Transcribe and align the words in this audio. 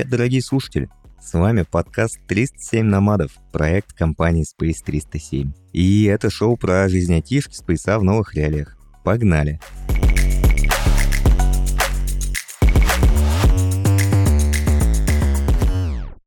Привет, 0.00 0.12
дорогие 0.12 0.40
слушатели! 0.40 0.88
С 1.20 1.34
вами 1.34 1.60
подкаст 1.70 2.18
307 2.26 2.86
Номадов, 2.86 3.32
проект 3.52 3.92
компании 3.92 4.46
Space 4.46 4.78
307. 4.82 5.52
И 5.74 6.04
это 6.04 6.30
шоу 6.30 6.56
про 6.56 6.88
жизнь 6.88 7.12
айтишки 7.12 7.52
Спейса 7.54 7.98
в 7.98 8.02
новых 8.02 8.34
реалиях. 8.34 8.78
Погнали! 9.04 9.60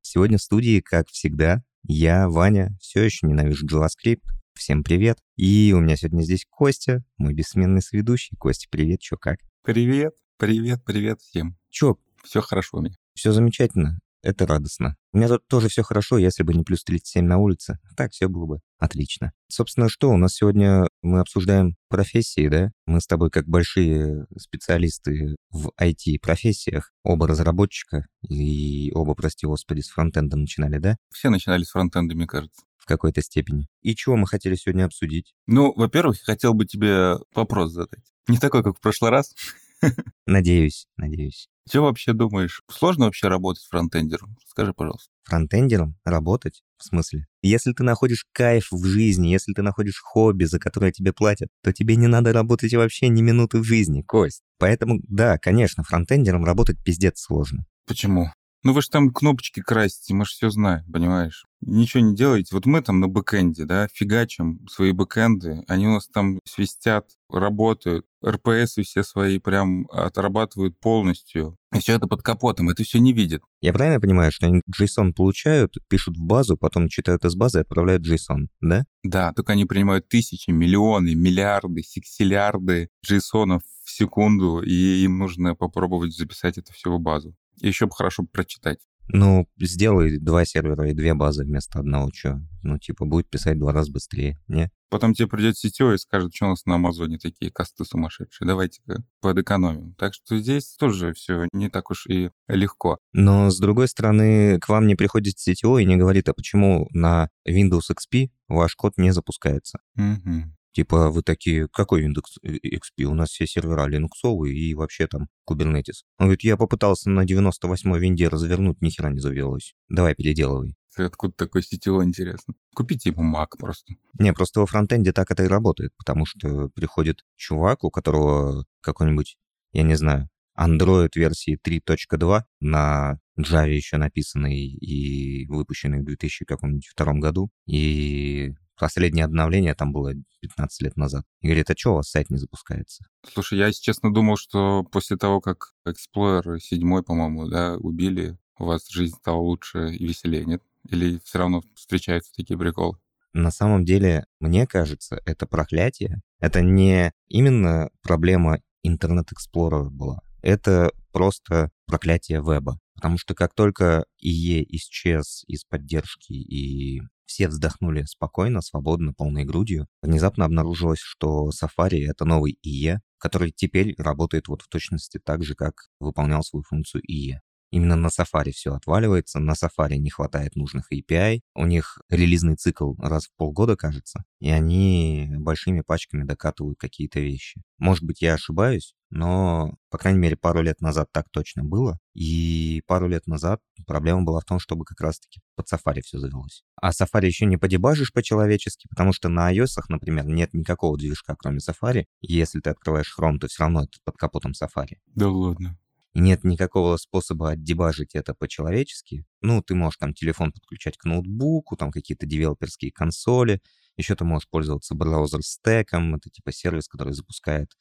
Сегодня 0.04 0.38
в 0.38 0.44
студии, 0.44 0.80
как 0.80 1.08
всегда, 1.10 1.64
я, 1.82 2.30
Ваня, 2.30 2.78
все 2.80 3.02
еще 3.02 3.26
ненавижу 3.26 3.66
JavaScript. 3.66 4.22
Всем 4.54 4.84
привет. 4.84 5.18
И 5.36 5.74
у 5.76 5.80
меня 5.80 5.96
сегодня 5.96 6.22
здесь 6.22 6.46
Костя, 6.48 7.04
мой 7.18 7.34
бессменный 7.34 7.82
соведущий. 7.82 8.38
Костя, 8.38 8.68
привет, 8.70 9.00
чё, 9.00 9.18
как? 9.18 9.40
Привет, 9.64 10.14
привет, 10.38 10.86
привет 10.86 11.22
всем. 11.22 11.58
Чё, 11.72 11.98
Все 12.24 12.42
хорошо 12.42 12.78
у 12.78 12.82
меня. 12.82 12.98
Все 13.16 13.32
замечательно? 13.32 14.00
Это 14.24 14.48
радостно. 14.48 14.96
У 15.12 15.18
меня 15.18 15.28
тут 15.28 15.46
тоже 15.48 15.68
все 15.68 15.84
хорошо, 15.84 16.18
если 16.18 16.44
бы 16.44 16.54
не 16.54 16.64
плюс 16.64 16.84
37 16.86 17.26
на 17.26 17.40
улице. 17.40 17.78
Так 17.98 18.14
все 18.14 18.30
было 18.30 18.46
бы 18.46 18.60
отлично. 18.80 19.34
Собственно, 19.50 19.90
что 19.90 20.10
у 20.12 20.18
нас 20.18 20.36
сегодня 20.36 20.88
мы 21.02 21.20
обсуждаем 21.20 21.76
профессии, 21.90 22.48
да? 22.48 22.72
Мы 22.86 23.02
с 23.02 23.06
тобой 23.06 23.30
как 23.30 23.48
большие 23.48 24.26
специалисты 24.38 25.36
в 25.52 25.72
IT-профессиях, 25.80 26.94
оба 27.04 27.28
разработчика 27.28 28.08
и 28.28 28.92
оба, 28.96 29.14
прости 29.14 29.46
господи, 29.46 29.82
с 29.82 29.90
фронтендом 29.90 30.42
начинали, 30.42 30.78
да? 30.78 30.96
Все 31.14 31.30
начинали 31.30 31.64
с 31.64 31.72
фронтенда, 31.72 32.16
мне 32.16 32.26
кажется. 32.26 32.62
В 32.78 32.86
какой-то 32.86 33.22
степени. 33.22 33.68
И 33.82 33.94
чего 33.94 34.16
мы 34.16 34.26
хотели 34.26 34.56
сегодня 34.56 34.86
обсудить? 34.86 35.34
Ну, 35.48 35.74
во-первых, 35.74 36.20
хотел 36.22 36.54
бы 36.54 36.66
тебе 36.66 37.18
вопрос 37.34 37.72
задать. 37.72 38.04
Не 38.28 38.38
такой, 38.38 38.64
как 38.64 38.78
в 38.78 38.82
прошлый 38.82 39.12
раз. 39.12 39.36
Надеюсь, 40.26 40.88
надеюсь. 40.96 41.50
Что 41.68 41.82
вообще 41.82 42.14
думаешь? 42.14 42.62
Сложно 42.70 43.06
вообще 43.06 43.30
работать 43.30 43.64
фронтендером? 43.70 44.36
Скажи, 44.46 44.74
пожалуйста. 44.74 45.10
Фронтендером 45.24 45.96
работать? 46.04 46.62
В 46.78 46.84
смысле? 46.84 47.26
Если 47.42 47.72
ты 47.72 47.84
находишь 47.84 48.26
кайф 48.34 48.68
в 48.72 48.86
жизни, 48.86 49.28
если 49.30 49.54
ты 49.54 49.62
находишь 49.62 50.02
хобби, 50.02 50.44
за 50.44 50.60
которое 50.60 50.92
тебе 50.92 51.14
платят, 51.14 51.48
то 51.64 51.72
тебе 51.72 51.96
не 51.96 52.08
надо 52.08 52.34
работать 52.34 52.74
вообще 52.74 53.08
ни 53.08 53.22
минуты 53.22 53.60
в 53.60 53.64
жизни, 53.64 54.02
Кость. 54.02 54.42
Поэтому, 54.60 55.00
да, 55.08 55.38
конечно, 55.38 55.84
фронтендером 55.84 56.44
работать 56.44 56.84
пиздец 56.84 57.22
сложно. 57.22 57.66
Почему? 57.88 58.28
Ну 58.64 58.72
вы 58.72 58.82
же 58.82 58.90
там 58.90 59.12
кнопочки 59.12 59.62
красите, 59.62 60.14
мы 60.14 60.24
же 60.24 60.32
все 60.32 60.50
знаем, 60.50 60.86
понимаешь? 60.92 61.46
Ничего 61.60 62.02
не 62.02 62.16
делаете. 62.16 62.56
Вот 62.56 62.66
мы 62.66 62.82
там 62.82 63.02
на 63.02 63.10
бэкэнде, 63.10 63.66
да, 63.66 63.90
фигачим 63.92 64.66
свои 64.70 64.94
бэкэнды, 64.94 65.64
они 65.68 65.88
у 65.88 65.92
нас 65.92 66.08
там 66.08 66.40
свистят, 66.46 67.10
работают, 67.30 68.06
RPS 68.26 68.78
все 68.84 69.04
свои 69.04 69.40
прям 69.40 69.86
отрабатывают 69.92 70.80
полностью. 70.80 71.58
И 71.76 71.80
все 71.80 71.96
это 71.96 72.08
под 72.08 72.22
капотом, 72.22 72.70
это 72.70 72.84
все 72.84 73.00
не 73.00 73.12
видят. 73.12 73.42
Я 73.60 73.74
правильно 73.74 74.00
понимаю, 74.00 74.32
что 74.32 74.46
они 74.46 74.62
JSON 74.80 75.12
получают, 75.14 75.76
пишут 75.90 76.18
в 76.18 76.24
базу, 76.24 76.56
потом 76.56 76.88
читают 76.88 77.26
из 77.26 77.36
базы 77.36 77.60
и 77.60 77.62
отправляют 77.62 78.08
JSON, 78.08 78.48
да? 78.62 78.86
Да, 79.04 79.34
только 79.34 79.54
они 79.54 79.66
принимают 79.66 80.08
тысячи, 80.08 80.52
миллионы, 80.52 81.16
миллиарды, 81.16 81.84
сексиллиарды 81.84 82.88
джейсонов 83.06 83.64
в 83.84 83.92
секунду, 83.92 84.62
и 84.62 85.04
им 85.04 85.18
нужно 85.18 85.54
попробовать 85.56 86.16
записать 86.16 86.58
это 86.58 86.72
все 86.72 86.90
в 86.90 87.00
базу. 87.00 87.36
Еще 87.62 87.86
бы 87.86 87.92
хорошо 87.92 88.24
прочитать. 88.24 88.80
Ну, 89.10 89.48
сделай 89.60 90.18
два 90.18 90.46
сервера 90.46 90.90
и 90.90 90.94
две 90.94 91.14
базы 91.14 91.44
вместо 91.44 91.80
одного, 91.80 92.10
что? 92.14 92.42
Ну, 92.62 92.80
типа, 92.80 93.06
будет 93.06 93.30
писать 93.30 93.60
два 93.60 93.74
раза 93.74 93.92
быстрее, 93.92 94.40
не? 94.48 94.72
Потом 94.90 95.14
тебе 95.14 95.28
придет 95.28 95.58
сетевой 95.58 95.96
и 95.96 95.98
скажет, 95.98 96.34
что 96.34 96.46
у 96.46 96.50
нас 96.50 96.66
на 96.66 96.76
Амазоне 96.76 97.18
такие 97.18 97.52
косты 97.52 97.84
сумасшедшие, 97.84 98.48
давайте-ка 98.48 99.04
подэкономим. 99.22 99.96
Так 99.96 100.14
что 100.14 100.38
здесь 100.38 100.76
тоже 100.80 101.14
все 101.14 101.48
не 101.52 101.70
так 101.70 101.90
уж 101.90 102.06
и 102.08 102.30
легко. 102.48 102.98
Но, 103.12 103.50
с 103.50 103.60
другой 103.60 103.88
стороны, 103.88 104.60
к 104.60 104.70
вам 104.70 104.88
не 104.88 104.96
приходит 104.96 105.36
CTO 105.36 105.82
и 105.82 105.86
не 105.86 105.98
говорит, 105.98 106.30
а 106.30 106.34
почему 106.34 106.88
на 106.92 107.30
Windows 107.48 107.92
XP 107.92 108.30
ваш 108.48 108.76
код 108.76 108.94
не 108.98 109.12
запускается? 109.12 109.80
Мгм. 109.96 110.56
Типа 110.74 111.12
вы 111.12 111.22
такие, 111.22 111.68
какой 111.68 112.06
Windows 112.06 112.42
XP? 112.44 113.04
У 113.04 113.14
нас 113.14 113.30
все 113.30 113.46
сервера 113.46 113.86
линуксовые 113.86 114.56
и 114.56 114.74
вообще 114.74 115.08
там 115.08 115.28
Kubernetes. 115.48 116.02
Он 116.18 116.26
говорит, 116.28 116.44
я 116.44 116.58
попытался 116.58 117.10
на 117.10 117.26
98-й 117.26 118.00
винде 118.00 118.28
развернуть, 118.28 118.82
ни 118.82 118.90
хера 118.90 119.12
не 119.12 119.20
завелось. 119.20 119.76
Давай 119.88 120.16
переделывай. 120.16 120.76
Ты 120.96 121.04
Откуда 121.04 121.34
такой 121.34 121.64
сетевой, 121.64 122.06
интересно? 122.06 122.56
Купите 122.76 123.10
ему 123.10 123.24
Mac 123.24 123.58
просто. 123.58 123.94
Не, 124.20 124.34
просто 124.34 124.60
во 124.60 124.66
фронтенде 124.66 125.12
так 125.12 125.32
это 125.32 125.44
и 125.44 125.48
работает, 125.48 125.92
потому 125.98 126.26
что 126.26 126.70
приходит 126.70 127.24
чувак, 127.36 127.84
у 127.84 127.92
которого 127.92 128.66
какой-нибудь, 128.82 129.38
я 129.74 129.84
не 129.84 129.96
знаю, 129.96 130.30
Android 130.58 131.10
версии 131.16 131.60
3.2 131.64 132.44
на 132.60 133.20
Java 133.40 133.70
еще 133.70 133.98
написанный 133.98 134.68
и 134.68 135.48
выпущенный 135.48 136.02
в 136.02 136.06
2002 136.06 137.14
году, 137.14 137.50
и 137.66 138.54
последнее 138.84 139.24
обновление 139.24 139.74
там 139.76 139.94
было 139.94 140.14
15 140.42 140.82
лет 140.82 140.98
назад. 140.98 141.24
И 141.40 141.48
говорит, 141.48 141.70
а 141.70 141.74
что 141.78 141.92
у 141.92 141.96
вас 141.96 142.10
сайт 142.10 142.30
не 142.30 142.36
запускается? 142.36 143.06
Слушай, 143.32 143.60
я, 143.60 143.68
если 143.68 143.82
честно, 143.82 144.14
думал, 144.14 144.36
что 144.36 144.84
после 144.84 145.16
того, 145.16 145.40
как 145.40 145.72
Explorer 145.88 146.60
7, 146.60 147.02
по-моему, 147.02 147.48
да, 147.48 147.78
убили, 147.78 148.38
у 148.60 148.66
вас 148.66 148.90
жизнь 148.90 149.16
стала 149.16 149.38
лучше 149.38 149.94
и 149.94 150.06
веселее, 150.06 150.44
нет? 150.44 150.62
Или 150.90 151.22
все 151.24 151.40
равно 151.40 151.64
встречаются 151.76 152.34
такие 152.36 152.60
приколы? 152.60 152.98
На 153.32 153.52
самом 153.52 153.86
деле, 153.86 154.26
мне 154.42 154.68
кажется, 154.68 155.22
это 155.26 155.48
проклятие. 155.48 156.22
Это 156.40 156.62
не 156.62 157.14
именно 157.30 157.90
проблема 158.02 158.60
Explorer 158.86 159.90
была. 159.90 160.20
Это 160.42 160.92
просто 161.14 161.72
проклятие 161.86 162.42
веба. 162.42 162.78
Потому 162.96 163.18
что 163.18 163.34
как 163.34 163.54
только 163.54 164.04
IE 164.22 164.66
исчез 164.68 165.46
из 165.48 165.64
поддержки 165.64 166.34
и 166.34 167.02
все 167.26 167.48
вздохнули 167.48 168.04
спокойно, 168.04 168.62
свободно, 168.62 169.14
полной 169.14 169.44
грудью, 169.46 169.88
внезапно 170.02 170.46
обнаружилось, 170.46 171.00
что 171.00 171.50
Safari— 171.50 172.06
это 172.08 172.26
новый 172.26 172.58
IE, 172.66 172.98
который 173.18 173.52
теперь 173.52 173.96
работает 173.98 174.48
вот 174.48 174.62
в 174.62 174.68
точности 174.68 175.20
так 175.24 175.44
же, 175.44 175.56
как 175.56 175.74
выполнял 176.00 176.44
свою 176.44 176.64
функцию 176.64 177.02
IE. 177.10 177.40
Именно 177.74 177.96
на 177.96 178.10
Safari 178.10 178.52
все 178.52 178.76
отваливается, 178.76 179.40
на 179.40 179.54
Safari 179.54 179.96
не 179.96 180.12
хватает 180.12 180.56
нужных 180.56 180.94
API, 180.94 181.40
у 181.56 181.66
них 181.66 181.98
релизный 182.08 182.56
цикл 182.56 182.94
раз 183.00 183.26
в 183.26 183.36
полгода, 183.36 183.76
кажется, 183.76 184.26
и 184.40 184.52
они 184.52 185.28
большими 185.40 185.82
пачками 185.82 186.24
докатывают 186.24 186.78
какие-то 186.78 187.20
вещи. 187.20 187.64
Может 187.80 188.04
быть, 188.04 188.22
я 188.22 188.36
ошибаюсь, 188.36 188.94
но, 189.10 189.76
по 189.90 189.98
крайней 189.98 190.20
мере, 190.20 190.36
пару 190.36 190.62
лет 190.62 190.82
назад 190.82 191.10
так 191.12 191.32
точно 191.32 191.64
было, 191.64 191.98
и 192.14 192.84
пару 192.86 193.08
лет 193.08 193.26
назад 193.26 193.60
проблема 193.88 194.22
была 194.22 194.42
в 194.42 194.46
том, 194.46 194.60
чтобы 194.60 194.86
как 194.86 195.02
раз-таки 195.02 195.42
под 195.56 195.66
Safari 195.66 196.02
все 196.04 196.20
завелось. 196.20 196.64
А 196.80 196.92
Safari 196.92 197.26
еще 197.26 197.48
не 197.48 197.58
подебажишь 197.58 198.14
по-человечески, 198.14 198.88
потому 198.88 199.14
что 199.14 199.30
на 199.30 199.52
iOS, 199.52 199.82
например, 199.90 200.28
нет 200.28 200.54
никакого 200.54 200.96
движка, 200.96 201.36
кроме 201.36 201.58
Safari, 201.58 202.06
если 202.22 202.60
ты 202.60 202.70
открываешь 202.70 203.12
Chrome, 203.20 203.40
то 203.40 203.48
все 203.48 203.64
равно 203.64 203.86
это 203.86 203.98
под 204.04 204.16
капотом 204.16 204.52
Safari 204.52 204.98
Да 205.08 205.28
ладно. 205.28 205.80
И 206.14 206.20
нет 206.20 206.44
никакого 206.44 206.98
способа 206.98 207.52
отдебажить 207.52 208.14
это 208.14 208.34
по-человечески. 208.34 209.26
Ну, 209.42 209.62
ты 209.62 209.74
можешь 209.74 209.98
там 209.98 210.14
телефон 210.14 210.52
подключать 210.52 210.98
к 210.98 211.06
ноутбуку, 211.06 211.76
там 211.76 211.92
какие-то 211.92 212.26
девелоперские 212.26 212.92
консоли, 212.92 213.62
еще 213.98 214.16
ты 214.16 214.24
можешь 214.24 214.48
пользоваться 214.50 214.96
браузер-стеком, 214.96 216.16
это 216.16 216.30
типа 216.30 216.52
сервис, 216.52 216.88
который 216.88 217.14
запускает 217.14 217.72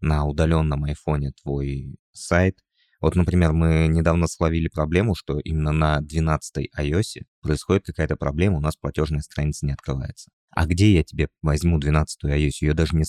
на 0.00 0.24
удаленном 0.24 0.84
айфоне 0.84 1.32
твой 1.42 1.96
сайт. 2.12 2.58
Вот, 3.00 3.16
например, 3.16 3.52
мы 3.52 3.86
недавно 3.88 4.26
словили 4.26 4.68
проблему, 4.68 5.14
что 5.14 5.38
именно 5.40 5.72
на 5.72 6.00
12-й 6.00 6.70
iOS 6.78 7.22
происходит 7.40 7.86
какая-то 7.86 8.16
проблема, 8.16 8.58
у 8.58 8.60
нас 8.60 8.76
платежная 8.76 9.20
страница 9.20 9.66
не 9.66 9.72
открывается. 9.72 10.30
А 10.50 10.66
где 10.66 10.92
я 10.92 11.02
тебе 11.02 11.28
возьму 11.42 11.78
12-ю 11.78 12.28
iOS? 12.28 12.50
Ее 12.60 12.74
даже 12.74 12.96
не 12.96 13.04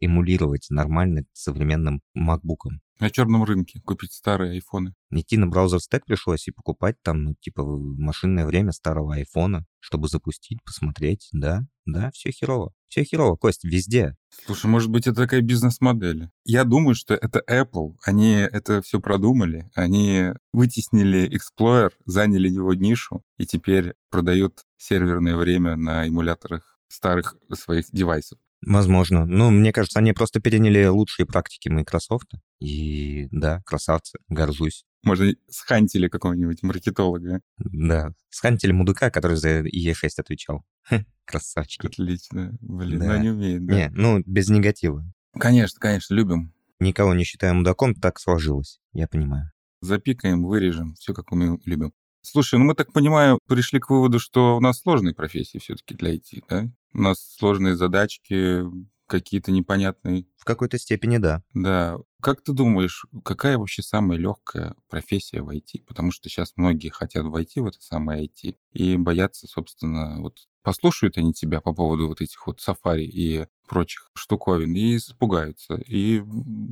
эмулировать 0.00 0.66
нормально 0.70 1.24
современным 1.32 2.02
MacBook'ом. 2.16 2.80
На 3.02 3.10
черном 3.10 3.42
рынке 3.42 3.80
купить 3.84 4.12
старые 4.12 4.52
айфоны. 4.52 4.94
Идти 5.10 5.36
на 5.36 5.48
браузер 5.48 5.80
стек 5.80 6.04
пришлось 6.04 6.46
и 6.46 6.52
покупать 6.52 6.96
там, 7.02 7.24
ну, 7.24 7.34
типа, 7.40 7.64
машинное 7.64 8.46
время 8.46 8.70
старого 8.70 9.14
айфона, 9.14 9.64
чтобы 9.80 10.06
запустить, 10.06 10.62
посмотреть. 10.62 11.28
Да, 11.32 11.66
да, 11.84 12.12
все 12.14 12.30
херово. 12.30 12.72
Все 12.86 13.02
херово, 13.02 13.34
Кость, 13.36 13.64
везде. 13.64 14.14
Слушай, 14.46 14.66
может 14.66 14.88
быть, 14.90 15.08
это 15.08 15.22
такая 15.22 15.40
бизнес-модель? 15.40 16.30
Я 16.44 16.62
думаю, 16.62 16.94
что 16.94 17.14
это 17.14 17.42
Apple. 17.50 17.96
Они 18.04 18.34
это 18.34 18.82
все 18.82 19.00
продумали. 19.00 19.68
Они 19.74 20.28
вытеснили 20.52 21.28
Explorer, 21.28 21.90
заняли 22.04 22.48
его 22.48 22.72
нишу 22.74 23.24
и 23.36 23.46
теперь 23.46 23.94
продают 24.10 24.60
серверное 24.76 25.36
время 25.36 25.74
на 25.74 26.06
эмуляторах 26.06 26.78
старых 26.86 27.36
своих 27.52 27.86
девайсов. 27.90 28.38
Возможно. 28.64 29.26
Ну, 29.26 29.50
мне 29.50 29.72
кажется, 29.72 29.98
они 29.98 30.12
просто 30.12 30.40
переняли 30.40 30.84
лучшие 30.86 31.26
практики 31.26 31.68
Microsoft. 31.68 32.30
И 32.60 33.26
да, 33.30 33.60
красавцы, 33.66 34.18
горжусь. 34.28 34.84
Можно 35.02 35.32
схантили 35.48 36.06
какого-нибудь 36.08 36.62
маркетолога. 36.62 37.40
Да, 37.58 38.12
схантили 38.30 38.70
мудака, 38.70 39.10
который 39.10 39.36
за 39.36 39.60
E6 39.62 40.08
отвечал. 40.18 40.64
Хе, 40.88 41.04
Красавчики. 41.24 41.86
Отлично. 41.86 42.56
Блин, 42.60 43.00
Да. 43.00 43.06
ну 43.06 43.12
они 43.12 43.30
умеют, 43.30 43.66
да. 43.66 43.74
Не, 43.74 43.90
ну, 43.90 44.22
без 44.24 44.48
негатива. 44.48 45.04
Конечно, 45.38 45.80
конечно, 45.80 46.14
любим. 46.14 46.52
Никого 46.78 47.14
не 47.14 47.24
считая 47.24 47.52
мудаком, 47.52 47.94
так 47.94 48.20
сложилось. 48.20 48.80
Я 48.92 49.08
понимаю. 49.08 49.50
запикаем, 49.80 50.44
вырежем, 50.44 50.94
все 50.94 51.12
как 51.14 51.32
мы 51.32 51.58
любим. 51.64 51.92
Слушай, 52.24 52.60
ну 52.60 52.66
мы 52.66 52.74
так 52.76 52.92
понимаю, 52.92 53.40
пришли 53.48 53.80
к 53.80 53.90
выводу, 53.90 54.20
что 54.20 54.56
у 54.56 54.60
нас 54.60 54.80
сложные 54.80 55.12
профессии 55.14 55.58
все-таки 55.58 55.94
для 55.94 56.14
IT, 56.14 56.44
да? 56.48 56.70
У 56.94 57.00
нас 57.00 57.36
сложные 57.38 57.76
задачки, 57.76 58.64
какие-то 59.06 59.52
непонятные. 59.52 60.26
В 60.38 60.44
какой-то 60.44 60.78
степени, 60.78 61.18
да. 61.18 61.42
Да. 61.54 61.98
Как 62.20 62.42
ты 62.42 62.52
думаешь, 62.52 63.04
какая 63.24 63.58
вообще 63.58 63.82
самая 63.82 64.18
легкая 64.18 64.74
профессия 64.88 65.42
в 65.42 65.50
IT? 65.50 65.84
Потому 65.86 66.12
что 66.12 66.28
сейчас 66.28 66.52
многие 66.56 66.88
хотят 66.88 67.24
войти 67.26 67.60
в 67.60 67.66
это 67.66 67.80
самое 67.80 68.24
IT 68.26 68.56
и 68.72 68.96
боятся, 68.96 69.46
собственно, 69.46 70.20
вот 70.20 70.48
послушают 70.62 71.18
они 71.18 71.32
тебя 71.32 71.60
по 71.60 71.72
поводу 71.74 72.08
вот 72.08 72.20
этих 72.20 72.46
вот 72.46 72.60
сафари 72.60 73.04
и 73.04 73.46
прочих 73.68 74.10
штуковин 74.14 74.74
и 74.74 74.96
испугаются, 74.96 75.76
и 75.76 76.22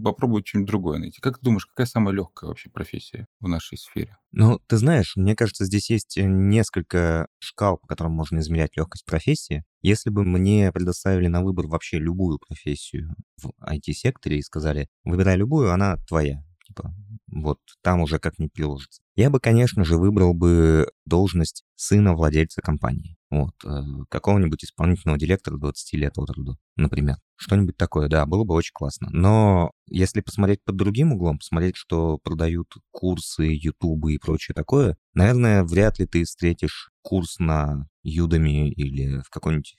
попробуют 0.05 0.47
что-нибудь 0.47 0.69
другое 0.69 0.99
найти. 0.99 1.21
Как 1.21 1.39
ты 1.39 1.45
думаешь, 1.45 1.67
какая 1.67 1.87
самая 1.87 2.15
легкая 2.15 2.49
вообще 2.49 2.69
профессия 2.69 3.27
в 3.41 3.49
нашей 3.49 3.79
сфере? 3.79 4.19
Ну, 4.33 4.61
ты 4.67 4.77
знаешь, 4.77 5.15
мне 5.17 5.35
кажется, 5.35 5.65
здесь 5.65 5.89
есть 5.91 6.19
э, 6.19 6.25
несколько 6.25 7.27
шкал, 7.39 7.79
по 7.79 7.87
которым 7.87 8.13
можно 8.13 8.39
измерять 8.41 8.77
легкость 8.77 9.07
профессии. 9.07 9.65
Если 9.83 10.11
бы 10.11 10.25
мне 10.25 10.71
предоставили 10.73 11.29
на 11.29 11.43
выбор 11.43 11.67
вообще 11.67 11.99
любую 11.99 12.39
профессию 12.39 13.15
в 13.43 13.51
IT-секторе 13.63 14.39
и 14.39 14.43
сказали, 14.43 14.89
выбирай 15.05 15.37
любую, 15.37 15.73
она 15.73 15.97
твоя, 16.07 16.45
типа, 16.71 16.95
вот 17.29 17.59
там 17.83 18.01
уже 18.01 18.19
как 18.19 18.39
не 18.39 18.49
приложится. 18.49 19.03
Я 19.15 19.31
бы, 19.31 19.41
конечно 19.41 19.85
же, 19.85 19.97
выбрал 19.97 20.35
бы 20.35 20.89
должность 21.05 21.65
сына 21.77 22.15
владельца 22.15 22.61
компании. 22.61 23.17
Вот, 23.31 23.55
э, 23.65 23.69
какого-нибудь 24.09 24.65
исполнительного 24.65 25.19
директора 25.19 25.57
20 25.57 25.97
лет 25.97 26.19
от 26.19 26.31
роду, 26.31 26.59
например. 26.77 27.17
Что-нибудь 27.37 27.77
такое, 27.77 28.09
да, 28.09 28.27
было 28.27 28.45
бы 28.45 28.55
очень 28.55 28.73
классно. 28.75 29.09
Но 29.11 29.71
если 29.89 30.21
посмотреть 30.21 30.65
под 30.65 30.77
другим 30.77 31.13
углом, 31.13 31.39
посмотреть, 31.39 31.77
что 31.77 32.19
продают 32.19 32.73
курсы, 32.91 33.45
ютубы 33.45 34.15
и 34.15 34.19
прочее 34.19 34.55
такое, 34.55 34.97
наверное, 35.15 35.63
вряд 35.63 36.01
ли 36.01 36.07
ты 36.07 36.25
встретишь 36.25 36.91
курс 37.03 37.39
на 37.39 37.89
Udemy 38.05 38.69
или 38.69 39.21
в 39.21 39.31
какой-нибудь 39.31 39.77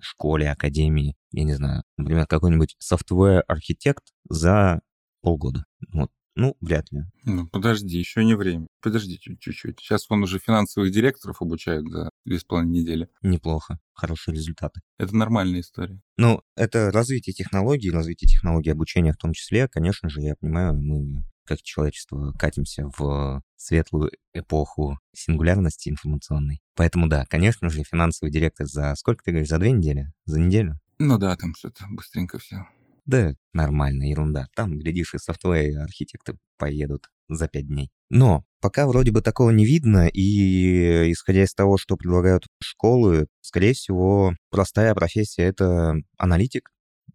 школе, 0.00 0.50
академии, 0.50 1.14
я 1.30 1.44
не 1.44 1.54
знаю, 1.54 1.84
например, 1.98 2.26
какой-нибудь 2.26 2.74
software 2.78 3.37
architect 3.37 4.04
за 4.28 4.80
полгода. 5.20 5.64
Вот 5.92 6.10
ну, 6.36 6.56
вряд 6.60 6.90
ли. 6.90 7.04
Ну, 7.24 7.46
подожди, 7.46 7.96
еще 7.96 8.24
не 8.24 8.34
время. 8.34 8.66
Подожди 8.82 9.18
чуть-чуть. 9.18 9.78
Сейчас 9.80 10.08
вон 10.10 10.22
уже 10.22 10.38
финансовых 10.38 10.90
директоров 10.90 11.40
обучают 11.40 11.88
за 11.88 12.10
две 12.24 12.38
с 12.38 12.44
половиной 12.44 12.80
недели. 12.80 13.08
Неплохо. 13.22 13.78
Хорошие 13.92 14.34
результаты. 14.34 14.80
Это 14.98 15.14
нормальная 15.14 15.60
история. 15.60 16.00
Ну, 16.16 16.42
это 16.56 16.90
развитие 16.90 17.34
технологий, 17.34 17.90
развитие 17.90 18.28
технологий 18.28 18.70
обучения 18.70 19.12
в 19.12 19.16
том 19.16 19.32
числе. 19.32 19.68
Конечно 19.68 20.08
же, 20.08 20.20
я 20.20 20.34
понимаю, 20.34 20.74
мы 20.74 21.24
как 21.44 21.62
человечество 21.62 22.32
катимся 22.32 22.90
в 22.96 23.42
светлую 23.56 24.10
эпоху 24.32 24.98
сингулярности 25.14 25.88
информационной. 25.88 26.62
Поэтому 26.74 27.06
да, 27.06 27.26
конечно 27.26 27.68
же, 27.68 27.84
финансовый 27.84 28.30
директор 28.30 28.66
за 28.66 28.94
сколько 28.96 29.22
ты 29.24 29.30
говоришь, 29.30 29.48
за 29.48 29.58
две 29.58 29.72
недели? 29.72 30.12
За 30.24 30.40
неделю? 30.40 30.80
Ну 30.98 31.18
да, 31.18 31.36
там 31.36 31.54
что-то 31.54 31.84
быстренько 31.90 32.38
все. 32.38 32.66
Да, 33.06 33.34
нормальная 33.52 34.08
ерунда. 34.08 34.48
Там, 34.54 34.78
глядишь, 34.78 35.14
и 35.14 35.18
software 35.18 35.78
architect 35.80 36.32
ы 36.32 36.38
поедут 36.56 37.10
за 37.28 37.48
пять 37.48 37.66
дней. 37.66 37.90
Но 38.08 38.44
пока 38.60 38.86
вроде 38.86 39.10
бы 39.12 39.20
такого 39.20 39.50
не 39.50 39.66
видно, 39.66 40.08
и 40.08 41.12
исходя 41.12 41.44
из 41.44 41.54
того, 41.54 41.76
что 41.76 41.96
предлагают 41.96 42.46
школы, 42.62 43.26
скорее 43.40 43.74
всего, 43.74 44.34
простая 44.50 44.94
профессия— 44.94 45.42
это 45.44 45.96
аналитик, 46.16 46.70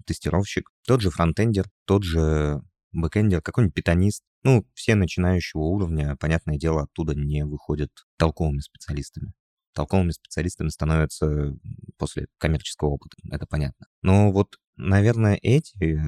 тестировщик, 0.06 0.70
тот 0.86 1.02
же 1.02 1.10
фронтендер, 1.10 1.70
тот 1.86 2.04
же 2.04 2.62
бэкендер, 2.92 3.42
какой-нибудь 3.42 3.76
питонист. 3.76 4.24
Ну, 4.44 4.66
все 4.74 4.96
начинающего 4.96 5.62
уровня, 5.62 6.16
понятное 6.18 6.58
дело, 6.58 6.84
оттуда 6.84 7.14
не 7.16 7.46
выходят 7.46 7.92
толковыми 8.18 8.60
специалистами. 8.60 9.34
Толковыми 9.74 10.12
специалистами 10.12 10.70
становятся 10.70 11.56
после 11.98 12.28
коммерческого 12.38 12.90
опыта, 12.90 13.18
это 13.32 13.46
понятно. 13.46 13.88
Но 14.02 14.32
вот 14.32 14.58
наверное, 14.80 15.38
эти, 15.42 16.00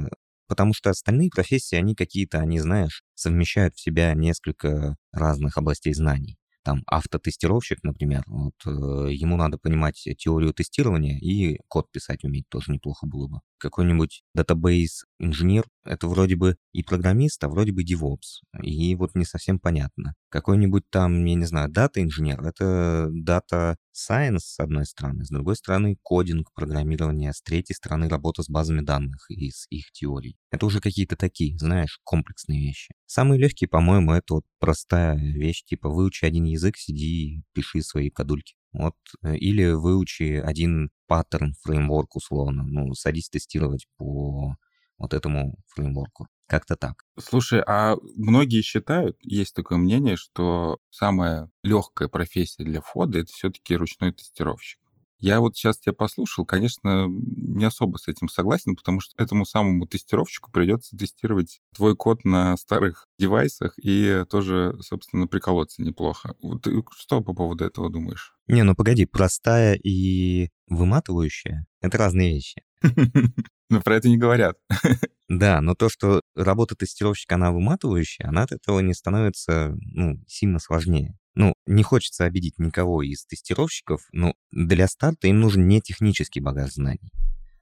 потому 0.47 0.73
что 0.73 0.89
остальные 0.89 1.29
профессии, 1.29 1.75
они 1.75 1.95
какие-то, 1.95 2.39
они, 2.39 2.59
знаешь, 2.59 3.03
совмещают 3.15 3.75
в 3.75 3.81
себя 3.81 4.13
несколько 4.13 4.97
разных 5.11 5.57
областей 5.57 5.93
знаний 5.93 6.37
там 6.63 6.83
автотестировщик, 6.85 7.79
например, 7.83 8.23
вот, 8.27 8.53
э, 8.65 8.69
ему 9.13 9.35
надо 9.37 9.57
понимать 9.57 10.07
теорию 10.17 10.53
тестирования 10.53 11.17
и 11.17 11.59
код 11.67 11.91
писать 11.91 12.23
уметь 12.23 12.47
тоже 12.49 12.71
неплохо 12.71 13.07
было 13.07 13.27
бы. 13.27 13.39
Какой-нибудь 13.57 14.23
database 14.35 15.05
инженер, 15.19 15.65
это 15.85 16.07
вроде 16.07 16.35
бы 16.35 16.57
и 16.71 16.83
программист, 16.83 17.43
а 17.43 17.49
вроде 17.49 17.71
бы 17.71 17.83
DevOps. 17.83 18.43
И 18.63 18.95
вот 18.95 19.15
не 19.15 19.25
совсем 19.25 19.59
понятно. 19.59 20.13
Какой-нибудь 20.31 20.89
там, 20.89 21.25
я 21.25 21.35
не 21.35 21.45
знаю, 21.45 21.69
дата-инженер, 21.69 22.41
это 22.41 23.09
data 23.11 23.75
science 23.93 24.39
с 24.39 24.59
одной 24.61 24.85
стороны, 24.85 25.25
с 25.25 25.29
другой 25.29 25.57
стороны 25.57 25.97
кодинг, 26.01 26.53
программирование, 26.53 27.33
с 27.33 27.41
третьей 27.41 27.75
стороны 27.75 28.07
работа 28.07 28.41
с 28.41 28.49
базами 28.49 28.79
данных 28.79 29.29
и 29.29 29.51
с 29.51 29.67
их 29.69 29.91
теорией. 29.91 30.37
Это 30.49 30.65
уже 30.65 30.79
какие-то 30.79 31.17
такие, 31.17 31.57
знаешь, 31.57 31.99
комплексные 32.05 32.61
вещи. 32.65 32.93
Самые 33.05 33.41
легкие, 33.41 33.67
по-моему, 33.67 34.13
это 34.13 34.35
вот 34.35 34.45
простая 34.59 35.17
вещь, 35.17 35.65
типа 35.65 35.89
выучи 35.89 36.23
один 36.23 36.45
язык, 36.45 36.77
сиди 36.77 37.35
и 37.35 37.43
пиши 37.53 37.81
свои 37.81 38.09
кадульки. 38.09 38.55
Вот, 38.71 38.95
э, 39.23 39.35
или 39.35 39.71
выучи 39.71 40.41
один 40.41 40.91
паттерн, 41.07 41.55
фреймворк 41.61 42.15
условно, 42.15 42.63
ну, 42.63 42.93
садись 42.93 43.29
тестировать 43.29 43.85
по 43.97 44.55
вот 44.97 45.13
этому 45.13 45.55
фреймворку. 45.67 46.27
Как-то 46.51 46.75
так. 46.75 47.05
Слушай, 47.17 47.63
а 47.65 47.95
многие 48.17 48.61
считают, 48.61 49.15
есть 49.21 49.55
такое 49.55 49.77
мнение, 49.77 50.17
что 50.17 50.79
самая 50.89 51.49
легкая 51.63 52.09
профессия 52.09 52.65
для 52.65 52.81
входа 52.81 53.19
это 53.19 53.31
все-таки 53.31 53.73
ручной 53.73 54.11
тестировщик. 54.11 54.77
Я 55.21 55.39
вот 55.39 55.55
сейчас 55.55 55.77
тебя 55.79 55.93
послушал, 55.93 56.45
конечно, 56.45 57.07
не 57.07 57.63
особо 57.63 57.95
с 57.95 58.09
этим 58.09 58.27
согласен, 58.27 58.75
потому 58.75 58.99
что 58.99 59.13
этому 59.17 59.45
самому 59.45 59.87
тестировщику 59.87 60.51
придется 60.51 60.97
тестировать 60.97 61.61
твой 61.73 61.95
код 61.95 62.25
на 62.25 62.57
старых 62.57 63.07
девайсах 63.17 63.75
и 63.81 64.25
тоже, 64.29 64.75
собственно, 64.81 65.27
приколоться 65.27 65.81
неплохо. 65.81 66.35
Вот 66.41 66.63
ты 66.63 66.83
что 66.97 67.21
по 67.21 67.33
поводу 67.33 67.63
этого 67.63 67.89
думаешь? 67.89 68.33
Не, 68.47 68.63
ну 68.63 68.75
погоди, 68.75 69.05
простая 69.05 69.75
и 69.75 70.49
выматывающая— 70.67 71.65
это 71.81 71.97
разные 71.97 72.33
вещи. 72.33 72.61
Но 73.69 73.79
про 73.81 73.95
это 73.95 74.09
не 74.09 74.17
говорят. 74.17 74.57
Да, 75.31 75.61
но 75.61 75.75
то, 75.75 75.87
что 75.87 76.21
работа 76.35 76.75
тестировщика, 76.75 77.35
она 77.35 77.53
выматывающая, 77.53 78.27
она 78.27 78.43
от 78.43 78.51
этого 78.51 78.81
не 78.81 78.93
становится 78.93 79.73
ну, 79.79 80.21
сильно 80.27 80.59
сложнее. 80.59 81.17
Ну, 81.35 81.53
не 81.65 81.83
хочется 81.83 82.25
обидеть 82.25 82.59
никого 82.59 83.01
из 83.01 83.23
тестировщиков, 83.25 84.01
но 84.11 84.33
для 84.51 84.89
старта 84.89 85.29
им 85.29 85.39
нужен 85.39 85.69
не 85.69 85.79
технический 85.79 86.41
багаж 86.41 86.73
знаний. 86.73 87.13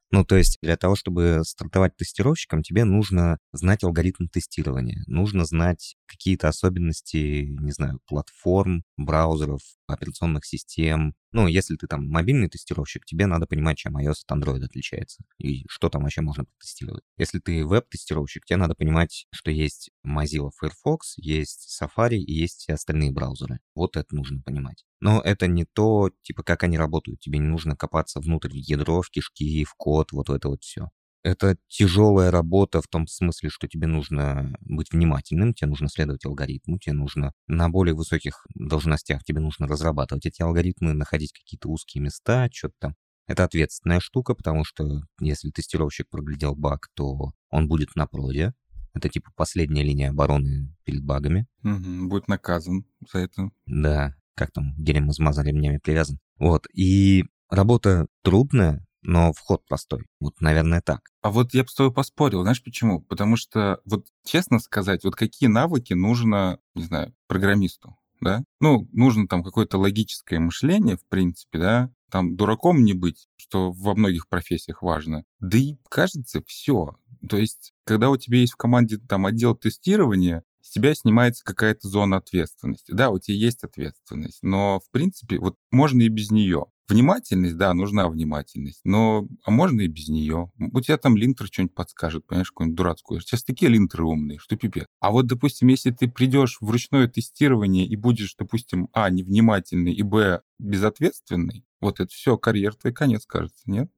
Ну, 0.09 0.25
то 0.25 0.35
есть 0.35 0.57
для 0.63 0.77
того, 0.77 0.95
чтобы 0.95 1.43
стартовать 1.45 1.95
тестировщиком, 1.95 2.63
тебе 2.63 2.85
нужно 2.85 3.37
знать 3.53 3.83
алгоритм 3.83 4.25
тестирования, 4.25 5.03
нужно 5.05 5.45
знать 5.45 5.95
какие-то 6.07 6.47
особенности, 6.47 7.45
не 7.59 7.71
знаю, 7.71 7.99
платформ, 8.07 8.81
браузеров, 8.97 9.61
операционных 9.85 10.43
систем. 10.43 11.13
Ну, 11.31 11.47
если 11.47 11.75
ты 11.75 11.87
там 11.87 12.07
мобильный 12.07 12.49
тестировщик, 12.49 13.05
тебе 13.05 13.27
надо 13.27 13.45
понимать, 13.45 13.77
чем 13.77 13.97
iOS 13.97 14.23
от 14.27 14.37
Android 14.37 14.63
отличается 14.63 15.23
и 15.37 15.63
что 15.69 15.89
там 15.89 16.03
вообще 16.03 16.21
можно 16.21 16.45
тестировать. 16.59 17.03
Если 17.17 17.39
ты 17.39 17.65
веб-тестировщик, 17.65 18.45
тебе 18.45 18.57
надо 18.57 18.73
понимать, 18.75 19.27
что 19.31 19.51
есть 19.51 19.91
Mozilla 20.05 20.49
Firefox, 20.59 21.13
есть 21.17 21.79
Safari 21.81 22.17
и 22.17 22.33
есть 22.33 22.61
все 22.61 22.73
остальные 22.73 23.11
браузеры. 23.11 23.59
Вот 23.75 23.95
это 23.95 24.15
нужно 24.15 24.41
понимать. 24.41 24.85
Но 25.01 25.21
это 25.21 25.47
не 25.47 25.65
то, 25.65 26.09
типа, 26.23 26.43
как 26.43 26.63
они 26.63 26.77
работают. 26.77 27.19
Тебе 27.19 27.39
не 27.39 27.47
нужно 27.47 27.75
копаться 27.75 28.19
внутрь 28.19 28.51
ядро, 28.53 29.01
в 29.01 29.09
кишки, 29.09 29.63
в 29.63 29.73
код, 29.75 30.11
вот 30.11 30.29
это 30.29 30.49
вот 30.49 30.63
все. 30.63 30.89
Это 31.29 31.57
тяжелая 31.67 32.31
работа 32.31 32.81
в 32.81 32.87
том 32.87 33.07
смысле, 33.07 33.49
что 33.49 33.67
тебе 33.67 33.87
нужно 33.87 34.57
быть 34.61 34.91
внимательным, 34.91 35.53
тебе 35.53 35.69
нужно 35.69 35.87
следовать 35.89 36.25
алгоритму, 36.25 36.79
тебе 36.79 36.93
нужно 36.93 37.33
на 37.47 37.69
более 37.69 37.93
высоких 37.93 38.45
должностях, 38.55 39.23
тебе 39.23 39.39
нужно 39.39 39.67
разрабатывать 39.67 40.25
эти 40.25 40.41
алгоритмы, 40.41 40.93
находить 40.93 41.33
какие-то 41.33 41.69
узкие 41.69 42.03
места, 42.03 42.49
что-то 42.51 42.75
там. 42.79 42.95
Это 43.27 43.43
ответственная 43.43 43.99
штука, 43.99 44.33
потому 44.33 44.63
что 44.65 45.03
если 45.19 45.51
тестировщик 45.51 46.09
проглядел 46.09 46.55
баг, 46.55 46.89
то 46.95 47.33
он 47.51 47.67
будет 47.67 47.95
на 47.95 48.07
проде. 48.07 48.53
Это 48.95 49.07
типа 49.07 49.31
последняя 49.35 49.83
линия 49.83 50.09
обороны 50.09 50.75
перед 50.83 51.05
багами. 51.05 51.45
Угу, 51.63 52.09
будет 52.09 52.27
наказан 52.27 52.85
за 53.13 53.19
это. 53.19 53.51
Да, 53.67 54.15
как 54.33 54.51
там, 54.51 54.73
дерем 54.77 55.11
измазан, 55.11 55.45
ремнями 55.45 55.77
привязан. 55.77 56.17
Вот, 56.39 56.65
и 56.73 57.23
работа 57.49 58.07
трудная, 58.23 58.83
но 59.01 59.33
вход 59.33 59.65
простой. 59.67 60.05
Вот, 60.19 60.39
наверное, 60.41 60.81
так. 60.81 61.01
А 61.21 61.31
вот 61.31 61.53
я 61.53 61.63
бы 61.63 61.69
с 61.69 61.75
тобой 61.75 61.93
поспорил, 61.93 62.41
знаешь 62.41 62.63
почему? 62.63 63.01
Потому 63.01 63.35
что, 63.35 63.79
вот 63.85 64.07
честно 64.25 64.59
сказать, 64.59 65.03
вот 65.03 65.15
какие 65.15 65.49
навыки 65.49 65.93
нужно, 65.93 66.59
не 66.75 66.83
знаю, 66.83 67.13
программисту, 67.27 67.97
да? 68.21 68.43
Ну, 68.59 68.87
нужно 68.91 69.27
там 69.27 69.43
какое-то 69.43 69.77
логическое 69.77 70.39
мышление, 70.39 70.97
в 70.97 71.05
принципе, 71.07 71.59
да? 71.59 71.91
Там 72.11 72.35
дураком 72.35 72.83
не 72.83 72.93
быть, 72.93 73.27
что 73.37 73.71
во 73.71 73.95
многих 73.95 74.27
профессиях 74.27 74.81
важно. 74.81 75.23
Да 75.39 75.57
и 75.57 75.77
кажется, 75.89 76.41
все. 76.45 76.95
То 77.27 77.37
есть, 77.37 77.73
когда 77.85 78.09
у 78.09 78.17
тебя 78.17 78.39
есть 78.39 78.53
в 78.53 78.57
команде 78.57 78.97
там 78.97 79.25
отдел 79.25 79.55
тестирования, 79.55 80.43
с 80.69 80.71
тебя 80.71 80.93
снимается 80.93 81.43
какая-то 81.43 81.87
зона 81.87 82.17
ответственности. 82.17 82.91
Да, 82.91 83.09
у 83.09 83.17
тебя 83.17 83.35
есть 83.35 83.63
ответственность, 83.63 84.43
но, 84.43 84.79
в 84.79 84.91
принципе, 84.91 85.39
вот 85.39 85.55
можно 85.71 86.03
и 86.03 86.09
без 86.09 86.29
нее. 86.29 86.67
Внимательность, 86.87 87.57
да, 87.57 87.73
нужна 87.73 88.07
внимательность, 88.07 88.81
но 88.83 89.27
а 89.43 89.49
можно 89.49 89.81
и 89.81 89.87
без 89.87 90.09
нее. 90.09 90.51
У 90.59 90.79
тебя 90.81 90.97
там 90.97 91.17
линтер 91.17 91.47
что-нибудь 91.47 91.73
подскажет, 91.73 92.27
понимаешь, 92.27 92.51
какую-нибудь 92.51 92.77
дурацкую. 92.77 93.19
Сейчас 93.21 93.43
такие 93.43 93.71
линтеры 93.71 94.05
умные, 94.05 94.37
что 94.37 94.55
пипец. 94.57 94.85
А 94.99 95.09
вот, 95.09 95.25
допустим, 95.25 95.69
если 95.69 95.89
ты 95.89 96.07
придешь 96.07 96.57
в 96.61 96.69
ручное 96.69 97.07
тестирование 97.07 97.87
и 97.87 97.95
будешь, 97.95 98.35
допустим, 98.37 98.89
а, 98.93 99.09
невнимательный, 99.09 99.93
и 99.93 100.03
б, 100.03 100.41
безответственный, 100.59 101.65
вот 101.81 101.99
это 101.99 102.11
все, 102.11 102.37
карьер 102.37 102.75
твой 102.75 102.93
конец, 102.93 103.25
кажется, 103.25 103.63
нет? 103.65 103.89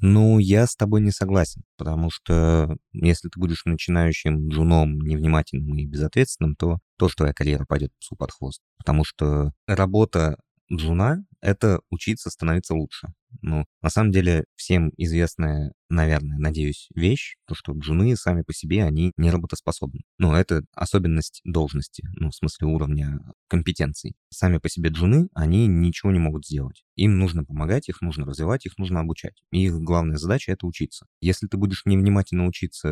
Ну, 0.00 0.38
я 0.38 0.66
с 0.66 0.76
тобой 0.76 1.00
не 1.00 1.10
согласен, 1.10 1.62
потому 1.76 2.10
что 2.10 2.76
если 2.92 3.28
ты 3.28 3.38
будешь 3.38 3.64
начинающим 3.64 4.48
джуном, 4.48 4.98
невнимательным 5.00 5.78
и 5.78 5.86
безответственным, 5.86 6.54
то 6.56 6.78
то, 6.98 7.08
что 7.08 7.18
твоя 7.18 7.32
карьера 7.32 7.64
пойдет 7.66 7.92
псу 7.98 8.16
под 8.16 8.32
хвост. 8.32 8.60
Потому 8.78 9.04
что 9.04 9.52
работа 9.66 10.36
джуна— 10.72 11.24
это 11.46 11.80
учиться 11.90 12.28
становиться 12.28 12.74
лучше. 12.74 13.08
Ну, 13.40 13.66
на 13.80 13.88
самом 13.88 14.10
деле, 14.10 14.46
всем 14.56 14.90
известная, 14.96 15.72
наверное, 15.88 16.38
надеюсь, 16.38 16.88
вещь, 16.96 17.36
то, 17.46 17.54
что 17.54 17.72
джуны 17.72 18.16
сами 18.16 18.42
по 18.42 18.52
себе, 18.52 18.82
они 18.82 19.12
не 19.16 19.30
работоспособны. 19.30 20.00
Ну, 20.18 20.32
это 20.32 20.64
особенность 20.74 21.42
должности, 21.44 22.02
ну, 22.16 22.30
в 22.30 22.34
смысле 22.34 22.66
уровня 22.66 23.20
компетенций. 23.46 24.14
Сами 24.28 24.58
по 24.58 24.68
себе 24.68 24.90
джуны, 24.90 25.28
они 25.34 25.68
ничего 25.68 26.10
не 26.10 26.18
могут 26.18 26.44
сделать. 26.44 26.84
Им 26.96 27.16
нужно 27.18 27.44
помогать, 27.44 27.88
их 27.88 28.00
нужно 28.00 28.24
развивать, 28.24 28.66
их 28.66 28.76
нужно 28.76 28.98
обучать. 28.98 29.40
И 29.52 29.66
их 29.66 29.74
главная 29.74 30.16
задача— 30.16 30.50
это 30.52 30.66
учиться. 30.66 31.06
Если 31.20 31.46
ты 31.46 31.56
будешь 31.56 31.82
невнимательно 31.84 32.46
учиться 32.46 32.88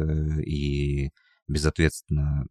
и 0.46 1.10
безответственно 1.48 2.46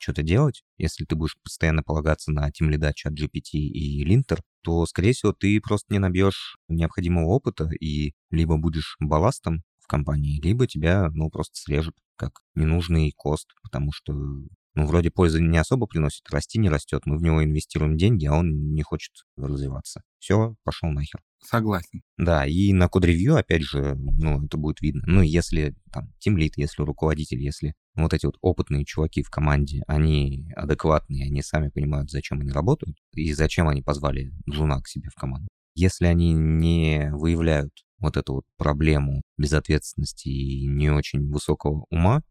что-то 0.00 0.22
делать, 0.22 0.62
если 0.78 1.04
ты 1.04 1.16
будешь 1.16 1.36
постоянно 1.42 1.82
полагаться 1.82 2.30
на 2.30 2.48
team 2.48 2.70
lead, 2.70 2.92
ChatGPT 2.94 3.58
и 3.58 4.04
linter, 4.04 4.40
то, 4.62 4.86
скорее 4.86 5.12
всего, 5.12 5.32
ты 5.32 5.60
просто 5.60 5.92
не 5.92 5.98
набьешь 5.98 6.56
необходимого 6.68 7.26
опыта 7.26 7.70
и 7.80 8.12
либо 8.30 8.56
будешь 8.56 8.96
балластом 9.00 9.62
в 9.78 9.86
компании, 9.86 10.40
либо 10.40 10.66
тебя, 10.66 11.10
ну, 11.12 11.30
просто 11.30 11.58
срежут 11.58 11.94
как 12.16 12.40
ненужный 12.54 13.12
cost, 13.16 13.48
потому 13.62 13.92
что 13.92 14.12
ну, 14.12 14.86
вроде 14.86 15.10
пользы 15.10 15.40
не 15.40 15.58
особо 15.58 15.86
приносит, 15.86 16.28
расти 16.30 16.58
не 16.58 16.68
растет, 16.68 17.02
мы 17.06 17.16
в 17.16 17.22
него 17.22 17.42
инвестируем 17.42 17.96
деньги, 17.96 18.26
а 18.26 18.34
он 18.34 18.74
не 18.74 18.82
хочет 18.82 19.12
развиваться. 19.36 20.02
Все, 20.18 20.54
пошел 20.64 20.90
нахер. 20.90 21.20
Согласен. 21.42 22.02
Да, 22.16 22.46
и 22.46 22.72
на 22.72 22.88
код-ревью, 22.88 23.36
опять 23.36 23.62
же, 23.62 23.94
ну, 23.96 24.44
это 24.44 24.56
будет 24.56 24.80
видно. 24.80 25.02
Ну, 25.06 25.22
если 25.22 25.74
там 25.92 26.12
тимлид, 26.18 26.56
если 26.56 26.82
руководитель, 26.82 27.40
если 27.40 27.74
вот 27.94 28.12
эти 28.14 28.26
вот 28.26 28.36
опытные 28.40 28.84
чуваки 28.84 29.22
в 29.22 29.30
команде, 29.30 29.82
они 29.86 30.50
адекватные, 30.56 31.26
они 31.26 31.42
сами 31.42 31.68
понимают, 31.68 32.10
зачем 32.10 32.40
они 32.40 32.50
работают 32.50 32.96
и 33.14 33.32
зачем 33.32 33.68
они 33.68 33.82
позвали 33.82 34.32
джуна 34.50 34.80
к 34.82 34.88
себе 34.88 35.08
в 35.10 35.14
команду. 35.14 35.48
Если 35.74 36.06
они 36.06 36.32
не 36.32 37.10
выявляют 37.12 37.72
вот 37.98 38.16
эту 38.16 38.34
вот 38.34 38.44
проблему 38.56 39.22
безответственности 39.38 40.28
и 40.28 40.66
не 40.66 40.90
очень 40.90 41.30
высокого 41.30 41.86
ума 41.90 42.22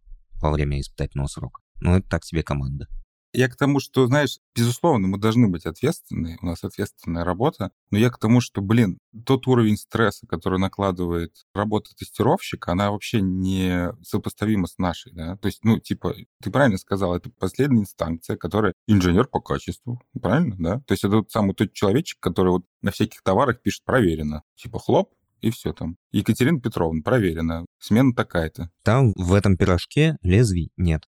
во 0.42 0.52
время 0.52 0.80
испытательного 0.82 1.28
срока, 1.28 1.62
ну, 1.80 1.96
это 1.96 2.10
так 2.10 2.26
себе 2.26 2.44
команда. 2.44 2.88
Я 3.36 3.50
к 3.50 3.58
тому, 3.58 3.80
что, 3.80 4.08
знаешь, 4.08 4.40
безусловно, 4.56 5.08
мы 5.08 5.18
должны 5.18 5.50
быть 5.50 5.66
ответственны, 5.66 6.38
у 6.42 6.46
нас 6.46 6.64
ответственная 6.64 7.26
работа, 7.26 7.72
но 7.92 7.98
я 7.98 8.10
к 8.10 8.18
тому, 8.18 8.40
что, 8.40 8.62
блин, 8.62 8.98
тот 9.26 9.46
уровень 9.48 9.78
стресса, 9.78 10.26
который 10.26 10.58
накладывает 10.58 11.34
работа 11.54 11.94
тестировщика, 11.96 12.72
она 12.72 12.92
вообще 12.92 13.22
не 13.22 13.92
сопоставима 14.04 14.68
с 14.68 14.78
нашей, 14.78 15.12
да, 15.12 15.36
то 15.36 15.48
есть, 15.48 15.64
ну, 15.64 15.80
типа, 15.80 16.16
ты 16.42 16.50
правильно 16.50 16.78
сказал, 16.78 17.14
это 17.14 17.30
последняя 17.30 17.82
инстанция, 17.82 18.38
которая 18.38 18.74
инженер 18.88 19.28
по 19.28 19.42
качеству, 19.42 20.02
правильно, 20.22 20.56
да, 20.58 20.76
то 20.88 20.94
есть 20.94 21.04
это 21.04 21.18
тот 21.18 21.32
самый 21.32 21.54
тот 21.56 21.74
человечек, 21.74 22.20
который 22.22 22.50
вот 22.50 22.66
на 22.82 22.92
всяких 22.92 23.22
товарах 23.22 23.62
пишет 23.62 23.84
проверено, 23.84 24.44
типа, 24.56 24.80
хлоп, 24.80 25.12
и 25.42 25.50
все 25.52 25.74
там. 25.74 25.98
Екатерина 26.12 26.60
Петровна, 26.60 27.02
проверено. 27.04 27.66
Смена 27.80 28.14
такая-то. 28.14 28.70
Там 28.84 29.14
в 29.16 29.34
этом 29.34 29.58
пирожке 29.58 30.18
лезвий 30.22 30.72
нет. 30.78 31.04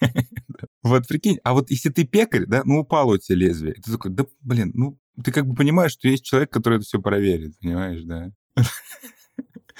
Вот 0.82 1.06
прикинь, 1.06 1.38
а 1.44 1.52
вот 1.52 1.70
если 1.70 1.90
ты 1.90 2.04
пекарь, 2.04 2.46
да, 2.46 2.62
ну 2.64 2.80
упало 2.80 3.14
у 3.14 3.18
тебя 3.18 3.36
лезвие, 3.36 3.74
ты 3.74 3.92
такой, 3.92 4.10
да 4.10 4.24
блин, 4.40 4.72
ну 4.74 4.98
ты 5.22 5.30
как 5.30 5.46
бы 5.46 5.54
понимаешь, 5.54 5.92
что 5.92 6.08
есть 6.08 6.24
человек, 6.24 6.50
который 6.50 6.76
это 6.76 6.86
все 6.86 7.00
проверит, 7.00 7.58
понимаешь, 7.60 8.02
да? 8.04 8.30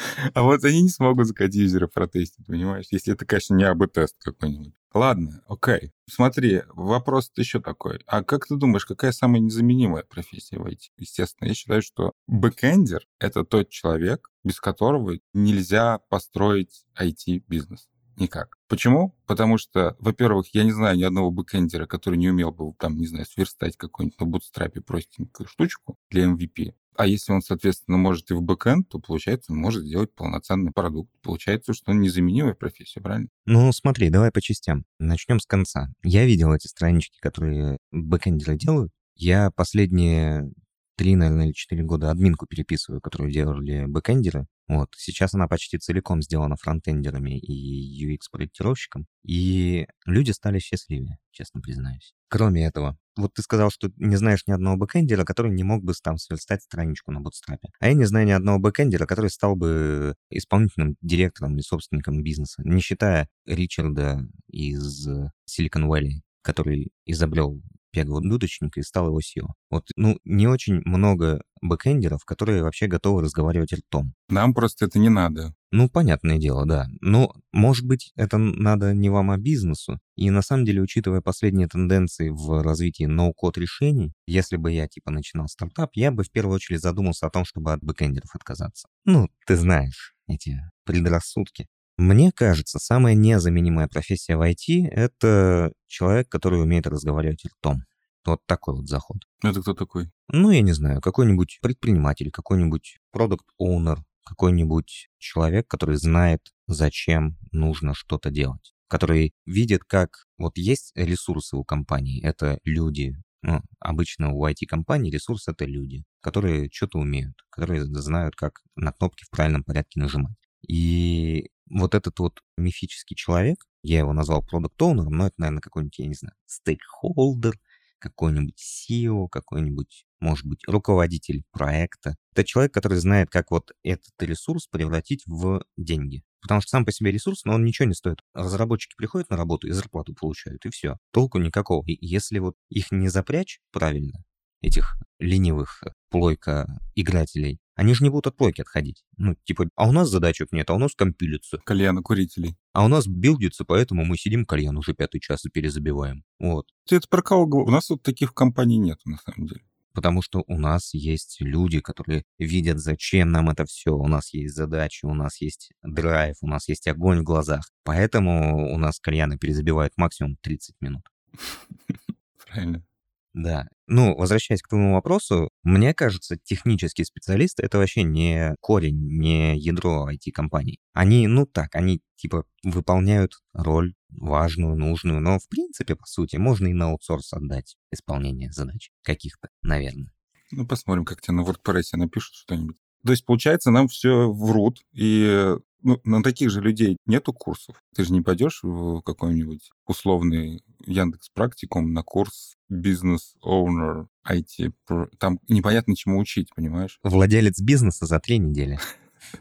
А 0.34 0.42
вот 0.42 0.64
они 0.64 0.82
не 0.82 0.88
смогут 0.88 1.26
закать 1.26 1.54
юзера 1.54 1.86
протестить, 1.86 2.46
понимаешь? 2.46 2.86
Если 2.90 3.12
это, 3.12 3.24
конечно, 3.24 3.54
не 3.54 3.64
A/B-тест 3.64 4.16
какой-нибудь. 4.18 4.74
Ладно, 4.92 5.42
окей. 5.46 5.92
Смотри, 6.08 6.62
вопрос 6.68 7.30
еще 7.36 7.60
такой. 7.60 8.00
А 8.06 8.24
как 8.24 8.46
ты 8.46 8.56
думаешь, 8.56 8.86
какая 8.86 9.12
самая 9.12 9.40
незаменимая 9.40 10.02
профессия 10.02 10.58
в 10.58 10.66
IT? 10.66 10.90
Естественно, 10.98 11.48
я 11.48 11.54
считаю, 11.54 11.82
что 11.82 12.12
бэкэндер— 12.26 13.06
это 13.20 13.44
тот 13.44 13.70
человек, 13.70 14.30
без 14.42 14.60
которого 14.60 15.18
нельзя 15.32 15.98
построить 16.08 16.86
IT-бизнес. 17.00 17.88
Никак. 18.16 18.58
Почему? 18.68 19.16
Потому 19.26 19.58
что, 19.58 19.96
во-первых, 19.98 20.54
я 20.54 20.64
не 20.64 20.72
знаю 20.72 20.96
ни 20.98 21.04
одного 21.04 21.30
бэкэндера, 21.30 21.86
который 21.86 22.16
не 22.18 22.28
умел 22.28 22.50
бы, 22.50 22.74
там, 22.78 22.96
не 22.96 23.06
знаю, 23.06 23.26
сверстать 23.26 23.76
какой-нибудь 23.76 24.20
на 24.20 24.26
бутстрапе 24.26 24.80
простенькую 24.80 25.46
штучку 25.46 25.96
для 26.10 26.24
MVP. 26.24 26.74
А 27.00 27.06
если 27.06 27.32
он, 27.32 27.40
соответственно, 27.40 27.96
может 27.96 28.30
и 28.30 28.34
в 28.34 28.42
бэкэнд, 28.42 28.90
то, 28.90 28.98
получается, 28.98 29.52
он 29.52 29.58
может 29.58 29.84
сделать 29.84 30.14
полноценный 30.14 30.70
продукт. 30.70 31.10
Получается, 31.22 31.72
что 31.72 31.92
он 31.92 32.02
незаменимая 32.02 32.52
профессия, 32.52 33.00
правильно? 33.00 33.28
Ну, 33.46 33.72
смотри, 33.72 34.10
давай 34.10 34.30
по 34.30 34.42
частям. 34.42 34.84
Начнем 34.98 35.40
с 35.40 35.46
конца. 35.46 35.88
Я 36.02 36.26
видел 36.26 36.52
эти 36.52 36.66
странички, 36.66 37.16
которые 37.22 37.78
бэкэндеры 37.90 38.58
делают. 38.58 38.92
Я 39.14 39.50
последние 39.50 40.52
три, 40.98 41.16
наверное, 41.16 41.46
или 41.46 41.52
четыре 41.54 41.84
года 41.84 42.10
админку 42.10 42.44
переписываю, 42.46 43.00
которую 43.00 43.32
делали 43.32 43.86
бэкэндеры. 43.86 44.46
Вот. 44.68 44.90
Сейчас 44.94 45.32
она 45.32 45.48
почти 45.48 45.78
целиком 45.78 46.20
сделана 46.20 46.56
фронтендерами 46.56 47.38
и 47.38 48.06
UX-проектировщиком. 48.06 49.06
И 49.24 49.86
люди 50.04 50.32
стали 50.32 50.58
счастливее, 50.58 51.16
честно 51.30 51.62
признаюсь. 51.62 52.12
Кроме 52.28 52.66
этого, 52.66 52.98
вот 53.20 53.34
ты 53.34 53.42
сказал, 53.42 53.70
что 53.70 53.90
не 53.96 54.16
знаешь 54.16 54.46
ни 54.46 54.52
одного 54.52 54.76
бэкэндера, 54.76 55.24
который 55.24 55.52
не 55.52 55.62
мог 55.62 55.82
бы 55.84 55.92
там 56.02 56.18
сверстать 56.18 56.62
страничку 56.62 57.12
на 57.12 57.20
бутстрапе. 57.20 57.68
А 57.78 57.88
я 57.88 57.94
не 57.94 58.04
знаю 58.04 58.26
ни 58.26 58.32
одного 58.32 58.58
бэкэндера, 58.58 59.06
который 59.06 59.30
стал 59.30 59.56
бы 59.56 60.14
исполнительным 60.30 60.96
директором 61.00 61.54
или 61.54 61.62
собственником 61.62 62.22
бизнеса, 62.22 62.62
не 62.64 62.80
считая 62.80 63.28
Ричарда 63.46 64.26
из 64.48 65.08
Silicon 65.08 65.88
Valley, 65.88 66.20
который 66.42 66.90
изобрел 67.04 67.60
первого 67.90 68.20
дудочника 68.20 68.80
и 68.80 68.82
стал 68.82 69.08
его 69.08 69.20
CEO. 69.20 69.48
Вот, 69.70 69.88
ну, 69.96 70.18
не 70.24 70.46
очень 70.46 70.80
много 70.84 71.42
бэкэндеров, 71.60 72.24
которые 72.24 72.62
вообще 72.62 72.86
готовы 72.86 73.22
разговаривать 73.22 73.72
ртом. 73.72 74.14
Нам 74.28 74.54
просто 74.54 74.86
это 74.86 74.98
не 74.98 75.08
надо. 75.08 75.54
Ну, 75.72 75.88
понятное 75.88 76.38
дело, 76.38 76.66
да. 76.66 76.86
Но, 77.00 77.32
может 77.52 77.86
быть, 77.86 78.12
это 78.16 78.38
надо 78.38 78.92
не 78.92 79.08
вам, 79.08 79.30
а 79.30 79.36
бизнесу. 79.36 80.00
И 80.16 80.30
на 80.30 80.42
самом 80.42 80.64
деле, 80.64 80.82
учитывая 80.82 81.20
последние 81.20 81.68
тенденции 81.68 82.30
в 82.30 82.62
развитии 82.62 83.04
no-code 83.04 83.58
решений, 83.58 84.12
если 84.26 84.56
бы 84.56 84.72
я, 84.72 84.88
типа, 84.88 85.10
начинал 85.10 85.48
стартап, 85.48 85.90
я 85.94 86.10
бы 86.10 86.24
в 86.24 86.30
первую 86.30 86.56
очередь 86.56 86.80
задумался 86.80 87.26
о 87.26 87.30
том, 87.30 87.44
чтобы 87.44 87.72
от 87.72 87.80
бэкэндеров 87.82 88.34
отказаться. 88.34 88.88
Ну, 89.04 89.28
ты 89.46 89.56
знаешь 89.56 90.14
эти 90.26 90.60
предрассудки. 90.84 91.68
Мне 92.00 92.32
кажется, 92.32 92.78
самая 92.78 93.14
незаменимая 93.14 93.86
профессия 93.86 94.34
в 94.34 94.40
IT— 94.40 94.88
это 94.90 95.70
человек, 95.86 96.30
который 96.30 96.62
умеет 96.62 96.86
разговаривать 96.86 97.44
ртом. 97.44 97.82
Вот 98.24 98.40
такой 98.46 98.74
вот 98.74 98.88
заход. 98.88 99.18
Это 99.42 99.60
кто 99.60 99.74
такой? 99.74 100.10
Ну, 100.28 100.50
я 100.50 100.62
не 100.62 100.72
знаю, 100.72 101.02
какой-нибудь 101.02 101.58
предприниматель, 101.60 102.30
какой-нибудь 102.30 102.96
продукт-оунер, 103.12 104.02
какой-нибудь 104.24 105.10
человек, 105.18 105.68
который 105.68 105.96
знает, 105.96 106.40
зачем 106.66 107.36
нужно 107.52 107.92
что-то 107.92 108.30
делать, 108.30 108.72
который 108.88 109.34
видит, 109.44 109.84
как 109.84 110.24
вот 110.38 110.56
есть 110.56 110.92
ресурсы 110.94 111.54
у 111.54 111.64
компании, 111.64 112.24
это 112.24 112.60
люди, 112.64 113.12
ну, 113.42 113.60
обычно 113.78 114.32
у 114.32 114.46
IT-компаний 114.46 115.10
ресурс— 115.10 115.48
это 115.48 115.66
люди, 115.66 116.04
которые 116.22 116.70
что-то 116.72 116.98
умеют, 116.98 117.36
которые 117.50 117.84
знают, 117.84 118.36
как 118.36 118.62
на 118.74 118.90
кнопки 118.90 119.24
в 119.26 119.30
правильном 119.30 119.64
порядке 119.64 120.00
нажимать. 120.00 120.36
И 120.66 121.50
вот 121.70 121.94
этот 121.94 122.18
вот 122.18 122.40
мифический 122.56 123.16
человек, 123.16 123.64
я 123.82 124.00
его 124.00 124.12
назвал 124.12 124.42
продукт 124.42 124.80
оунером 124.82 125.16
но 125.16 125.26
это, 125.28 125.34
наверное, 125.38 125.60
какой-нибудь, 125.60 125.98
я 125.98 126.06
не 126.06 126.14
знаю, 126.14 126.34
стейкхолдер, 126.46 127.58
какой-нибудь 127.98 128.56
SEO, 128.58 129.28
какой-нибудь, 129.30 130.06
может 130.20 130.46
быть, 130.46 130.60
руководитель 130.66 131.44
проекта. 131.52 132.16
Это 132.32 132.44
человек, 132.44 132.72
который 132.74 132.98
знает, 132.98 133.30
как 133.30 133.50
вот 133.50 133.72
этот 133.82 134.12
ресурс 134.20 134.66
превратить 134.66 135.22
в 135.26 135.64
деньги. 135.76 136.22
Потому 136.40 136.62
что 136.62 136.70
сам 136.70 136.84
по 136.86 136.92
себе 136.92 137.12
ресурс, 137.12 137.44
но 137.44 137.54
он 137.54 137.64
ничего 137.64 137.86
не 137.86 137.94
стоит. 137.94 138.20
Разработчики 138.32 138.94
приходят 138.96 139.28
на 139.30 139.36
работу 139.36 139.68
и 139.68 139.72
зарплату 139.72 140.14
получают, 140.14 140.64
и 140.64 140.70
все. 140.70 140.96
Толку 141.12 141.38
никакого. 141.38 141.84
И 141.86 141.98
если 142.00 142.38
вот 142.38 142.56
их 142.70 142.90
не 142.90 143.08
запрячь 143.08 143.60
правильно, 143.70 144.24
этих 144.62 144.96
ленивых 145.20 145.82
плойка-игрателей, 146.10 147.60
они 147.80 147.94
же 147.94 148.04
не 148.04 148.10
будут 148.10 148.26
от 148.26 148.36
плойки 148.36 148.60
отходить. 148.60 149.04
Ну, 149.16 149.36
типа, 149.44 149.70
а 149.76 149.88
у 149.88 149.92
нас 149.92 150.10
задачек 150.10 150.52
нет, 150.52 150.68
а 150.68 150.74
у 150.74 150.78
нас 150.78 150.94
компилится. 150.94 151.58
Кальяна-курителей. 151.64 152.56
А 152.72 152.84
у 152.84 152.88
нас 152.88 153.06
билдится, 153.06 153.64
поэтому 153.64 154.04
мы 154.04 154.18
сидим 154.18 154.44
кальян 154.44 154.76
уже 154.76 154.92
пятый 154.92 155.20
час 155.20 155.46
и 155.46 155.50
перезабиваем. 155.50 156.24
Вот. 156.38 156.66
Ты 156.86 156.96
это 156.96 157.08
про 157.08 157.22
кого 157.22 157.46
говоришь? 157.46 157.68
У 157.68 157.72
нас 157.72 157.88
вот 157.88 158.02
таких 158.02 158.34
компаний 158.34 158.78
нет, 158.78 158.98
на 159.04 159.16
самом 159.16 159.46
деле. 159.46 159.62
Потому 159.92 160.22
что 160.22 160.44
у 160.46 160.58
нас 160.58 160.94
есть 160.94 161.38
люди, 161.40 161.80
которые 161.80 162.24
видят, 162.38 162.78
зачем 162.78 163.30
нам 163.30 163.48
это 163.48 163.64
все. 163.64 163.92
У 163.96 164.06
нас 164.06 164.32
есть 164.34 164.54
задачи, 164.54 165.04
у 165.04 165.14
нас 165.14 165.40
есть 165.40 165.72
драйв, 165.82 166.36
у 166.42 166.46
нас 166.46 166.68
есть 166.68 166.86
огонь 166.86 167.20
в 167.20 167.24
глазах. 167.24 167.68
Поэтому 167.82 168.72
у 168.72 168.78
нас 168.78 169.00
кальяны 169.00 169.38
перезабивают 169.38 169.94
максимум 169.96 170.36
30 170.42 170.76
минут. 170.80 171.02
Правильно. 172.46 172.84
Да. 173.32 173.66
Ну, 173.86 174.16
возвращаясь 174.16 174.62
к 174.62 174.68
твоему 174.68 174.94
вопросу, 174.94 175.50
мне 175.62 175.94
кажется, 175.94 176.36
технические 176.36 177.04
специалисты— 177.04 177.62
это 177.64 177.78
вообще 177.78 178.02
не 178.02 178.56
корень, 178.60 179.18
не 179.18 179.56
ядро 179.56 180.08
IT-компаний. 180.10 180.80
Они, 180.92 181.26
ну 181.26 181.46
так, 181.46 181.74
они 181.74 182.00
типа 182.16 182.44
выполняют 182.64 183.34
роль 183.52 183.94
важную, 184.08 184.76
нужную, 184.76 185.20
но 185.20 185.38
в 185.38 185.48
принципе, 185.48 185.94
по 185.94 186.06
сути, 186.06 186.36
можно 186.36 186.66
и 186.66 186.72
на 186.72 186.86
аутсорс 186.90 187.32
отдать 187.32 187.76
исполнение 187.92 188.50
задач 188.52 188.90
каких-то, 189.02 189.48
наверное. 189.62 190.12
Ну, 190.50 190.66
посмотрим, 190.66 191.04
как 191.04 191.20
тебе 191.20 191.34
на 191.34 191.42
WordPress 191.42 191.96
напишут 191.96 192.34
что-нибудь. 192.34 192.76
То 193.04 193.12
есть, 193.12 193.24
получается, 193.24 193.70
нам 193.70 193.86
все 193.88 194.30
врут, 194.30 194.80
и 194.92 195.54
ну, 195.82 196.00
на 196.04 196.22
таких 196.22 196.50
же 196.50 196.60
людей 196.60 196.96
нету 197.06 197.32
курсов. 197.32 197.82
Ты 197.94 198.04
же 198.04 198.12
не 198.12 198.20
пойдешь 198.20 198.60
в 198.62 199.00
какой-нибудь 199.02 199.70
условный 199.86 200.62
Яндекс 200.84 201.30
Практикум 201.30 201.92
на 201.92 202.02
курс 202.02 202.56
бизнес-оунер 202.70 204.06
IT. 204.26 204.72
Там 205.18 205.38
непонятно 205.48 205.94
чему 205.96 206.18
учить, 206.18 206.54
понимаешь? 206.54 206.98
Владелец 207.02 207.60
бизнеса 207.60 208.06
за 208.06 208.20
три 208.20 208.38
недели. 208.38 208.78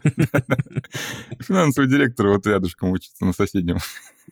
Финансовый 1.40 1.88
директор 1.88 2.28
вот 2.28 2.46
рядышком 2.46 2.90
учится 2.90 3.24
на 3.24 3.32
соседнем. 3.32 3.78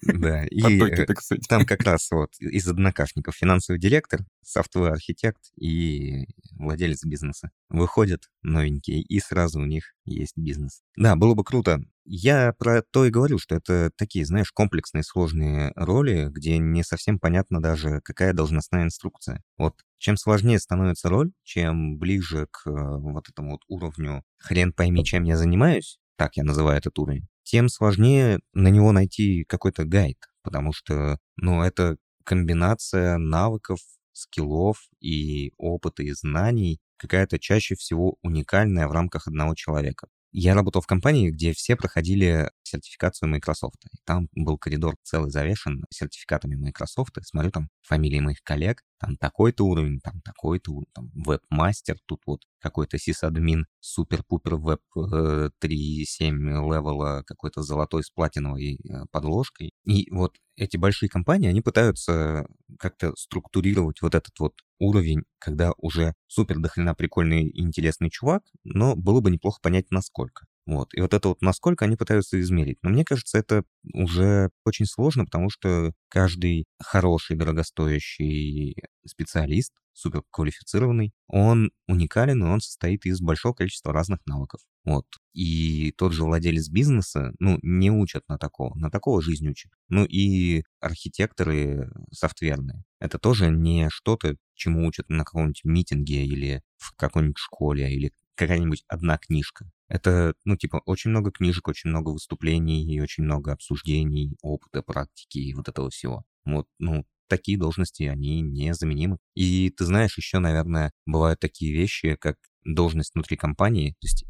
Да, 0.03 0.45
и 0.51 0.79
Потоке, 0.79 1.07
там 1.49 1.65
как 1.65 1.83
раз 1.83 2.11
вот 2.11 2.31
из 2.41 2.67
однокашников 2.69 3.35
финансовый 3.37 3.79
директор, 3.79 4.21
софтвер 4.43 4.93
архитект 4.93 5.41
и 5.57 6.27
владелец 6.53 7.05
бизнеса 7.05 7.51
выходят 7.69 8.29
новенькие, 8.43 9.01
и 9.03 9.21
сразу 9.21 9.61
у 9.61 9.65
них 9.65 9.95
есть 10.05 10.37
бизнес. 10.37 10.83
Да, 10.97 11.17
было 11.17 11.35
бы 11.35 11.45
круто. 11.45 11.81
Я 12.05 12.55
про 12.59 12.83
то 12.83 13.05
и 13.05 13.11
говорю, 13.11 13.39
что 13.39 13.57
это 13.57 13.91
такие, 13.97 14.25
знаешь, 14.25 14.51
комплексные 14.51 15.03
сложные 15.05 15.73
роли, 15.77 16.29
где 16.31 16.57
не 16.57 16.83
совсем 16.83 17.19
понятно 17.19 17.61
даже, 17.61 18.01
какая 18.03 18.33
должностная 18.33 18.85
инструкция. 18.85 19.43
Вот 19.59 19.75
чем 19.99 20.17
сложнее 20.17 20.59
становится 20.59 21.11
роль, 21.11 21.33
чем 21.43 21.99
ближе 21.99 22.47
к 22.51 22.67
э, 22.67 22.71
вот 22.71 23.29
этому 23.29 23.53
вот 23.53 23.61
уровню 23.69 24.23
«хрен 24.39 24.73
пойми, 24.73 25.05
чем 25.05 25.25
я 25.25 25.37
занимаюсь», 25.37 25.99
так 26.17 26.37
я 26.37 26.45
называю 26.45 26.79
этот 26.79 26.99
уровень, 26.99 27.29
тем 27.49 27.71
сложнее 27.71 28.41
на 28.53 28.69
него 28.69 28.93
найти 28.93 29.45
какой-то 29.45 29.87
гайд, 29.87 30.19
потому 30.43 30.75
что, 30.75 31.19
ну, 31.37 31.63
это 31.63 31.97
комбинация 32.25 33.17
навыков, 33.17 33.79
скиллов 34.13 34.87
и 35.01 35.53
опыта 35.57 36.03
и 36.03 36.13
знаний, 36.13 36.79
какая-то 36.99 37.39
чаще 37.39 37.75
всего 37.75 38.17
уникальная 38.23 38.87
в 38.87 38.93
рамках 38.93 39.29
одного 39.29 39.55
человека. 39.55 40.09
Я 40.31 40.55
работал 40.55 40.83
в 40.83 40.87
компании, 40.87 41.31
где 41.31 41.55
все 41.55 41.75
проходили 41.75 42.51
сертификацию 42.65 43.31
Microsoft. 43.31 43.83
И 43.87 43.97
там 44.05 44.29
был 44.33 44.59
коридор 44.59 44.97
целый 45.03 45.31
завешен 45.31 45.85
сертификатами 45.91 46.55
Microsoft. 46.55 47.17
Смотрю 47.23 47.51
там 47.51 47.69
фамилии 47.81 48.21
моих 48.21 48.43
коллег, 48.43 48.83
там 48.99 49.17
такой-то 49.17 49.65
уровень, 49.65 50.01
там 50.01 50.21
такой-то 50.23 50.73
уровень, 50.73 50.93
там 50.93 51.11
веб-мастер, 51.15 51.97
тут 52.07 52.21
вот 52.27 52.41
какой-то 52.61 52.99
сисадмин, 52.99 53.67
супер-пупер 53.81 54.57
веб 54.57 54.81
3.7 54.97 55.51
э, 55.61 56.29
левела, 56.29 57.23
какой-то 57.25 57.63
золотой 57.63 58.03
с 58.03 58.11
платиновой 58.11 58.75
э, 58.77 59.05
подложкой. 59.11 59.73
И 59.85 60.11
вот 60.11 60.37
эти 60.57 60.77
большие 60.77 61.09
компании, 61.09 61.49
они 61.49 61.61
пытаются 61.61 62.47
как-то 62.79 63.15
структурировать 63.17 64.03
вот 64.03 64.15
этот 64.15 64.39
вот 64.39 64.55
уровень, 64.79 65.23
когда 65.39 65.73
уже 65.79 66.15
супер 66.27 66.59
дохрена 66.59 66.95
прикольный 66.95 67.49
и 67.49 67.63
интересный 67.63 68.11
чувак, 68.11 68.43
но 68.65 68.97
было 68.97 69.21
бы 69.21 69.31
неплохо 69.31 69.61
понять, 69.63 69.91
насколько. 69.91 70.47
Вот. 70.69 70.93
И 70.93 71.01
вот 71.01 71.15
это 71.15 71.29
вот 71.29 71.41
насколько 71.41 71.87
они 71.87 71.97
пытаются 71.97 72.39
измерить. 72.43 72.77
Но 72.83 72.91
мне 72.91 73.03
кажется, 73.03 73.39
это 73.39 73.65
уже 73.95 74.51
очень 74.67 74.85
сложно, 74.85 75.25
потому 75.25 75.49
что 75.49 75.95
каждый 76.11 76.67
хороший, 76.79 77.37
дорогостоящий 77.37 78.77
специалист, 79.07 79.73
суперквалифицированный, 79.95 81.13
он 81.27 81.71
уникален, 81.87 82.45
и 82.45 82.47
он 82.47 82.61
состоит 82.61 83.07
из 83.07 83.23
большого 83.23 83.55
количества 83.55 83.95
разных 83.95 84.21
навыков. 84.27 84.61
Вот. 84.85 85.07
И 85.33 85.95
тот 85.97 86.13
же 86.13 86.25
владелец 86.25 86.69
бизнеса, 86.69 87.33
ну, 87.39 87.59
не 87.63 87.91
учат 87.91 88.25
на 88.29 88.37
такого, 88.37 88.75
на 88.79 88.91
такого 88.91 89.23
жизнь 89.23 89.49
учат. 89.49 89.73
Ну 89.89 90.05
и 90.05 90.65
архитекторы 90.81 91.91
софтверные. 92.13 92.85
Это 93.01 93.19
тоже 93.19 93.49
не 93.51 93.89
что-то, 93.89 94.37
чему 94.55 94.87
учат 94.87 95.09
на 95.09 95.25
каком-нибудь 95.25 95.65
митинге 95.65 96.27
или 96.27 96.61
в 96.77 96.95
какой-нибудь 96.95 97.39
школе, 97.39 97.91
или 97.91 98.13
какая-нибудь 98.37 98.85
одна 98.87 99.17
книжка. 99.17 99.71
Это, 99.89 100.35
ну, 100.45 100.57
типа, 100.57 100.83
очень 100.85 101.11
много 101.11 101.31
книжек, 101.33 101.69
очень 101.69 101.91
много 101.91 102.11
выступлений 102.11 102.85
и 102.85 103.01
очень 103.01 103.25
много 103.25 103.53
обсуждений, 103.53 104.37
опыта, 104.43 104.83
практики 104.83 105.39
и 105.39 105.55
вот 105.55 105.69
этого 105.69 105.91
всего. 105.91 106.25
Вот, 106.45 106.67
ну, 106.79 107.07
такие 107.29 107.59
должности, 107.59 108.05
они 108.05 108.41
незаменимы. 108.43 109.19
И 109.35 109.71
ты 109.71 109.85
знаешь, 109.85 110.17
еще, 110.19 110.39
наверное, 110.39 110.93
бывают 111.07 111.41
такие 111.41 111.73
вещи, 111.73 112.17
как 112.17 112.37
должность 112.65 113.15
внутри 113.15 113.37
компании. 113.37 113.93
То 114.01 114.07
есть, 114.07 114.25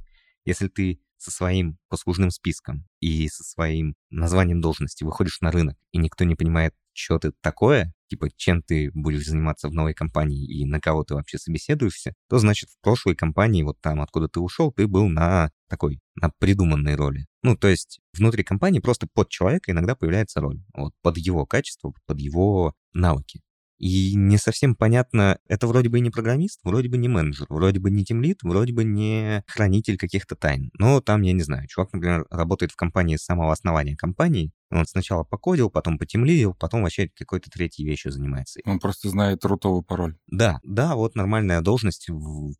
если 0.44 0.68
ты 0.68 1.00
со 1.16 1.30
своим 1.30 1.78
послужным 1.88 2.30
списком 2.30 2.86
и 3.00 3.28
со 3.28 3.42
своим 3.42 3.96
названием 4.10 4.60
должности 4.60 5.04
выходишь 5.04 5.40
на 5.40 5.50
рынок, 5.50 5.76
и 5.92 5.98
никто 5.98 6.24
не 6.24 6.36
понимает, 6.36 6.74
что 6.92 7.18
ты 7.18 7.32
такое, 7.40 7.92
типа, 8.08 8.28
чем 8.36 8.62
ты 8.62 8.90
будешь 8.94 9.26
заниматься 9.26 9.68
в 9.68 9.72
новой 9.72 9.94
компании 9.94 10.44
и 10.44 10.64
на 10.64 10.80
кого 10.80 11.04
ты 11.04 11.14
вообще 11.14 11.38
собеседуешься, 11.38 12.14
то 12.28 12.38
значит 12.38 12.70
в 12.70 12.80
прошлой 12.80 13.14
компании, 13.14 13.62
вот 13.62 13.80
там, 13.80 14.00
откуда 14.00 14.28
ты 14.28 14.40
ушел, 14.40 14.72
ты 14.72 14.86
был 14.86 15.08
на 15.08 15.50
такой, 15.68 16.00
на 16.14 16.30
придуманной 16.38 16.94
роли. 16.94 17.26
Ну, 17.42 17.56
то 17.56 17.68
есть 17.68 18.00
внутри 18.12 18.42
компании 18.42 18.80
просто 18.80 19.06
под 19.12 19.28
человека 19.28 19.70
иногда 19.70 19.94
появляется 19.94 20.40
роль, 20.40 20.62
вот 20.74 20.92
под 21.02 21.18
его 21.18 21.46
качество, 21.46 21.92
под 22.06 22.18
его 22.18 22.74
навыки. 22.92 23.40
И 23.78 24.14
не 24.14 24.38
совсем 24.38 24.74
понятно, 24.74 25.38
это 25.46 25.66
вроде 25.66 25.88
бы 25.88 25.98
и 25.98 26.00
не 26.00 26.10
программист, 26.10 26.60
вроде 26.64 26.88
бы 26.88 26.98
не 26.98 27.08
менеджер, 27.08 27.46
вроде 27.48 27.80
бы 27.80 27.90
не 27.90 28.04
тимлит, 28.04 28.42
вроде 28.42 28.72
бы 28.72 28.84
не 28.84 29.44
хранитель 29.46 29.96
каких-то 29.96 30.34
тайн. 30.36 30.70
Но 30.74 31.00
там, 31.00 31.22
я 31.22 31.32
не 31.32 31.42
знаю, 31.42 31.66
чувак, 31.68 31.92
например, 31.92 32.26
работает 32.30 32.72
в 32.72 32.76
компании 32.76 33.16
с 33.16 33.24
самого 33.24 33.52
основания 33.52 33.96
компании, 33.96 34.52
он 34.70 34.86
сначала 34.86 35.24
покодил, 35.24 35.70
потом 35.70 35.98
потемлил, 35.98 36.54
потом 36.54 36.82
вообще 36.82 37.08
какой-то 37.08 37.50
третьей 37.50 37.86
вещью 37.86 38.12
занимается. 38.12 38.60
Он 38.66 38.78
просто 38.78 39.08
знает 39.08 39.44
рутовый 39.44 39.82
пароль. 39.82 40.16
Да, 40.26 40.60
да, 40.62 40.94
вот 40.94 41.14
нормальная 41.14 41.62
должность, 41.62 42.08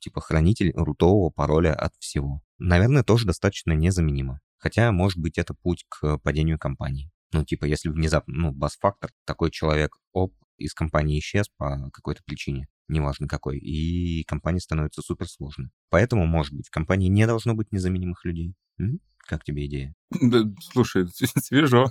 типа 0.01 0.21
хранитель 0.21 0.73
рутового 0.75 1.31
пароля 1.31 1.75
от 1.75 1.95
всего. 1.99 2.43
Наверное, 2.59 3.03
тоже 3.03 3.27
достаточно 3.27 3.73
незаменимо. 3.73 4.41
Хотя, 4.57 4.91
может 4.91 5.19
быть, 5.19 5.39
это 5.39 5.55
путь 5.55 5.85
к 5.89 6.19
падению 6.19 6.59
компании. 6.59 7.11
Ну, 7.33 7.45
типа, 7.45 7.67
если 7.67 7.91
внезапно, 7.91 8.35
ну, 8.35 8.53
бас-фактор, 8.53 9.11
такой 9.25 9.51
человек, 9.51 9.97
оп, 10.13 10.35
из 10.59 10.75
компании 10.75 11.19
исчез 11.19 11.49
по 11.57 11.91
какой-то 11.93 12.23
причине, 12.25 12.69
неважно 12.89 13.29
какой, 13.29 13.59
и 13.59 14.25
компания 14.25 14.61
становится 14.61 15.03
суперсложной. 15.03 15.71
Поэтому, 15.91 16.27
может 16.27 16.53
быть, 16.53 16.69
в 16.69 16.71
компании 16.71 17.09
не 17.09 17.27
должно 17.27 17.55
быть 17.55 17.73
незаменимых 17.73 18.25
людей. 18.25 18.55
М? 18.79 19.01
Как 19.19 19.45
тебе 19.45 19.67
идея? 19.67 19.95
Да, 20.11 20.45
слушай, 20.61 21.07
свежо. 21.43 21.87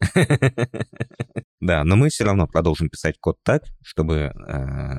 Да, 1.60 1.84
но 1.84 1.94
мы 1.94 2.08
все 2.08 2.24
равно 2.24 2.48
продолжим 2.48 2.88
писать 2.88 3.20
код 3.20 3.38
так, 3.44 3.62
чтобы 3.82 4.32
э, 4.48 4.98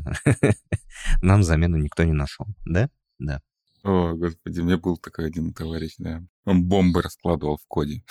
нам 1.21 1.43
замену 1.43 1.75
никто 1.75 2.05
не 2.05 2.13
нашел. 2.13 2.45
Да? 2.63 2.89
Да. 3.19 3.41
О, 3.83 4.13
господи, 4.13 4.61
у 4.61 4.63
меня 4.63 4.77
был 4.77 4.95
такой 4.95 5.27
один 5.27 5.53
товарищ, 5.53 5.95
да. 5.97 6.23
Он 6.45 6.63
бомбы 6.63 7.01
раскладывал 7.01 7.57
в 7.57 7.67
коде. 7.67 8.05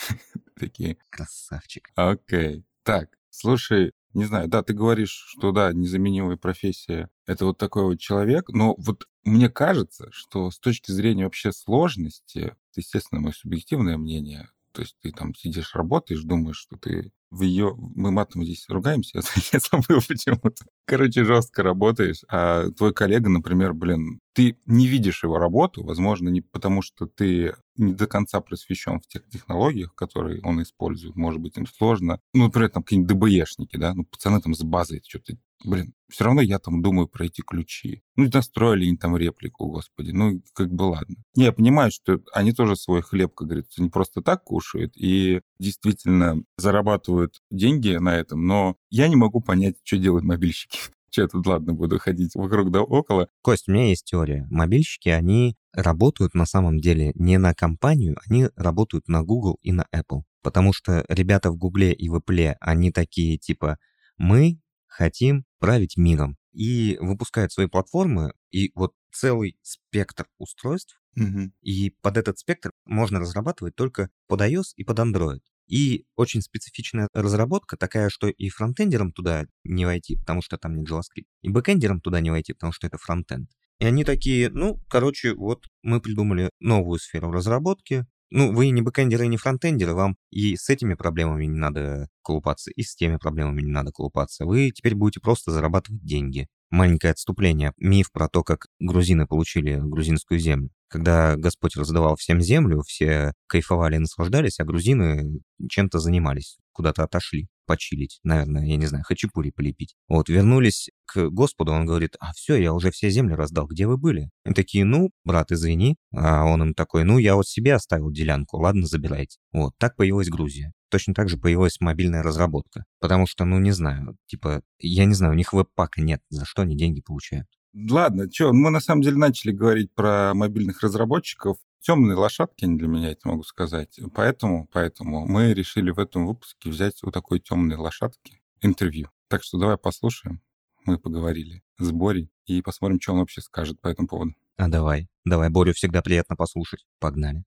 Такие. 0.61 0.98
Красавчик. 1.09 1.88
Окей. 1.94 2.66
Так, 2.83 3.09
слушай, 3.31 3.92
не 4.14 4.25
знаю, 4.25 4.48
да, 4.48 4.62
ты 4.62 4.75
говоришь, 4.75 5.25
что 5.29 5.53
да, 5.53 5.72
незаменимая 5.72 6.37
профессия— 6.37 7.09
это 7.27 7.46
вот 7.46 7.59
такой 7.59 7.85
вот 7.85 7.98
человек, 7.98 8.48
но 8.48 8.75
вот 8.79 9.07
мне 9.25 9.48
кажется, 9.48 10.09
что 10.12 10.51
с 10.51 10.59
точки 10.59 10.90
зрения 10.90 11.25
вообще 11.25 11.53
сложности, 11.53 12.57
естественно, 12.77 13.20
мое 13.20 13.33
субъективное 13.33 13.96
мнение, 13.96 14.51
то 14.72 14.83
есть 14.83 14.96
ты 15.01 15.12
там 15.12 15.35
сидишь, 15.35 15.75
работаешь, 15.75 16.22
думаешь, 16.22 16.59
что 16.59 16.77
ты 16.77 17.12
в 17.33 17.42
ее... 17.42 17.75
Мы 17.77 18.11
матом 18.11 18.45
здесь 18.45 18.66
ругаемся, 18.68 19.21
я 19.53 19.59
забыл 19.59 20.01
почему-то. 20.07 20.64
Короче, 20.85 21.25
жестко 21.25 21.62
работаешь, 21.62 22.23
а 22.29 22.68
твой 22.71 22.92
коллега, 22.92 23.31
например, 23.31 23.73
блин, 23.73 24.21
ты 24.35 24.57
не 24.66 24.87
видишь 24.87 25.25
его 25.25 25.38
работу, 25.38 25.83
возможно, 25.83 26.29
не 26.29 26.42
потому, 26.42 26.83
что 26.83 27.07
ты 27.07 27.55
не 27.77 27.95
до 27.95 28.07
конца 28.07 28.40
просвещен 28.40 29.01
в 29.01 29.07
тех 29.07 29.27
технологиях, 29.29 29.95
которые 29.95 30.42
он 30.42 30.62
использует. 30.62 31.16
Может 31.16 31.40
быть, 31.40 31.57
им 31.57 31.66
сложно. 31.66 32.21
Ну, 32.35 32.45
например, 32.45 32.68
там 32.68 32.83
какие-нибудь 32.83 33.16
ДБЕшники, 33.16 33.77
да, 33.79 33.95
ну, 33.95 34.05
пацаны 34.05 34.40
там 34.42 34.55
с 34.55 34.62
базой 34.62 35.03
что-то 35.07 35.37
блин, 35.64 35.94
все 36.09 36.25
равно 36.25 36.40
я 36.42 36.59
там 36.59 36.83
думаю 36.83 37.09
про 37.09 37.27
эти 37.27 37.40
ключи. 37.40 38.03
Ну, 38.16 38.29
настроили 38.33 38.87
они 38.87 38.96
там 38.96 39.16
реплику, 39.16 39.66
господи, 39.66 40.11
ну, 40.11 40.42
как 40.55 40.72
бы 40.72 40.85
ладно. 40.85 41.16
Не, 41.35 41.44
я 41.44 41.53
понимаю, 41.53 41.90
что 41.90 42.20
они 42.33 42.53
тоже 42.53 42.77
свой 42.77 43.03
хлеб, 43.03 43.35
как 43.35 43.48
говорится, 43.48 43.83
не 43.83 43.88
просто 43.88 44.22
так 44.22 44.44
кушают 44.44 44.92
и 44.96 45.40
действительно 45.59 46.42
зарабатывают 46.57 47.40
деньги 47.51 47.96
на 47.96 48.16
этом, 48.16 48.46
но 48.46 48.77
я 48.90 49.09
не 49.09 49.16
могу 49.16 49.40
понять, 49.40 49.77
что 49.85 49.96
делают 49.96 50.25
мобильщики. 50.25 50.79
Че 51.11 51.22
я 51.22 51.29
тут, 51.29 51.46
ладно, 51.46 51.75
буду 51.75 51.98
ходить 51.98 52.35
вокруг 52.35 52.70
да 52.70 52.83
около. 52.83 53.29
Кость, 53.42 53.68
у 53.68 53.72
меня 53.72 53.88
есть 53.88 54.07
теория. 54.07 54.46
Мобильщики, 54.51 55.11
они 55.11 55.57
работают 55.75 56.33
на 56.35 56.46
самом 56.46 56.79
деле 56.79 57.12
не 57.14 57.37
на 57.38 57.55
компанию, 57.55 58.16
они 58.27 58.48
работают 58.57 59.09
на 59.09 59.22
Google 59.22 59.59
и 59.61 59.72
на 59.72 59.87
Apple. 59.94 60.22
Потому 60.42 60.72
что 60.72 61.05
ребята 61.09 61.51
в 61.51 61.57
Гугле 61.57 61.92
и 61.92 62.09
в 62.09 62.16
Apple, 62.16 62.55
они 62.61 62.90
такие 62.90 63.37
типа, 63.37 63.79
мы 64.16 64.59
хотим 64.87 65.44
править 65.62 65.96
миром. 65.96 66.37
И 66.53 66.98
выпускают 67.01 67.53
свои 67.53 67.68
платформы, 67.68 68.35
и 68.51 68.72
вот 68.75 68.92
целый 69.12 69.57
спектр 69.62 70.27
устройств, 70.38 70.98
Угу. 71.14 71.53
и 71.61 71.90
под 72.01 72.16
этот 72.16 72.38
спектр 72.38 72.70
можно 72.87 73.20
разрабатывать 73.20 73.77
только 73.77 74.09
под 74.29 74.40
iOS 74.40 74.72
и 74.77 74.83
под 74.83 74.98
Android. 74.98 75.40
И 75.66 76.07
очень 76.16 76.40
специфичная 76.40 77.07
разработка, 77.12 77.77
такая, 77.77 78.09
что 78.09 78.29
и 78.29 78.48
фронтендерам 78.48 79.12
туда 79.12 79.44
не 79.62 79.85
войти, 79.85 80.16
потому 80.16 80.40
что 80.40 80.57
там 80.57 80.75
нет 80.75 80.90
JavaScript, 80.90 81.27
и 81.42 81.51
бэкендерам 81.51 82.01
туда 82.01 82.20
не 82.20 82.31
войти, 82.31 82.55
потому 82.55 82.72
что 82.72 82.87
это 82.87 82.96
фронтенд. 82.96 83.51
И 83.79 83.85
они 83.85 84.05
такие, 84.05 84.48
ну, 84.48 84.81
короче, 84.88 85.35
вот 85.35 85.66
мы 85.83 86.01
придумали 86.01 86.51
новую 86.61 86.98
сферу 86.98 87.31
разработки. 87.31 88.07
Ну, 88.35 88.51
вы 88.51 88.71
не 88.71 88.81
бэкендеры 88.81 89.27
и 89.27 89.29
не 89.29 89.37
фронтендеры, 89.37 89.92
вам 89.92 90.16
и 90.31 90.57
с 90.57 90.71
этими 90.71 90.95
проблемами 90.95 91.45
не 91.45 91.59
надо 91.59 92.09
колупаться, 92.23 92.71
и 92.71 92.83
с 92.83 92.97
теми 92.97 93.18
проблемами 93.18 93.61
не 93.61 93.71
надо 93.71 93.92
колупаться. 93.92 94.47
Вы 94.47 94.71
теперь 94.71 94.95
будете 94.95 95.21
просто 95.21 95.51
зарабатывать 95.51 96.03
деньги. 96.03 96.49
Маленькое 96.71 97.11
отступление. 97.11 97.75
Миф 97.77 98.11
про 98.11 98.29
то, 98.29 98.42
как 98.42 98.68
грузины 98.81 99.27
получили 99.27 99.79
грузинскую 99.79 100.40
землю. 100.40 100.71
Когда 100.88 101.37
Господь 101.37 101.77
раздавал 101.77 102.16
всем 102.16 102.40
землю, 102.40 102.81
все 102.87 103.35
кайфовали 103.49 103.97
и 103.97 103.99
наслаждались, 103.99 104.61
а 104.61 104.64
грузины 104.64 105.42
чем-то 105.68 105.99
занимались, 105.99 106.57
куда-то 106.73 107.05
отошли 107.05 107.49
почилить, 107.66 108.20
наверное, 108.22 108.64
я 108.64 108.77
не 108.77 108.87
знаю, 108.87 109.05
хачапури 109.05 109.51
полепить. 109.51 109.94
Вот, 110.09 110.29
вернулись 110.29 110.90
к 111.07 111.29
Господу, 111.29 111.72
он 111.72 111.87
говорит, 111.87 112.16
а 112.20 112.33
все, 112.33 112.57
я 112.57 112.72
уже 112.72 112.90
все 112.90 113.11
земли 113.11 113.35
раздал, 113.35 113.66
где 113.66 113.87
вы 113.87 113.96
были? 113.96 114.31
Они 114.44 114.55
такие, 114.55 114.85
ну, 114.85 115.11
брат, 115.25 115.53
извини. 115.53 115.96
А 116.14 116.44
он 116.44 116.62
им 116.62 116.75
такой, 116.75 117.05
ну, 117.05 117.18
я 117.18 117.35
вот 117.35 117.46
себе 117.46 117.75
оставил 117.75 118.11
делянку, 118.11 118.59
ладно, 118.59 118.87
забирайте. 118.87 119.38
Вот, 119.53 119.72
так 119.79 119.96
появилась 119.96 120.29
Грузия. 120.29 120.72
Точно 120.90 121.14
так 121.14 121.29
же 121.29 121.38
появилась 121.38 121.81
мобильная 121.81 122.22
разработка. 122.22 122.85
Потому 123.01 123.27
что, 123.27 123.44
ну, 123.44 123.59
не 123.59 123.72
знаю, 123.72 124.16
типа, 124.27 124.62
я 124.79 125.05
не 125.05 125.14
знаю, 125.14 125.33
у 125.33 125.37
них 125.37 125.53
веб-пака 125.53 126.03
нет, 126.03 126.20
за 126.29 126.44
что 126.44 126.62
они 126.62 126.77
деньги 126.77 127.01
получают. 127.01 127.48
Ладно, 127.75 128.31
что, 128.31 128.53
мы 128.53 128.70
на 128.70 128.81
самом 128.81 129.03
деле 129.03 129.16
начали 129.16 129.53
говорить 129.53 129.94
про 129.94 130.35
мобильных 130.35 130.83
разработчиков. 130.83 131.57
Темные 131.83 132.16
лошадки 132.16 132.64
они 132.64 132.79
для 132.79 132.87
меня, 132.87 133.11
это 133.11 133.27
могу 133.27 133.42
сказать. 133.42 133.99
Поэтому, 134.14 134.68
поэтому 134.73 135.27
мы 135.27 135.53
решили 135.53 135.90
в 135.90 135.99
этом 135.99 136.29
выпуске 136.29 136.71
взять 136.71 137.03
у 137.03 137.11
такой 137.11 137.40
темной 137.40 137.75
лошадки 137.75 138.40
интервью. 138.61 139.09
Так 139.29 139.42
что 139.42 139.59
давай 139.59 139.77
послушаем. 139.77 140.40
Мы 140.85 140.97
поговорили 140.97 141.64
с 141.79 141.90
Борей 141.90 142.31
и 142.47 142.62
посмотрим, 142.62 143.01
что 143.01 143.14
он 143.14 143.18
вообще 143.18 143.40
скажет 143.40 143.81
по 143.81 143.88
этому 143.88 144.07
поводу. 144.07 144.33
А 144.57 144.68
давай, 144.68 145.09
давай, 145.25 145.51
Борю 145.51 145.73
всегда 145.75 146.03
приятно 146.03 146.37
послушать. 146.37 146.87
Погнали. 147.01 147.42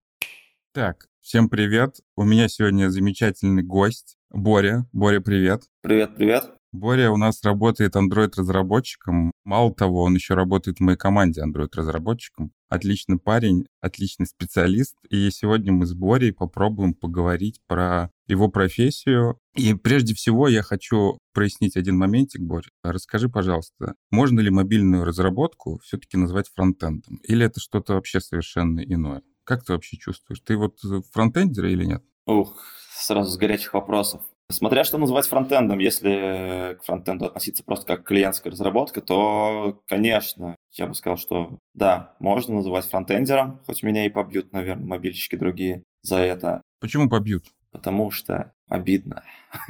Так, 0.74 1.08
всем 1.22 1.48
привет. 1.48 2.02
У 2.18 2.26
меня 2.26 2.50
сегодня 2.50 2.90
замечательный 2.90 3.64
гость. 3.64 4.18
Боря. 4.32 4.86
Боря, 4.92 5.22
привет. 5.22 5.64
Привет, 5.82 6.18
привет. 6.18 6.52
Боря 6.74 7.10
у 7.10 7.16
нас 7.16 7.42
работает 7.42 7.96
Android-разработчиком. 7.96 9.32
Мало 9.46 9.74
того, 9.74 10.04
он 10.04 10.16
еще 10.16 10.34
работает 10.34 10.80
в 10.80 10.82
моей 10.82 10.98
команде 10.98 11.42
Android-разработчиком. 11.42 12.52
Отличный 12.70 13.20
парень, 13.20 13.68
отличный 13.82 14.26
специалист. 14.26 14.96
И 15.10 15.30
сегодня 15.30 15.72
мы 15.72 15.86
с 15.86 15.94
Борей 15.94 16.34
попробуем 16.34 16.94
поговорить 16.94 17.62
про 17.68 18.10
его 18.28 18.50
профессию. 18.50 19.40
И 19.56 19.74
прежде 19.74 20.16
всего 20.16 20.48
я 20.48 20.64
хочу 20.64 21.20
прояснить 21.34 21.78
один 21.78 21.98
моментик, 21.98 22.42
Боря. 22.42 22.70
Расскажи, 22.84 23.30
пожалуйста, 23.30 23.96
можно 24.12 24.40
ли 24.40 24.50
мобильную 24.50 25.04
разработку 25.06 25.80
все-таки 25.84 26.18
назвать 26.18 26.50
фронтендом? 26.50 27.18
Или 27.24 27.46
это 27.46 27.60
что-то 27.60 27.94
вообще 27.94 28.20
совершенно 28.20 28.80
иное? 28.80 29.22
Как 29.44 29.64
ты 29.64 29.74
вообще 29.74 29.98
чувствуешь? 29.98 30.42
Ты 30.42 30.58
вот 30.58 30.80
фронтендер 31.12 31.66
или 31.66 31.86
нет? 31.86 32.04
Ух, 32.26 32.60
сразу 32.90 33.30
с 33.30 33.38
горячих 33.38 33.74
вопросов. 33.74 34.24
Смотря 34.52 34.84
что 34.84 35.00
называть 35.00 35.28
фронтендом, 35.28 35.80
если 35.80 36.78
к 36.80 36.84
фронтенду 36.84 37.26
относиться 37.26 37.64
просто 37.64 37.88
как 37.88 38.04
к 38.04 38.08
клиентской 38.08 38.52
разработке, 38.52 39.02
то, 39.02 39.82
конечно, 39.88 40.55
я 40.78 40.88
бы 40.88 40.94
сказал, 40.94 41.18
что 41.18 41.58
да, 41.74 42.16
можно 42.20 42.56
называть 42.56 42.86
фронтендером, 42.86 43.62
хоть 43.66 43.84
меня 43.84 44.06
и 44.06 44.10
побьют, 44.10 44.52
наверное, 44.52 44.86
мобильщики 44.86 45.36
другие 45.36 45.84
за 46.02 46.18
это. 46.18 46.62
Почему 46.80 47.10
побьют? 47.10 47.46
Потому 47.72 48.12
что 48.12 48.54
обидно. 48.68 49.24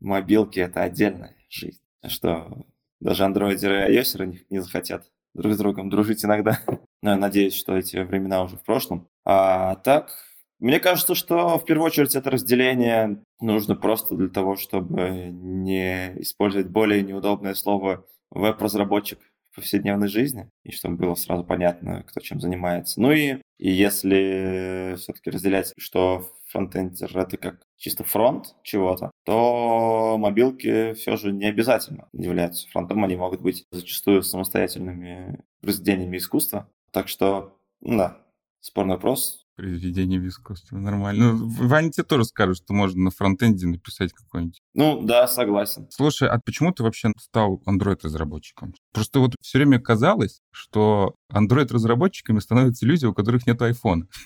Мобилки— 0.00 0.58
это 0.60 0.82
отдельная 0.82 1.36
жизнь. 1.48 1.80
Что 2.06 2.66
даже 3.00 3.24
андроидеры 3.24 3.92
и 3.92 3.98
iOS 3.98 4.38
не 4.50 4.60
захотят 4.60 5.10
друг 5.34 5.54
с 5.54 5.58
другом 5.58 5.90
дружить 5.90 6.24
иногда. 6.24 6.58
Но 7.02 7.10
я 7.10 7.16
надеюсь, 7.16 7.54
что 7.54 7.76
эти 7.76 7.96
времена 7.96 8.42
уже 8.42 8.56
в 8.56 8.62
прошлом. 8.62 9.08
А 9.24 9.76
так, 9.76 10.10
мне 10.58 10.78
кажется, 10.78 11.14
что 11.14 11.58
в 11.58 11.64
первую 11.64 11.86
очередь 11.86 12.14
это 12.14 12.30
разделение 12.30 13.22
нужно 13.40 13.74
просто 13.74 14.14
для 14.14 14.28
того, 14.28 14.56
чтобы 14.56 15.30
не 15.32 16.20
использовать 16.20 16.68
более 16.68 17.02
неудобное 17.02 17.54
слово 17.54 18.06
веб-разработчик 18.30 19.18
повседневной 19.54 20.08
жизни, 20.08 20.48
и 20.64 20.72
чтобы 20.72 20.96
было 20.96 21.14
сразу 21.14 21.44
понятно, 21.44 22.02
кто 22.04 22.20
чем 22.20 22.40
занимается. 22.40 23.00
Ну 23.00 23.12
и, 23.12 23.36
и 23.58 23.70
если 23.70 24.94
все-таки 24.96 25.30
разделять, 25.30 25.72
что 25.78 26.26
фронтендер 26.48 27.16
это 27.16 27.36
как 27.36 27.62
чисто 27.76 28.04
фронт 28.04 28.54
чего-то, 28.62 29.10
то 29.24 30.16
мобилки 30.18 30.92
все 30.94 31.16
же 31.16 31.32
не 31.32 31.46
обязательно 31.46 32.08
являются 32.12 32.68
фронтом, 32.70 33.04
они 33.04 33.16
могут 33.16 33.40
быть 33.40 33.64
зачастую 33.70 34.22
самостоятельными 34.22 35.40
произведениями 35.60 36.18
искусства. 36.18 36.68
Так 36.90 37.08
что, 37.08 37.56
да, 37.80 38.18
спорный 38.60 38.94
вопрос, 38.94 39.41
произведение 39.62 40.18
в 40.18 40.26
искусстве. 40.26 40.76
Нормально. 40.76 41.34
Ну, 41.34 41.68
Ваня 41.68 41.92
тебе 41.92 42.02
тоже 42.02 42.24
скажет, 42.24 42.56
что 42.56 42.74
можно 42.74 43.00
на 43.00 43.10
фронтенде 43.12 43.68
написать 43.68 44.12
какой-нибудь. 44.12 44.60
Ну, 44.74 45.02
да, 45.02 45.28
согласен. 45.28 45.86
Слушай, 45.90 46.28
а 46.28 46.40
почему 46.44 46.72
ты 46.72 46.82
вообще 46.82 47.12
стал 47.16 47.62
Android-разработчиком? 47.64 48.74
Просто 48.92 49.20
вот 49.20 49.36
все 49.40 49.58
время 49.58 49.78
казалось, 49.78 50.40
что 50.50 51.14
Android-разработчиками 51.32 52.40
становятся 52.40 52.86
люди, 52.86 53.06
у 53.06 53.14
которых 53.14 53.46
нет 53.46 53.62
айфона. 53.62 54.08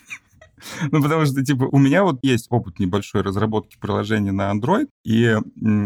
Ну, 0.91 1.03
потому 1.03 1.27
что, 1.27 1.45
типа, 1.45 1.69
у 1.71 1.79
меня 1.79 2.03
вот 2.03 2.21
есть 2.23 2.47
опыт 2.49 2.79
небольшой 2.79 3.21
разработки 3.21 3.77
приложения 3.79 4.33
на 4.33 4.51
Android, 4.51 4.89
и 5.05 5.37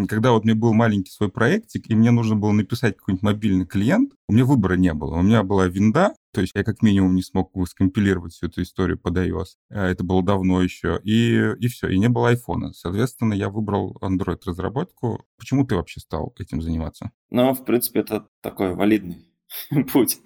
когда 0.09 0.31
вот 0.31 0.45
меня 0.45 0.55
был 0.55 0.73
маленький 0.75 1.11
свой 1.11 1.29
проектик, 1.29 1.91
и 1.91 1.95
мне 1.97 2.13
нужно 2.13 2.37
было 2.37 2.53
написать 2.53 2.97
какой-нибудь 2.97 3.25
мобильный 3.25 3.67
клиент, 3.67 4.13
у 4.29 4.33
меня 4.33 4.45
выбора 4.45 4.75
не 4.75 4.95
было. 4.95 5.17
У 5.17 5.23
меня 5.23 5.43
была 5.43 5.67
винда, 5.67 6.15
то 6.33 6.41
есть 6.41 6.53
я 6.55 6.65
как 6.65 6.83
минимум 6.83 7.15
не 7.15 7.23
смог 7.23 7.53
скомпилировать 7.69 8.33
всю 8.33 8.47
эту 8.47 8.63
историю 8.63 8.99
под 8.99 9.17
iOS. 9.17 9.57
А, 9.71 9.89
это 9.89 10.05
было 10.05 10.23
давно 10.23 10.63
еще. 10.63 11.01
И, 11.03 11.55
и 11.59 11.69
все, 11.69 11.89
и 11.89 11.99
не 11.99 12.09
было 12.09 12.29
айфона. 12.29 12.73
Соответственно, 12.73 13.35
я 13.35 13.49
выбрал 13.49 13.97
Android-разработку. 14.01 15.25
Почему 15.39 15.67
ты 15.67 15.75
вообще 15.75 16.01
стал 16.01 16.35
этим 16.39 16.63
заниматься? 16.63 17.11
Ну, 17.31 17.53
в 17.53 17.65
принципе, 17.65 18.01
это 18.01 18.29
такой 18.43 18.75
валидный 18.75 19.27
путь. 19.93 20.19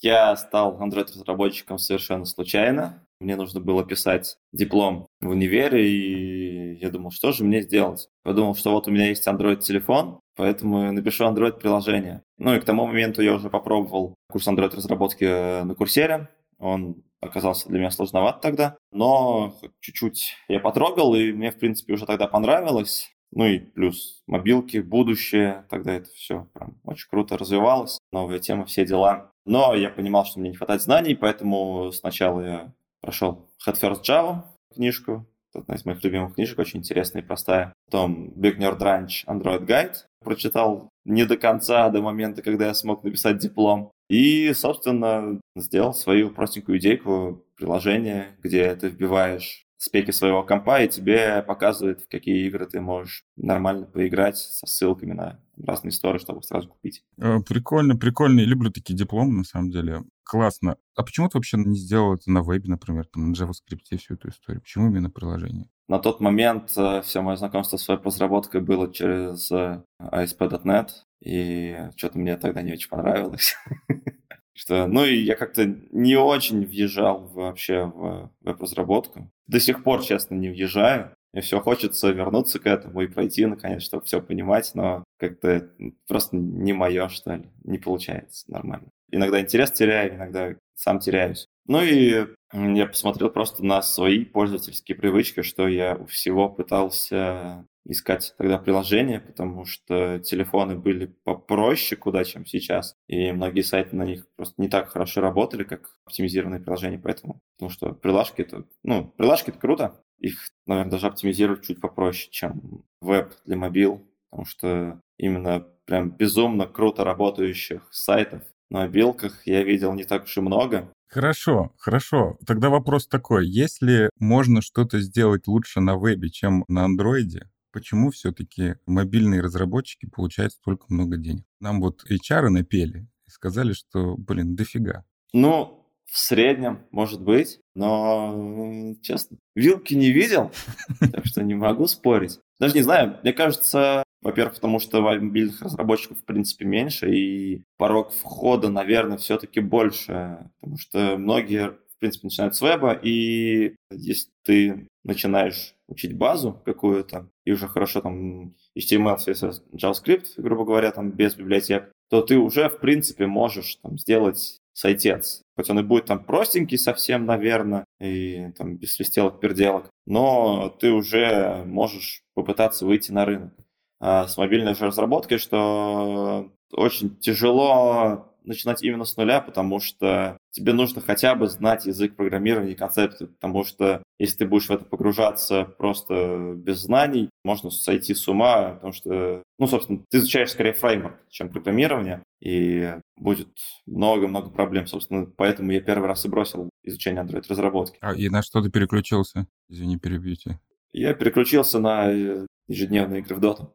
Я 0.00 0.34
стал 0.36 0.80
Android-разработчиком 0.82 1.78
совершенно 1.78 2.24
случайно. 2.24 3.06
Мне 3.22 3.36
нужно 3.36 3.60
было 3.60 3.84
писать 3.84 4.36
диплом 4.52 5.06
в 5.20 5.28
универе, 5.28 5.88
и 5.88 6.74
я 6.74 6.90
думал, 6.90 7.12
что 7.12 7.30
же 7.30 7.44
мне 7.44 7.62
сделать? 7.62 8.08
Подумал, 8.24 8.56
что 8.56 8.72
вот 8.72 8.88
у 8.88 8.90
меня 8.90 9.08
есть 9.08 9.28
Android-телефон, 9.28 10.18
поэтому 10.34 10.90
напишу 10.90 11.24
Android-приложение. 11.24 12.22
Ну 12.38 12.54
и 12.54 12.60
к 12.60 12.64
тому 12.64 12.84
моменту 12.84 13.22
я 13.22 13.34
уже 13.34 13.48
попробовал 13.48 14.16
курс 14.28 14.48
Android-разработки 14.48 15.24
э, 15.24 15.62
на 15.62 15.76
курсере. 15.76 16.30
Он 16.58 17.04
оказался 17.20 17.68
для 17.68 17.78
меня 17.78 17.92
сложноват 17.92 18.40
тогда, 18.40 18.76
но 18.90 19.54
чуть-чуть 19.80 20.34
я 20.48 20.58
потрогал, 20.58 21.14
и 21.14 21.30
мне, 21.32 21.52
в 21.52 21.58
принципе, 21.58 21.92
уже 21.92 22.06
тогда 22.06 22.26
понравилось. 22.26 23.12
Ну 23.30 23.46
и 23.46 23.60
плюс 23.60 24.22
мобилки, 24.26 24.78
будущее, 24.78 25.64
тогда 25.70 25.94
это 25.94 26.10
все 26.10 26.48
прям 26.52 26.80
очень 26.84 27.08
круто 27.08 27.38
развивалось, 27.38 27.98
новая 28.10 28.40
тема, 28.40 28.66
все 28.66 28.84
дела. 28.84 29.30
Но 29.44 29.74
я 29.74 29.90
понимал, 29.90 30.24
что 30.24 30.40
мне 30.40 30.50
не 30.50 30.56
хватает 30.56 30.82
знаний, 30.82 31.14
поэтому 31.14 31.92
сначала 31.92 32.40
я 32.40 32.72
прошел 33.02 33.50
Head 33.66 33.78
First 33.80 34.02
Java 34.08 34.44
книжку, 34.74 35.26
это 35.50 35.62
одна 35.62 35.74
из 35.74 35.84
моих 35.84 36.02
любимых 36.02 36.34
книжек, 36.34 36.58
очень 36.58 36.80
интересная 36.80 37.20
и 37.20 37.24
простая. 37.24 37.74
Потом 37.84 38.32
Big 38.36 38.56
Nerd 38.56 38.78
Ranch 38.78 39.26
Android 39.26 39.66
Guide 39.66 39.96
прочитал 40.24 40.88
не 41.04 41.26
до 41.26 41.36
конца, 41.36 41.90
до 41.90 42.00
момента, 42.00 42.40
когда 42.40 42.68
я 42.68 42.74
смог 42.74 43.04
написать 43.04 43.38
диплом. 43.38 43.90
И, 44.08 44.52
собственно, 44.54 45.40
сделал 45.56 45.92
свою 45.92 46.30
простенькую 46.30 46.78
идейку, 46.78 47.44
приложение, 47.56 48.36
где 48.42 48.74
ты 48.74 48.88
вбиваешь 48.88 49.66
спеки 49.82 50.12
своего 50.12 50.44
компа, 50.44 50.82
и 50.82 50.88
тебе 50.88 51.42
показывает, 51.42 52.02
в 52.02 52.08
какие 52.08 52.46
игры 52.46 52.66
ты 52.66 52.80
можешь 52.80 53.24
нормально 53.36 53.84
поиграть 53.86 54.36
со 54.36 54.66
ссылками 54.66 55.12
на 55.12 55.40
разные 55.60 55.90
истории, 55.90 56.18
чтобы 56.18 56.42
сразу 56.42 56.68
купить. 56.68 57.02
Э, 57.18 57.40
прикольно, 57.40 57.96
прикольно. 57.96 58.40
Я 58.40 58.46
люблю 58.46 58.70
такие 58.70 58.96
дипломы, 58.96 59.38
на 59.38 59.44
самом 59.44 59.70
деле. 59.70 60.02
Классно. 60.24 60.76
А 60.94 61.02
почему 61.02 61.28
ты 61.28 61.38
вообще 61.38 61.56
не 61.58 61.76
сделал 61.76 62.14
это 62.14 62.30
на 62.30 62.42
вебе, 62.42 62.68
например, 62.68 63.06
там, 63.06 63.30
на 63.30 63.34
JavaScript 63.34 63.98
всю 63.98 64.14
эту 64.14 64.28
историю? 64.28 64.62
Почему 64.62 64.88
именно 64.88 65.10
приложение? 65.10 65.68
На 65.88 65.98
тот 65.98 66.20
момент 66.20 66.72
э, 66.76 67.02
все 67.02 67.22
мое 67.22 67.36
знакомство 67.36 67.76
с 67.76 67.88
веб-разработкой 67.88 68.60
было 68.60 68.92
через 68.92 69.50
э, 69.50 69.82
ASP.NET, 70.00 70.88
и 71.24 71.76
что-то 71.96 72.18
мне 72.18 72.36
тогда 72.36 72.62
не 72.62 72.72
очень 72.72 72.88
понравилось. 72.88 73.56
Что, 74.54 74.86
ну 74.86 75.04
и 75.04 75.16
я 75.16 75.34
как-то 75.34 75.64
не 75.66 76.16
очень 76.16 76.64
въезжал 76.64 77.26
вообще 77.26 77.84
в 77.84 78.30
веб-разработку. 78.42 79.30
До 79.46 79.58
сих 79.58 79.82
пор, 79.82 80.02
честно, 80.02 80.34
не 80.34 80.50
въезжаю. 80.50 81.14
Мне 81.32 81.40
все 81.40 81.60
хочется 81.60 82.10
вернуться 82.10 82.58
к 82.58 82.66
этому 82.66 83.00
и 83.00 83.06
пройти, 83.06 83.46
наконец, 83.46 83.82
чтобы 83.82 84.04
все 84.04 84.20
понимать, 84.20 84.70
но 84.74 85.04
как-то 85.18 85.70
просто 86.06 86.36
не 86.36 86.74
мое, 86.74 87.08
что 87.08 87.36
ли, 87.36 87.50
не 87.64 87.78
получается 87.78 88.44
нормально. 88.50 88.88
Иногда 89.12 89.40
интерес 89.40 89.70
теряю, 89.70 90.16
иногда 90.16 90.54
сам 90.74 90.98
теряюсь. 90.98 91.46
Ну 91.66 91.82
и 91.82 92.26
я 92.52 92.86
посмотрел 92.86 93.30
просто 93.30 93.64
на 93.64 93.82
свои 93.82 94.24
пользовательские 94.24 94.96
привычки, 94.96 95.42
что 95.42 95.68
я 95.68 95.94
у 95.96 96.06
всего 96.06 96.48
пытался 96.48 97.64
искать 97.84 98.34
тогда 98.38 98.58
приложения, 98.58 99.20
потому 99.20 99.64
что 99.64 100.18
телефоны 100.20 100.76
были 100.76 101.06
попроще 101.24 102.00
куда, 102.00 102.24
чем 102.24 102.46
сейчас, 102.46 102.94
и 103.08 103.32
многие 103.32 103.62
сайты 103.62 103.96
на 103.96 104.04
них 104.04 104.26
просто 104.36 104.54
не 104.58 104.68
так 104.68 104.88
хорошо 104.88 105.20
работали, 105.20 105.64
как 105.64 105.90
оптимизированные 106.06 106.60
приложения, 106.60 106.98
поэтому, 106.98 107.40
потому 107.58 107.70
что 107.70 107.92
приложки 107.92 108.42
это, 108.42 108.64
ну, 108.84 109.12
приложки 109.16 109.50
это 109.50 109.58
круто, 109.58 110.00
их, 110.18 110.38
наверное, 110.66 110.92
даже 110.92 111.08
оптимизировать 111.08 111.64
чуть 111.64 111.80
попроще, 111.80 112.30
чем 112.30 112.84
веб 113.00 113.32
для 113.44 113.56
мобил, 113.56 114.06
потому 114.30 114.46
что 114.46 115.00
именно 115.18 115.66
прям 115.84 116.10
безумно 116.10 116.66
круто 116.66 117.04
работающих 117.04 117.88
сайтов 117.90 118.42
на 118.72 118.80
мобилках 118.80 119.46
я 119.46 119.62
видел 119.62 119.92
не 119.92 120.04
так 120.04 120.24
уж 120.24 120.36
и 120.36 120.40
много, 120.40 120.88
Хорошо, 121.12 121.74
хорошо. 121.76 122.38
Тогда 122.46 122.70
вопрос 122.70 123.06
такой. 123.06 123.46
Если 123.46 124.08
можно 124.18 124.62
что-то 124.62 124.98
сделать 124.98 125.46
лучше 125.46 125.80
на 125.80 125.98
вебе, 125.98 126.30
чем 126.30 126.64
на 126.68 126.86
андроиде, 126.86 127.50
почему 127.70 128.10
все-таки 128.10 128.76
мобильные 128.86 129.42
разработчики 129.42 130.06
получают 130.06 130.54
столько 130.54 130.86
много 130.88 131.18
денег? 131.18 131.44
Нам 131.60 131.82
вот 131.82 132.02
HR 132.10 132.48
напели 132.48 133.06
и 133.26 133.30
сказали, 133.30 133.74
что, 133.74 134.16
блин, 134.16 134.56
дофига. 134.56 135.04
Ну, 135.34 135.86
в 136.06 136.16
среднем, 136.16 136.86
может 136.90 137.20
быть, 137.20 137.60
но, 137.74 138.94
честно, 139.02 139.36
вилки 139.54 139.92
не 139.92 140.12
видел, 140.12 140.50
так 141.12 141.26
что 141.26 141.42
не 141.42 141.54
могу 141.54 141.88
спорить. 141.88 142.40
Даже 142.58 142.74
не 142.74 142.82
знаю, 142.82 143.18
мне 143.22 143.34
кажется, 143.34 144.02
во-первых, 144.22 144.54
потому 144.54 144.78
что 144.78 145.02
мобильных 145.02 145.60
разработчиков, 145.60 146.18
в 146.18 146.24
принципе, 146.24 146.64
меньше, 146.64 147.14
и 147.14 147.62
порог 147.76 148.12
входа, 148.12 148.70
наверное, 148.70 149.18
все-таки 149.18 149.60
больше, 149.60 150.50
потому 150.60 150.78
что 150.78 151.16
многие 151.18 151.72
принципе, 152.02 152.26
начинают 152.26 152.56
с 152.56 152.60
веба, 152.60 152.98
и 153.00 153.76
если 153.92 154.28
ты 154.44 154.88
начинаешь 155.04 155.74
учить 155.86 156.16
базу 156.16 156.60
какую-то, 156.64 157.28
и 157.44 157.52
уже 157.52 157.68
хорошо 157.68 158.00
там 158.00 158.56
HTML, 158.76 159.18
CSS, 159.24 159.62
JavaScript, 159.72 160.26
грубо 160.36 160.64
говоря, 160.64 160.90
там 160.90 161.12
без 161.12 161.36
библиотек, 161.36 161.92
то 162.10 162.20
ты 162.20 162.38
уже, 162.38 162.68
в 162.68 162.80
принципе, 162.80 163.26
можешь 163.26 163.76
там 163.76 163.98
сделать 163.98 164.58
сайтец. 164.72 165.42
Хоть 165.56 165.70
он 165.70 165.78
и 165.78 165.82
будет 165.84 166.06
там 166.06 166.24
простенький 166.24 166.76
совсем, 166.76 167.24
наверное, 167.24 167.84
и 168.00 168.50
там 168.58 168.78
без 168.78 168.94
свистелок, 168.94 169.38
перделок, 169.38 169.88
но 170.04 170.76
ты 170.80 170.90
уже 170.90 171.62
можешь 171.66 172.22
попытаться 172.34 172.84
выйти 172.84 173.12
на 173.12 173.24
рынок. 173.24 173.54
А 174.02 174.26
с 174.26 174.36
мобильной 174.36 174.74
же 174.74 174.86
разработкой, 174.86 175.38
что 175.38 176.50
очень 176.72 177.14
тяжело 177.18 178.34
начинать 178.42 178.82
именно 178.82 179.04
с 179.04 179.16
нуля, 179.16 179.40
потому 179.40 179.78
что 179.78 180.36
тебе 180.50 180.72
нужно 180.72 181.00
хотя 181.00 181.36
бы 181.36 181.48
знать 181.48 181.86
язык 181.86 182.16
программирования 182.16 182.72
и 182.72 182.76
концепты, 182.76 183.28
потому 183.28 183.62
что 183.62 184.02
если 184.18 184.38
ты 184.38 184.46
будешь 184.46 184.66
в 184.66 184.72
это 184.72 184.84
погружаться 184.84 185.64
просто 185.78 186.52
без 186.56 186.80
знаний, 186.80 187.30
можно 187.44 187.70
сойти 187.70 188.12
с 188.12 188.26
ума, 188.26 188.72
потому 188.72 188.92
что, 188.92 189.44
ну, 189.60 189.68
собственно, 189.68 190.00
ты 190.10 190.18
изучаешь 190.18 190.50
скорее 190.50 190.72
фреймворк, 190.72 191.16
чем 191.28 191.48
программирование, 191.48 192.24
и 192.40 192.94
будет 193.16 193.56
много-много 193.86 194.50
проблем, 194.50 194.88
собственно, 194.88 195.26
поэтому 195.26 195.70
я 195.70 195.80
первый 195.80 196.08
раз 196.08 196.24
и 196.24 196.28
бросил 196.28 196.70
изучение 196.82 197.22
Android-разработки. 197.22 197.98
А 198.00 198.14
и 198.14 198.28
на 198.28 198.42
что 198.42 198.62
ты 198.62 198.68
переключился? 198.68 199.46
Извини, 199.68 199.96
перебьете. 199.96 200.58
Я 200.92 201.14
переключился 201.14 201.78
на 201.78 202.12
э, 202.12 202.46
ежедневные 202.72 203.20
игры 203.20 203.36
в 203.36 203.40
доту. 203.40 203.74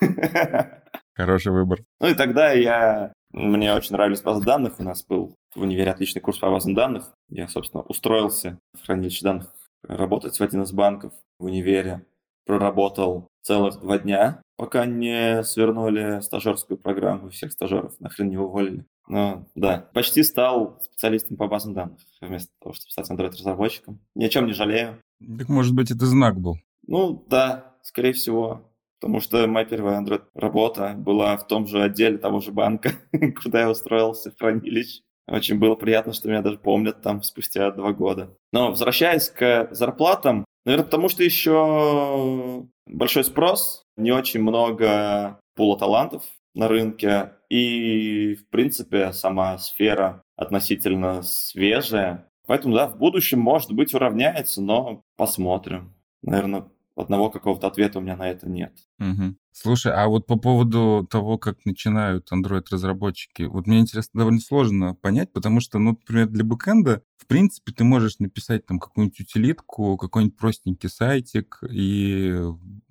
Хороший 1.14 1.52
выбор. 1.52 1.80
Ну 2.00 2.08
и 2.08 2.14
тогда 2.14 2.52
я... 2.52 3.12
Мне 3.32 3.74
очень 3.74 3.92
нравились 3.92 4.22
базы 4.22 4.44
данных. 4.44 4.78
У 4.78 4.84
нас 4.84 5.04
был 5.04 5.36
в 5.54 5.60
универе 5.62 5.90
отличный 5.90 6.22
курс 6.22 6.38
по 6.38 6.50
базам 6.50 6.74
данных. 6.74 7.12
Я, 7.28 7.48
собственно, 7.48 7.82
устроился 7.82 8.58
в 8.80 8.86
хранилище 8.86 9.24
данных 9.24 9.52
работать 9.88 10.38
в 10.38 10.42
один 10.42 10.62
из 10.62 10.72
банков 10.72 11.12
в 11.38 11.44
универе. 11.44 12.06
Проработал 12.46 13.28
целых 13.42 13.80
два 13.80 13.98
дня, 13.98 14.42
пока 14.56 14.84
не 14.84 15.42
свернули 15.44 16.20
стажерскую 16.20 16.76
программу, 16.76 17.30
всех 17.30 17.52
стажеров 17.52 17.98
нахрен 18.00 18.28
не 18.28 18.36
уволили. 18.36 18.84
Ну, 19.08 19.46
да, 19.54 19.88
почти 19.94 20.22
стал 20.22 20.78
специалистом 20.82 21.38
по 21.38 21.46
базам 21.48 21.72
данных, 21.72 21.98
вместо 22.20 22.50
того, 22.60 22.74
чтобы 22.74 22.90
стать 22.90 23.10
Android-разработчиком. 23.10 24.00
Ни 24.14 24.24
о 24.24 24.28
чем 24.28 24.46
не 24.46 24.52
жалею. 24.52 24.98
Так, 25.38 25.48
может 25.48 25.74
быть, 25.74 25.90
это 25.90 26.04
знак 26.06 26.38
был? 26.38 26.56
Ну, 26.86 27.24
да, 27.28 27.76
скорее 27.82 28.12
всего 28.12 28.74
потому 29.04 29.20
что 29.20 29.46
моя 29.46 29.66
первая 29.66 30.00
Android-работа 30.00 30.94
была 30.96 31.36
в 31.36 31.46
том 31.46 31.66
же 31.66 31.82
отделе 31.82 32.16
того 32.16 32.40
же 32.40 32.52
банка, 32.52 32.92
куда 33.42 33.60
я 33.60 33.70
устроился 33.70 34.30
в 34.30 34.38
хранилище. 34.38 35.02
Очень 35.28 35.58
было 35.58 35.74
приятно, 35.74 36.14
что 36.14 36.28
меня 36.30 36.40
даже 36.40 36.56
помнят 36.56 37.02
там 37.02 37.22
спустя 37.22 37.70
два 37.70 37.92
года. 37.92 38.34
Но 38.50 38.70
возвращаясь 38.70 39.28
к 39.28 39.68
зарплатам, 39.72 40.46
наверное, 40.64 40.86
потому 40.86 41.10
что 41.10 41.22
еще 41.22 42.66
большой 42.86 43.24
спрос, 43.24 43.84
не 43.98 44.10
очень 44.10 44.40
много 44.40 45.38
пула 45.54 45.78
талантов 45.78 46.22
на 46.54 46.68
рынке, 46.68 47.32
и, 47.50 48.36
в 48.36 48.48
принципе, 48.48 49.12
сама 49.12 49.58
сфера 49.58 50.22
относительно 50.34 51.22
свежая. 51.22 52.26
Поэтому, 52.46 52.74
да, 52.74 52.86
в 52.86 52.96
будущем, 52.96 53.38
может 53.38 53.70
быть, 53.72 53.92
уравняется, 53.92 54.62
но 54.62 55.02
посмотрим. 55.16 55.94
Наверное, 56.22 56.70
одного 56.96 57.30
какого-то 57.30 57.66
ответа 57.66 57.98
у 57.98 58.02
меня 58.02 58.16
на 58.16 58.28
это 58.28 58.48
нет. 58.48 58.72
Угу. 58.98 59.36
Слушай, 59.52 59.92
а 59.92 60.08
вот 60.08 60.26
по 60.26 60.36
поводу 60.36 61.06
того, 61.08 61.38
как 61.38 61.64
начинают 61.64 62.30
Android-разработчики, 62.32 63.42
вот 63.42 63.66
мне 63.66 63.80
интересно, 63.80 64.18
довольно 64.20 64.40
сложно 64.40 64.94
понять, 64.94 65.32
потому 65.32 65.60
что, 65.60 65.78
ну, 65.78 65.90
например, 65.90 66.28
для 66.28 66.44
бэкэнда, 66.44 67.02
в 67.16 67.26
принципе, 67.26 67.72
ты 67.72 67.84
можешь 67.84 68.18
написать 68.18 68.66
там 68.66 68.78
какую-нибудь 68.78 69.20
утилитку, 69.20 69.96
какой-нибудь 69.96 70.36
простенький 70.36 70.88
сайтик 70.88 71.60
и 71.70 72.36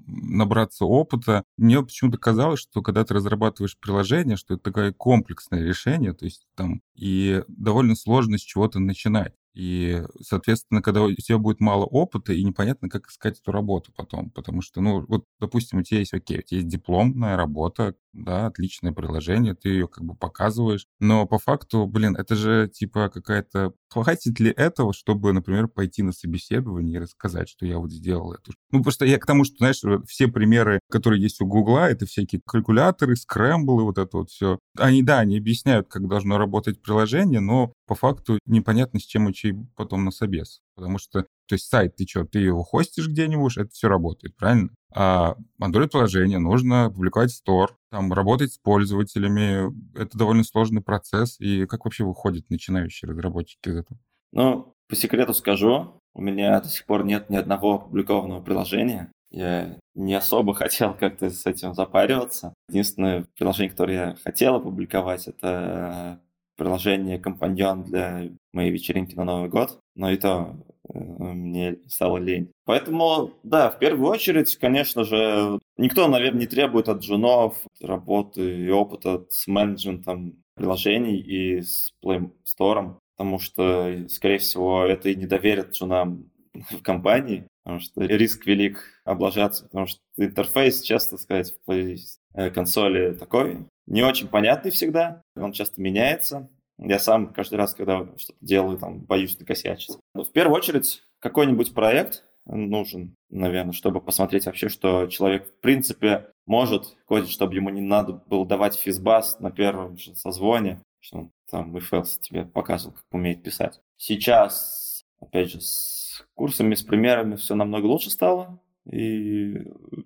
набраться 0.05 0.85
опыта. 0.85 1.43
Мне 1.57 1.81
почему-то 1.81 2.17
казалось, 2.17 2.59
что 2.59 2.81
когда 2.81 3.03
ты 3.03 3.13
разрабатываешь 3.13 3.77
приложение, 3.77 4.37
что 4.37 4.55
это 4.55 4.63
такое 4.63 4.91
комплексное 4.93 5.63
решение, 5.63 6.13
то 6.13 6.25
есть 6.25 6.47
там 6.55 6.81
и 6.95 7.43
довольно 7.47 7.95
сложно 7.95 8.37
с 8.37 8.41
чего-то 8.41 8.79
начинать. 8.79 9.33
И, 9.53 10.03
соответственно, 10.21 10.81
когда 10.81 11.03
у 11.03 11.11
тебя 11.13 11.37
будет 11.37 11.59
мало 11.59 11.85
опыта, 11.85 12.33
и 12.33 12.43
непонятно, 12.43 12.89
как 12.89 13.07
искать 13.07 13.39
эту 13.39 13.51
работу 13.51 13.91
потом. 13.95 14.31
Потому 14.31 14.61
что, 14.61 14.81
ну, 14.81 15.05
вот, 15.07 15.25
допустим, 15.39 15.79
у 15.79 15.83
тебя 15.83 15.99
есть, 15.99 16.13
окей, 16.13 16.39
у 16.39 16.41
тебя 16.41 16.57
есть 16.59 16.69
дипломная 16.69 17.37
работа, 17.37 17.95
да, 18.13 18.47
отличное 18.47 18.91
приложение, 18.91 19.55
ты 19.55 19.69
ее 19.69 19.87
как 19.87 20.03
бы 20.03 20.15
показываешь, 20.15 20.85
но 20.99 21.25
по 21.25 21.39
факту, 21.39 21.85
блин, 21.87 22.15
это 22.15 22.35
же 22.35 22.69
типа 22.73 23.09
какая-то... 23.09 23.73
Хватит 23.89 24.39
ли 24.39 24.49
этого, 24.49 24.91
чтобы, 24.91 25.33
например, 25.33 25.67
пойти 25.67 26.01
на 26.01 26.13
собеседование 26.13 26.95
и 26.95 26.99
рассказать, 26.99 27.47
что 27.47 27.65
я 27.67 27.77
вот 27.77 27.91
сделал 27.91 28.33
это? 28.33 28.51
Ну, 28.71 28.81
просто 28.81 29.05
я 29.05 29.19
к 29.19 29.25
тому, 29.27 29.43
что, 29.43 29.57
знаешь, 29.57 29.81
все 30.07 30.27
примеры, 30.27 30.79
которые 30.89 31.21
есть 31.21 31.39
у 31.41 31.45
Гугла, 31.45 31.89
это 31.89 32.07
всякие 32.07 32.41
калькуляторы, 32.43 33.15
скрэмблы, 33.15 33.83
вот 33.83 33.99
это 33.99 34.17
вот 34.17 34.31
все. 34.31 34.57
Они, 34.77 35.03
да, 35.03 35.19
они 35.19 35.37
объясняют, 35.37 35.89
как 35.89 36.07
должно 36.07 36.39
работать 36.39 36.81
приложение, 36.81 37.39
но 37.39 37.73
по 37.85 37.93
факту 37.93 38.39
непонятно, 38.47 38.99
с 38.99 39.03
чем 39.03 39.27
учить 39.27 39.55
потом 39.75 40.05
на 40.05 40.11
собес. 40.11 40.61
Потому 40.75 40.97
что, 40.97 41.27
то 41.47 41.55
есть 41.55 41.69
сайт, 41.69 41.95
ты 41.95 42.05
что, 42.05 42.25
ты 42.25 42.39
его 42.39 42.63
хостишь 42.63 43.07
где-нибудь, 43.07 43.57
это 43.57 43.69
все 43.71 43.87
работает, 43.87 44.35
правильно? 44.35 44.69
А 44.95 45.35
Android-приложение 45.61 46.39
нужно 46.39 46.91
публиковать 46.93 47.31
в 47.31 47.41
Store, 47.41 47.69
там 47.89 48.13
работать 48.13 48.53
с 48.53 48.57
пользователями. 48.57 49.73
Это 49.97 50.17
довольно 50.17 50.43
сложный 50.43 50.81
процесс. 50.81 51.39
И 51.39 51.65
как 51.65 51.85
вообще 51.85 52.03
выходят 52.03 52.49
начинающие 52.49 53.09
разработчики 53.09 53.69
из 53.69 53.77
этого? 53.77 53.99
Ну, 54.31 54.73
по 54.87 54.95
секрету 54.95 55.33
скажу, 55.33 55.99
у 56.13 56.21
меня 56.21 56.59
до 56.61 56.67
сих 56.69 56.85
пор 56.85 57.03
нет 57.05 57.29
ни 57.29 57.35
одного 57.35 57.75
опубликованного 57.75 58.41
приложения. 58.41 59.11
Я 59.31 59.79
не 59.95 60.13
особо 60.13 60.53
хотел 60.55 60.93
как-то 60.93 61.29
с 61.29 61.45
этим 61.45 61.73
запариваться. 61.73 62.53
Единственное 62.69 63.25
приложение, 63.37 63.71
которое 63.71 63.93
я 63.93 64.15
хотел 64.23 64.55
опубликовать, 64.55 65.27
это 65.27 66.21
приложение 66.55 67.17
компаньон 67.17 67.83
для 67.83 68.29
моей 68.53 68.71
вечеринки 68.71 69.15
на 69.15 69.23
Новый 69.23 69.49
год. 69.49 69.79
Но 69.95 70.11
и 70.11 70.17
то 70.17 70.55
мне 70.89 71.77
стало 71.87 72.17
лень. 72.17 72.51
Поэтому, 72.65 73.31
да, 73.43 73.69
в 73.69 73.79
первую 73.79 74.09
очередь, 74.09 74.55
конечно 74.57 75.03
же, 75.03 75.59
никто, 75.77 76.07
наверное, 76.07 76.41
не 76.41 76.47
требует 76.47 76.89
от 76.89 77.01
джунов 77.01 77.57
работы 77.81 78.65
и 78.65 78.69
опыта 78.69 79.25
с 79.29 79.47
менеджментом 79.47 80.43
приложений 80.55 81.19
и 81.19 81.61
с 81.61 81.91
Play 82.03 82.29
Store, 82.45 82.97
потому 83.15 83.39
что, 83.39 84.07
скорее 84.09 84.37
всего, 84.37 84.83
это 84.83 85.09
и 85.09 85.15
не 85.15 85.25
доверят 85.25 85.71
джунам 85.71 86.29
в 86.53 86.81
компании, 86.81 87.47
потому 87.63 87.79
что 87.79 88.01
риск 88.01 88.45
велик 88.45 89.01
облажаться, 89.05 89.65
потому 89.65 89.87
что 89.87 89.99
интерфейс, 90.17 90.81
честно 90.81 91.17
сказать, 91.17 91.53
в 91.65 91.71
э, 91.71 92.49
консоли 92.51 93.13
такой, 93.13 93.65
не 93.87 94.03
очень 94.03 94.27
понятный 94.27 94.71
всегда, 94.71 95.21
он 95.35 95.51
часто 95.53 95.81
меняется. 95.81 96.49
Я 96.79 96.99
сам 96.99 97.33
каждый 97.33 97.55
раз, 97.55 97.73
когда 97.73 98.05
что-то 98.17 98.37
делаю, 98.41 98.77
там, 98.77 98.99
боюсь 98.99 99.39
накосячить. 99.39 99.97
Но 100.13 100.23
в 100.23 100.31
первую 100.31 100.57
очередь, 100.57 101.03
какой-нибудь 101.19 101.73
проект 101.73 102.25
нужен, 102.45 103.15
наверное, 103.29 103.73
чтобы 103.73 104.01
посмотреть 104.01 104.45
вообще, 104.45 104.69
что 104.69 105.07
человек, 105.07 105.47
в 105.47 105.61
принципе, 105.61 106.29
может 106.45 106.97
кодить, 107.05 107.31
чтобы 107.31 107.55
ему 107.55 107.69
не 107.69 107.81
надо 107.81 108.13
было 108.13 108.45
давать 108.45 108.75
физбас 108.75 109.39
на 109.39 109.51
первом 109.51 109.97
же 109.97 110.15
созвоне, 110.15 110.81
что 110.99 111.19
он 111.19 111.31
там 111.49 111.75
FLS 111.75 112.19
тебе 112.19 112.45
показывал, 112.45 112.95
как 112.95 113.05
умеет 113.11 113.43
писать. 113.43 113.79
Сейчас, 113.97 115.03
опять 115.19 115.51
же, 115.51 115.61
с 115.61 116.25
курсами, 116.33 116.75
с 116.75 116.83
примерами 116.83 117.35
все 117.35 117.55
намного 117.55 117.85
лучше 117.85 118.09
стало. 118.09 118.59
И, 118.91 119.61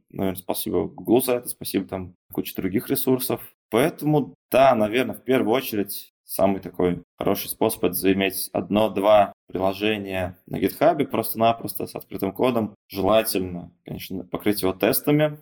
наверное, 0.10 0.36
спасибо 0.36 0.88
Google 0.88 1.23
за 1.23 1.36
это, 1.36 1.49
спасибо 1.49 1.88
там 1.88 2.15
куче 2.32 2.53
других 2.56 2.89
ресурсов. 2.89 3.56
Поэтому, 3.69 4.36
да, 4.51 4.75
наверное, 4.75 5.15
в 5.15 5.23
первую 5.23 5.56
очередь 5.56 6.13
самый 6.27 6.59
такой 6.59 7.01
хороший 7.17 7.49
способ 7.49 7.83
это 7.85 7.93
заиметь 7.93 8.49
одно-два 8.53 9.33
приложения 9.47 10.37
на 10.45 10.57
GitHub 10.57 11.03
просто-напросто 11.05 11.87
с 11.87 11.95
открытым 11.95 12.31
кодом. 12.33 12.75
Желательно, 12.89 13.71
конечно, 13.85 14.23
покрыть 14.25 14.61
его 14.61 14.73
тестами. 14.73 15.39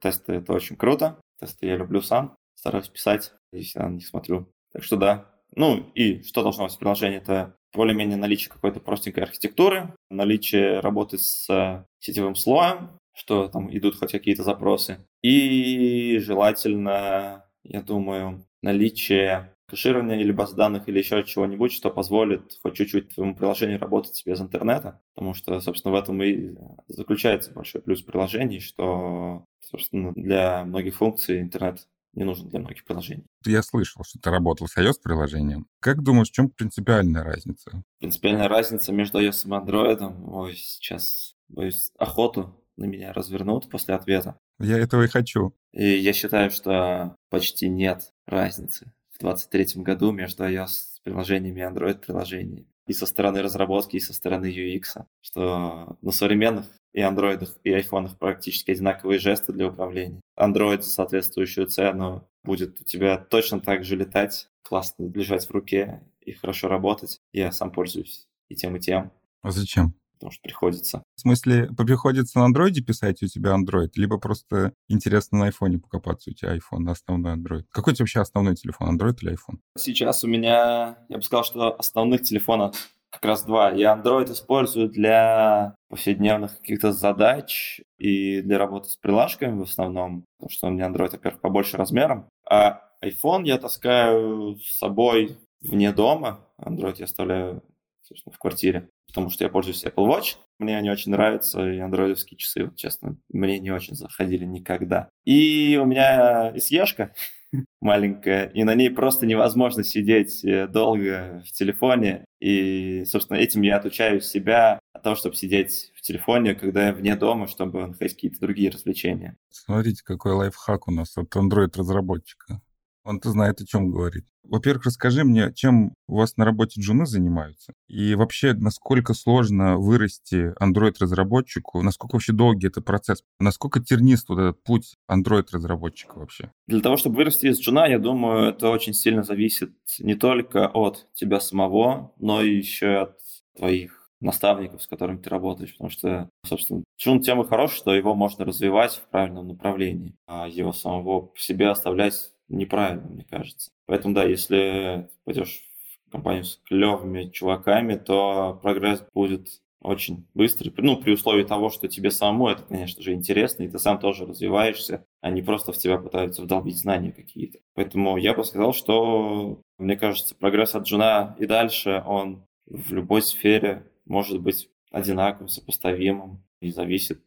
Тесты— 0.00 0.32
это 0.34 0.52
очень 0.52 0.76
круто. 0.76 1.20
Тесты 1.38 1.66
я 1.66 1.76
люблю 1.76 2.00
сам. 2.00 2.34
Стараюсь 2.54 2.88
писать, 2.88 3.32
если 3.52 3.78
я 3.78 3.88
на 3.88 3.94
них 3.94 4.06
смотрю. 4.06 4.48
Так 4.72 4.82
что 4.82 4.96
да. 4.96 5.26
Ну 5.54 5.90
и 5.94 6.22
что 6.22 6.42
должно 6.42 6.64
быть 6.64 6.74
в 6.74 6.78
приложении? 6.78 7.18
Это 7.18 7.54
более-менее 7.74 8.16
наличие 8.16 8.50
какой-то 8.50 8.80
простенькой 8.80 9.24
архитектуры, 9.24 9.94
наличие 10.10 10.80
работы 10.80 11.18
с 11.18 11.84
сетевым 11.98 12.36
слоем, 12.36 12.98
что 13.14 13.48
там 13.48 13.74
идут 13.76 13.96
хоть 13.98 14.12
какие-то 14.12 14.44
запросы. 14.44 15.06
И 15.22 16.18
желательно, 16.18 17.44
я 17.64 17.82
думаю, 17.82 18.46
наличие 18.62 19.51
кэширования 19.72 20.20
или 20.20 20.32
баз 20.32 20.52
данных 20.52 20.86
или 20.86 20.98
еще 20.98 21.24
чего-нибудь, 21.24 21.72
что 21.72 21.90
позволит 21.90 22.58
хоть 22.62 22.74
чуть-чуть 22.74 23.14
твоему 23.14 23.34
приложению 23.34 23.80
работать 23.80 24.22
без 24.26 24.38
интернета, 24.38 25.00
потому 25.14 25.32
что, 25.32 25.58
собственно, 25.60 25.92
в 25.92 25.98
этом 25.98 26.22
и 26.22 26.54
заключается 26.88 27.52
большой 27.52 27.80
плюс 27.80 28.02
приложений, 28.02 28.60
что, 28.60 29.46
собственно, 29.60 30.12
для 30.12 30.66
многих 30.66 30.96
функций 30.96 31.40
интернет 31.40 31.88
не 32.12 32.24
нужен 32.24 32.50
для 32.50 32.60
многих 32.60 32.84
приложений. 32.84 33.24
Я 33.46 33.62
слышал, 33.62 34.04
что 34.04 34.18
ты 34.18 34.28
работал 34.28 34.68
с 34.68 34.76
iOS-приложением. 34.76 35.66
Как 35.80 36.02
думаешь, 36.02 36.28
в 36.28 36.32
чем 36.32 36.50
принципиальная 36.50 37.24
разница? 37.24 37.82
Принципиальная 37.98 38.48
разница 38.48 38.92
между 38.92 39.22
iOS 39.22 39.46
и 39.46 39.48
Android, 39.48 40.30
ой, 40.30 40.54
сейчас, 40.54 41.32
боюсь, 41.48 41.92
охоту 41.96 42.62
на 42.76 42.84
меня 42.84 43.14
развернут 43.14 43.70
после 43.70 43.94
ответа. 43.94 44.38
Я 44.60 44.76
этого 44.76 45.04
и 45.04 45.08
хочу. 45.08 45.54
И 45.72 45.96
я 45.96 46.12
считаю, 46.12 46.50
что 46.50 47.16
почти 47.30 47.70
нет 47.70 48.12
разницы 48.26 48.92
2023 49.22 49.82
году 49.82 50.12
между 50.12 50.44
iOS-приложениями 50.44 51.60
и 51.60 51.62
Android-приложениями. 51.62 52.66
И 52.86 52.92
со 52.92 53.06
стороны 53.06 53.42
разработки, 53.42 53.96
и 53.96 54.00
со 54.00 54.12
стороны 54.12 54.46
UX. 54.46 55.04
Что 55.20 55.96
на 56.02 56.10
современных 56.10 56.66
и 56.92 57.00
андроидах, 57.00 57.56
и 57.64 57.72
айфонах 57.72 58.18
практически 58.18 58.70
одинаковые 58.70 59.18
жесты 59.18 59.52
для 59.52 59.68
управления. 59.68 60.20
Android 60.38 60.82
за 60.82 60.90
соответствующую 60.90 61.66
цену 61.66 62.28
будет 62.44 62.80
у 62.80 62.84
тебя 62.84 63.16
точно 63.16 63.60
так 63.60 63.84
же 63.84 63.96
летать, 63.96 64.48
классно 64.62 65.04
лежать 65.04 65.46
в 65.46 65.50
руке 65.50 66.02
и 66.20 66.32
хорошо 66.32 66.68
работать. 66.68 67.20
Я 67.32 67.52
сам 67.52 67.70
пользуюсь 67.70 68.26
и 68.48 68.54
тем, 68.54 68.76
и 68.76 68.80
тем. 68.80 69.12
А 69.42 69.50
зачем? 69.50 69.94
Потому 70.22 70.34
что 70.34 70.42
приходится. 70.42 71.02
В 71.16 71.20
смысле, 71.20 71.68
приходится 71.76 72.38
на 72.38 72.44
андроиде 72.44 72.80
писать, 72.80 73.24
у 73.24 73.26
тебя 73.26 73.56
Android, 73.56 73.90
либо 73.96 74.18
просто 74.18 74.72
интересно 74.88 75.38
на 75.38 75.44
айфоне 75.46 75.80
покопаться, 75.80 76.30
у 76.30 76.32
тебя 76.32 76.56
iPhone, 76.56 76.88
основной 76.88 77.34
Android. 77.34 77.64
Какой 77.72 77.92
у 77.92 77.96
тебя 77.96 78.04
вообще 78.04 78.20
основной 78.20 78.54
телефон, 78.54 78.96
Android 78.96 79.16
или 79.20 79.32
iPhone? 79.32 79.58
Сейчас 79.76 80.22
у 80.22 80.28
меня, 80.28 80.96
я 81.08 81.16
бы 81.16 81.22
сказал, 81.22 81.42
что 81.42 81.76
основных 81.76 82.22
телефонов 82.22 82.76
как 83.10 83.24
раз 83.24 83.42
два. 83.42 83.72
Я 83.72 84.00
Android 84.00 84.30
использую 84.30 84.88
для 84.90 85.74
повседневных 85.88 86.56
каких-то 86.58 86.92
задач 86.92 87.80
и 87.98 88.40
для 88.42 88.58
работы 88.58 88.88
с 88.88 88.96
приложками 88.96 89.58
в 89.58 89.62
основном, 89.62 90.24
потому 90.38 90.50
что 90.50 90.68
у 90.68 90.70
меня 90.70 90.86
Android, 90.86 91.10
во-первых, 91.10 91.40
побольше 91.40 91.76
размером. 91.78 92.28
А 92.48 92.80
iPhone 93.04 93.42
я 93.44 93.58
таскаю 93.58 94.56
с 94.60 94.78
собой 94.78 95.36
вне 95.60 95.92
дома. 95.92 96.46
Android 96.60 96.94
я 96.98 97.06
оставляю 97.06 97.62
собственно, 98.02 98.34
в 98.34 98.38
квартире, 98.38 98.88
потому 99.06 99.30
что 99.30 99.44
я 99.44 99.50
пользуюсь 99.50 99.84
Apple 99.84 100.06
Watch. 100.08 100.36
Мне 100.58 100.76
они 100.76 100.90
очень 100.90 101.12
нравятся, 101.12 101.68
и 101.68 101.78
андроидовские 101.78 102.38
часы, 102.38 102.64
вот, 102.64 102.76
честно, 102.76 103.16
мне 103.28 103.58
не 103.58 103.70
очень 103.70 103.94
заходили 103.94 104.44
никогда. 104.44 105.08
И 105.24 105.78
у 105.80 105.84
меня 105.84 106.52
SE-шка, 106.56 107.14
маленькая, 107.80 108.46
и 108.46 108.64
на 108.64 108.74
ней 108.74 108.90
просто 108.90 109.26
невозможно 109.26 109.84
сидеть 109.84 110.44
э, 110.44 110.66
долго 110.66 111.42
в 111.46 111.52
телефоне. 111.52 112.24
И, 112.40 113.04
собственно, 113.06 113.38
этим 113.38 113.62
я 113.62 113.76
отучаю 113.76 114.20
себя 114.20 114.78
от 114.92 115.02
того, 115.02 115.16
чтобы 115.16 115.36
сидеть 115.36 115.92
в 115.94 116.02
телефоне, 116.02 116.54
когда 116.54 116.86
я 116.86 116.92
вне 116.92 117.16
дома, 117.16 117.46
чтобы 117.46 117.86
находить 117.86 118.14
какие-то 118.14 118.40
другие 118.40 118.70
развлечения. 118.70 119.36
Смотрите, 119.50 120.02
какой 120.04 120.32
лайфхак 120.32 120.88
у 120.88 120.92
нас 120.92 121.16
от 121.16 121.34
Android-разработчика. 121.34 122.60
Он-то 123.04 123.30
знает, 123.30 123.60
о 123.60 123.66
чем 123.66 123.90
говорит. 123.90 124.24
Во-первых, 124.44 124.86
расскажи 124.86 125.24
мне, 125.24 125.52
чем 125.54 125.94
у 126.08 126.16
вас 126.16 126.36
на 126.36 126.44
работе 126.44 126.80
джуны 126.80 127.06
занимаются? 127.06 127.72
И 127.88 128.14
вообще, 128.14 128.54
насколько 128.54 129.14
сложно 129.14 129.78
вырасти 129.78 130.52
Android-разработчику? 130.60 131.82
Насколько 131.82 132.16
вообще 132.16 132.32
долгий 132.32 132.66
это 132.66 132.80
процесс? 132.80 133.22
Насколько 133.38 133.80
тернист 133.80 134.28
вот 134.28 134.38
этот 134.38 134.62
путь 134.62 134.96
Android-разработчика 135.10 136.18
вообще? 136.18 136.52
Для 136.66 136.80
того, 136.80 136.96
чтобы 136.96 137.16
вырасти 137.16 137.46
из 137.46 137.60
джуна, 137.60 137.86
я 137.86 137.98
думаю, 137.98 138.50
это 138.50 138.68
очень 138.68 138.94
сильно 138.94 139.22
зависит 139.22 139.72
не 140.00 140.14
только 140.14 140.68
от 140.68 141.08
тебя 141.14 141.40
самого, 141.40 142.12
но 142.18 142.42
и 142.42 142.56
еще 142.56 143.02
от 143.02 143.18
твоих 143.56 144.02
наставников, 144.22 144.82
с 144.82 144.86
которыми 144.86 145.18
ты 145.18 145.28
работаешь, 145.30 145.72
потому 145.72 145.90
что, 145.90 146.30
собственно, 146.46 146.84
джун 146.98 147.20
тем 147.20 147.40
и 147.42 147.46
хорош, 147.46 147.72
что 147.72 147.94
его 147.94 148.14
можно 148.14 148.44
развивать 148.44 148.94
в 148.94 149.10
правильном 149.10 149.48
направлении, 149.48 150.14
а 150.26 150.46
его 150.48 150.72
самого 150.72 151.22
по 151.22 151.38
себе 151.38 151.68
оставлять 151.68 152.31
неправильно, 152.48 153.08
мне 153.08 153.24
кажется. 153.28 153.70
Поэтому, 153.86 154.14
да, 154.14 154.24
если 154.24 155.08
пойдешь 155.24 155.70
в 156.06 156.10
компанию 156.12 156.44
с 156.44 156.60
клевыми 156.64 157.30
чуваками, 157.30 157.96
то 157.96 158.58
прогресс 158.62 159.04
будет 159.14 159.60
очень 159.82 160.26
быстрый, 160.34 160.72
ну, 160.76 160.96
при 160.96 161.12
условии 161.12 161.42
того, 161.42 161.70
что 161.70 161.88
тебе 161.88 162.10
самому 162.10 162.48
это, 162.48 162.62
конечно 162.62 163.02
же, 163.02 163.12
интересно, 163.12 163.64
и 163.64 163.68
ты 163.68 163.78
сам 163.78 163.98
тоже 163.98 164.26
развиваешься, 164.26 165.04
а 165.20 165.30
не 165.30 165.42
просто 165.42 165.72
в 165.72 165.78
тебя 165.78 165.98
пытаются 165.98 166.42
вдолбить 166.42 166.78
знания 166.78 167.12
какие-то. 167.12 167.58
Поэтому 167.74 168.16
я 168.16 168.34
бы 168.34 168.44
сказал, 168.44 168.72
что, 168.72 169.60
мне 169.78 169.96
кажется, 169.96 170.34
прогресс 170.36 170.74
от 170.74 170.84
джуна 170.84 171.34
и 171.38 171.46
дальше, 171.46 172.02
он 172.06 172.46
в 172.66 172.92
любой 172.92 173.22
сфере 173.22 173.90
может 174.04 174.40
быть 174.40 174.68
одинаковым, 174.90 175.48
сопоставимым 175.48 176.44
и 176.60 176.70
зависит 176.70 177.20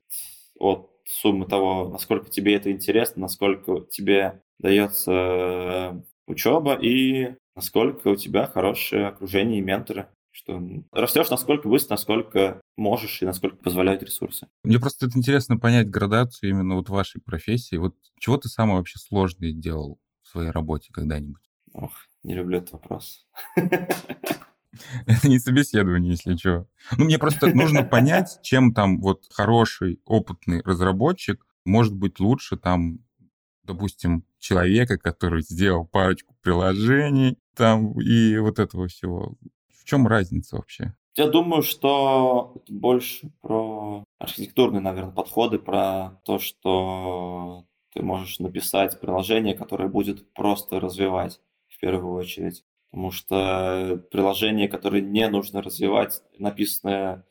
от 0.57 0.89
суммы 1.07 1.45
того, 1.45 1.89
насколько 1.89 2.29
тебе 2.29 2.55
это 2.55 2.71
интересно, 2.71 3.23
насколько 3.23 3.81
тебе 3.91 4.41
дается 4.59 5.11
э, 5.11 6.01
учеба 6.27 6.75
и 6.75 7.35
насколько 7.55 8.09
у 8.09 8.15
тебя 8.15 8.47
хорошее 8.47 9.07
окружение 9.07 9.59
и 9.59 9.63
менторы 9.63 10.07
что 10.35 10.61
растешь 10.91 11.29
насколько 11.29 11.69
быстро, 11.69 11.93
насколько 11.93 12.61
можешь 12.75 13.21
и 13.21 13.25
насколько 13.25 13.55
позволяют 13.55 14.03
ресурсы. 14.03 14.47
Мне 14.65 14.79
просто 14.79 15.05
это 15.05 15.17
интересно 15.17 15.57
понять 15.57 15.89
градацию 15.89 16.49
именно 16.49 16.75
вот 16.75 16.89
вашей 16.89 17.21
профессии. 17.21 17.77
Вот 17.77 17.95
чего 18.19 18.35
ты 18.35 18.49
самое 18.49 18.79
вообще 18.79 18.99
сложное 18.99 19.53
делал 19.53 19.97
в 20.23 20.27
своей 20.27 20.49
работе 20.49 20.91
когда-нибудь? 20.91 21.41
Ох, 21.71 21.93
не 22.23 22.35
люблю 22.35 22.57
этот 22.57 22.73
вопрос. 22.73 23.25
Это 25.05 25.27
не 25.27 25.39
собеседование, 25.39 26.11
если 26.11 26.35
что. 26.35 26.67
Ну, 26.97 27.05
мне 27.05 27.17
просто 27.17 27.47
нужно 27.47 27.83
понять, 27.83 28.39
чем 28.43 28.73
там 28.73 28.99
вот 28.99 29.23
хороший, 29.31 29.99
опытный 30.05 30.61
разработчик 30.61 31.45
может 31.65 31.95
быть 31.95 32.19
лучше 32.19 32.57
там, 32.57 32.99
допустим, 33.63 34.23
человека, 34.39 34.97
который 34.97 35.41
сделал 35.41 35.85
парочку 35.85 36.35
приложений 36.41 37.37
там 37.55 37.99
и 37.99 38.37
вот 38.37 38.59
этого 38.59 38.87
всего. 38.87 39.35
В 39.69 39.85
чем 39.85 40.07
разница 40.07 40.57
вообще? 40.57 40.93
Я 41.17 41.27
думаю, 41.27 41.63
что 41.63 42.53
это 42.55 42.73
больше 42.73 43.31
про 43.41 44.03
архитектурные, 44.19 44.81
наверное, 44.81 45.13
подходы, 45.13 45.57
про 45.57 46.21
то, 46.25 46.39
что 46.39 47.65
ты 47.93 48.03
можешь 48.03 48.39
написать 48.39 48.99
приложение, 48.99 49.55
которое 49.55 49.87
будет 49.87 50.33
просто 50.33 50.79
развивать 50.79 51.39
в 51.69 51.79
первую 51.79 52.15
очередь 52.15 52.65
потому 52.95 53.11
что 53.11 54.01
приложение, 54.09 54.69
которое 54.69 55.01
не 55.01 55.27
нужно 55.27 55.61
развивать, 55.61 56.21
написанное 56.39 57.25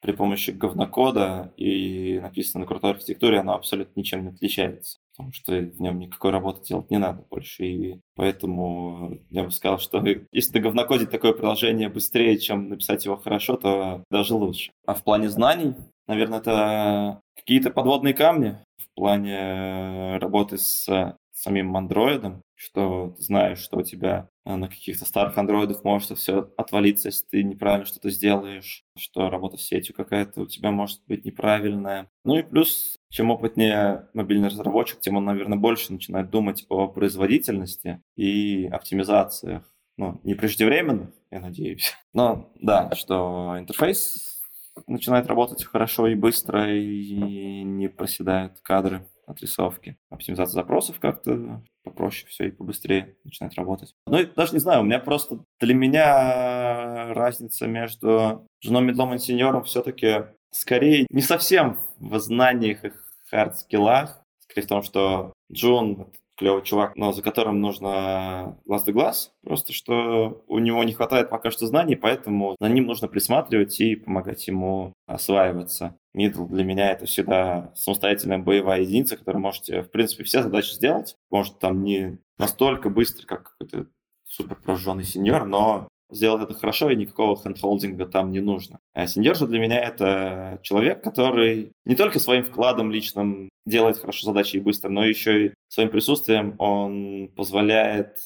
при 0.00 0.12
помощи 0.12 0.50
говнокода 0.50 1.52
и 1.58 2.18
написано 2.22 2.62
на 2.62 2.66
крутой 2.66 2.92
архитектуре, 2.92 3.40
оно 3.40 3.52
абсолютно 3.52 4.00
ничем 4.00 4.22
не 4.22 4.30
отличается 4.30 4.98
потому 5.20 5.32
что 5.34 5.52
в 5.52 5.80
нем 5.82 5.98
никакой 5.98 6.30
работы 6.30 6.66
делать 6.66 6.90
не 6.90 6.96
надо 6.96 7.22
больше. 7.28 7.66
И 7.66 8.00
поэтому 8.14 9.18
я 9.28 9.44
бы 9.44 9.50
сказал, 9.50 9.78
что 9.78 10.02
если 10.32 10.52
ты 10.52 10.60
говнокодить 10.60 11.10
такое 11.10 11.34
приложение 11.34 11.90
быстрее, 11.90 12.38
чем 12.38 12.70
написать 12.70 13.04
его 13.04 13.18
хорошо, 13.18 13.58
то 13.58 14.02
даже 14.10 14.34
лучше. 14.34 14.72
А 14.86 14.94
в 14.94 15.04
плане 15.04 15.28
знаний, 15.28 15.74
наверное, 16.08 16.38
это 16.38 17.20
какие-то 17.36 17.68
подводные 17.68 18.14
камни 18.14 18.56
в 18.78 18.94
плане 18.94 20.16
работы 20.16 20.56
с 20.56 20.88
самим 21.34 21.76
андроидом, 21.76 22.42
что 22.60 23.14
ты 23.16 23.22
знаешь, 23.22 23.58
что 23.58 23.78
у 23.78 23.82
тебя 23.82 24.28
э, 24.44 24.54
на 24.54 24.68
каких-то 24.68 25.06
старых 25.06 25.38
андроидах 25.38 25.82
может 25.82 26.18
все 26.18 26.52
отвалиться, 26.58 27.08
если 27.08 27.24
ты 27.24 27.42
неправильно 27.42 27.86
что-то 27.86 28.10
сделаешь, 28.10 28.84
что 28.98 29.30
работа 29.30 29.56
с 29.56 29.62
сетью 29.62 29.94
какая-то 29.94 30.42
у 30.42 30.46
тебя 30.46 30.70
может 30.70 31.00
быть 31.06 31.24
неправильная. 31.24 32.10
Ну 32.22 32.36
и 32.36 32.42
плюс, 32.42 32.98
чем 33.08 33.30
опытнее 33.30 34.10
мобильный 34.12 34.50
разработчик, 34.50 35.00
тем 35.00 35.16
он, 35.16 35.24
наверное, 35.24 35.56
больше 35.56 35.90
начинает 35.90 36.28
думать 36.28 36.66
о 36.68 36.88
производительности 36.88 38.02
и 38.14 38.66
оптимизациях. 38.66 39.64
Ну, 39.96 40.20
не 40.22 40.34
преждевременных, 40.34 41.08
я 41.30 41.40
надеюсь. 41.40 41.94
Но 42.12 42.52
да, 42.60 42.94
что 42.94 43.54
интерфейс 43.58 44.42
начинает 44.86 45.26
работать 45.28 45.64
хорошо 45.64 46.08
и 46.08 46.14
быстро, 46.14 46.70
и 46.70 47.62
не 47.62 47.88
проседают 47.88 48.60
кадры 48.60 49.08
отрисовки. 49.26 49.96
Оптимизация 50.10 50.54
запросов 50.54 51.00
как-то 51.00 51.62
попроще 51.82 52.26
все 52.28 52.48
и 52.48 52.50
побыстрее 52.50 53.16
начинает 53.24 53.54
работать. 53.54 53.94
Ну, 54.06 54.18
и 54.18 54.26
даже 54.26 54.52
не 54.52 54.58
знаю, 54.58 54.80
у 54.80 54.84
меня 54.84 54.98
просто 54.98 55.40
для 55.58 55.74
меня 55.74 57.12
разница 57.14 57.66
между 57.66 58.46
джуном, 58.60 58.86
мидлом 58.86 59.14
и 59.14 59.18
сеньором 59.18 59.64
все-таки 59.64 60.24
скорее 60.50 61.06
не 61.10 61.22
совсем 61.22 61.78
в 61.98 62.18
знаниях 62.18 62.84
и 62.84 62.92
хард-скиллах, 63.30 64.22
скорее 64.40 64.66
в 64.66 64.68
том, 64.68 64.82
что 64.82 65.32
Джун 65.52 66.12
клевый 66.40 66.62
чувак, 66.62 66.96
но 66.96 67.12
за 67.12 67.20
которым 67.22 67.60
нужно 67.60 68.58
глаз 68.64 68.84
да 68.84 68.92
глаз. 68.92 69.32
Просто 69.44 69.74
что 69.74 70.42
у 70.48 70.58
него 70.58 70.82
не 70.84 70.94
хватает 70.94 71.28
пока 71.28 71.50
что 71.50 71.66
знаний, 71.66 71.96
поэтому 71.96 72.56
за 72.58 72.68
ним 72.70 72.86
нужно 72.86 73.08
присматривать 73.08 73.78
и 73.78 73.94
помогать 73.94 74.48
ему 74.48 74.94
осваиваться. 75.06 75.96
Мидл 76.14 76.46
для 76.46 76.64
меня 76.64 76.92
это 76.92 77.04
всегда 77.04 77.70
самостоятельная 77.76 78.38
боевая 78.38 78.80
единица, 78.80 79.18
которая 79.18 79.42
может, 79.42 79.82
в 79.82 79.90
принципе, 79.90 80.24
все 80.24 80.42
задачи 80.42 80.72
сделать. 80.72 81.14
Может, 81.30 81.58
там 81.58 81.84
не 81.84 82.18
настолько 82.38 82.88
быстро, 82.88 83.26
как 83.26 83.52
какой-то 83.58 83.90
супер 84.24 84.56
прожженный 84.56 85.04
сеньор, 85.04 85.44
но 85.44 85.88
сделать 86.10 86.42
это 86.42 86.54
хорошо, 86.54 86.90
и 86.90 86.96
никакого 86.96 87.36
хендхолдинга 87.36 88.06
там 88.06 88.30
не 88.30 88.40
нужно. 88.40 88.78
А 88.94 89.06
сеньор 89.06 89.36
же 89.36 89.46
для 89.46 89.58
меня 89.58 89.80
это 89.80 90.58
человек, 90.62 91.02
который 91.02 91.72
не 91.84 91.94
только 91.94 92.18
своим 92.18 92.44
вкладом 92.44 92.90
личным 92.90 93.48
делает 93.66 93.98
хорошо 93.98 94.26
задачи 94.26 94.56
и 94.56 94.60
быстро, 94.60 94.88
но 94.88 95.04
еще 95.04 95.46
и 95.46 95.54
своим 95.68 95.90
присутствием 95.90 96.54
он 96.58 97.28
позволяет 97.36 98.18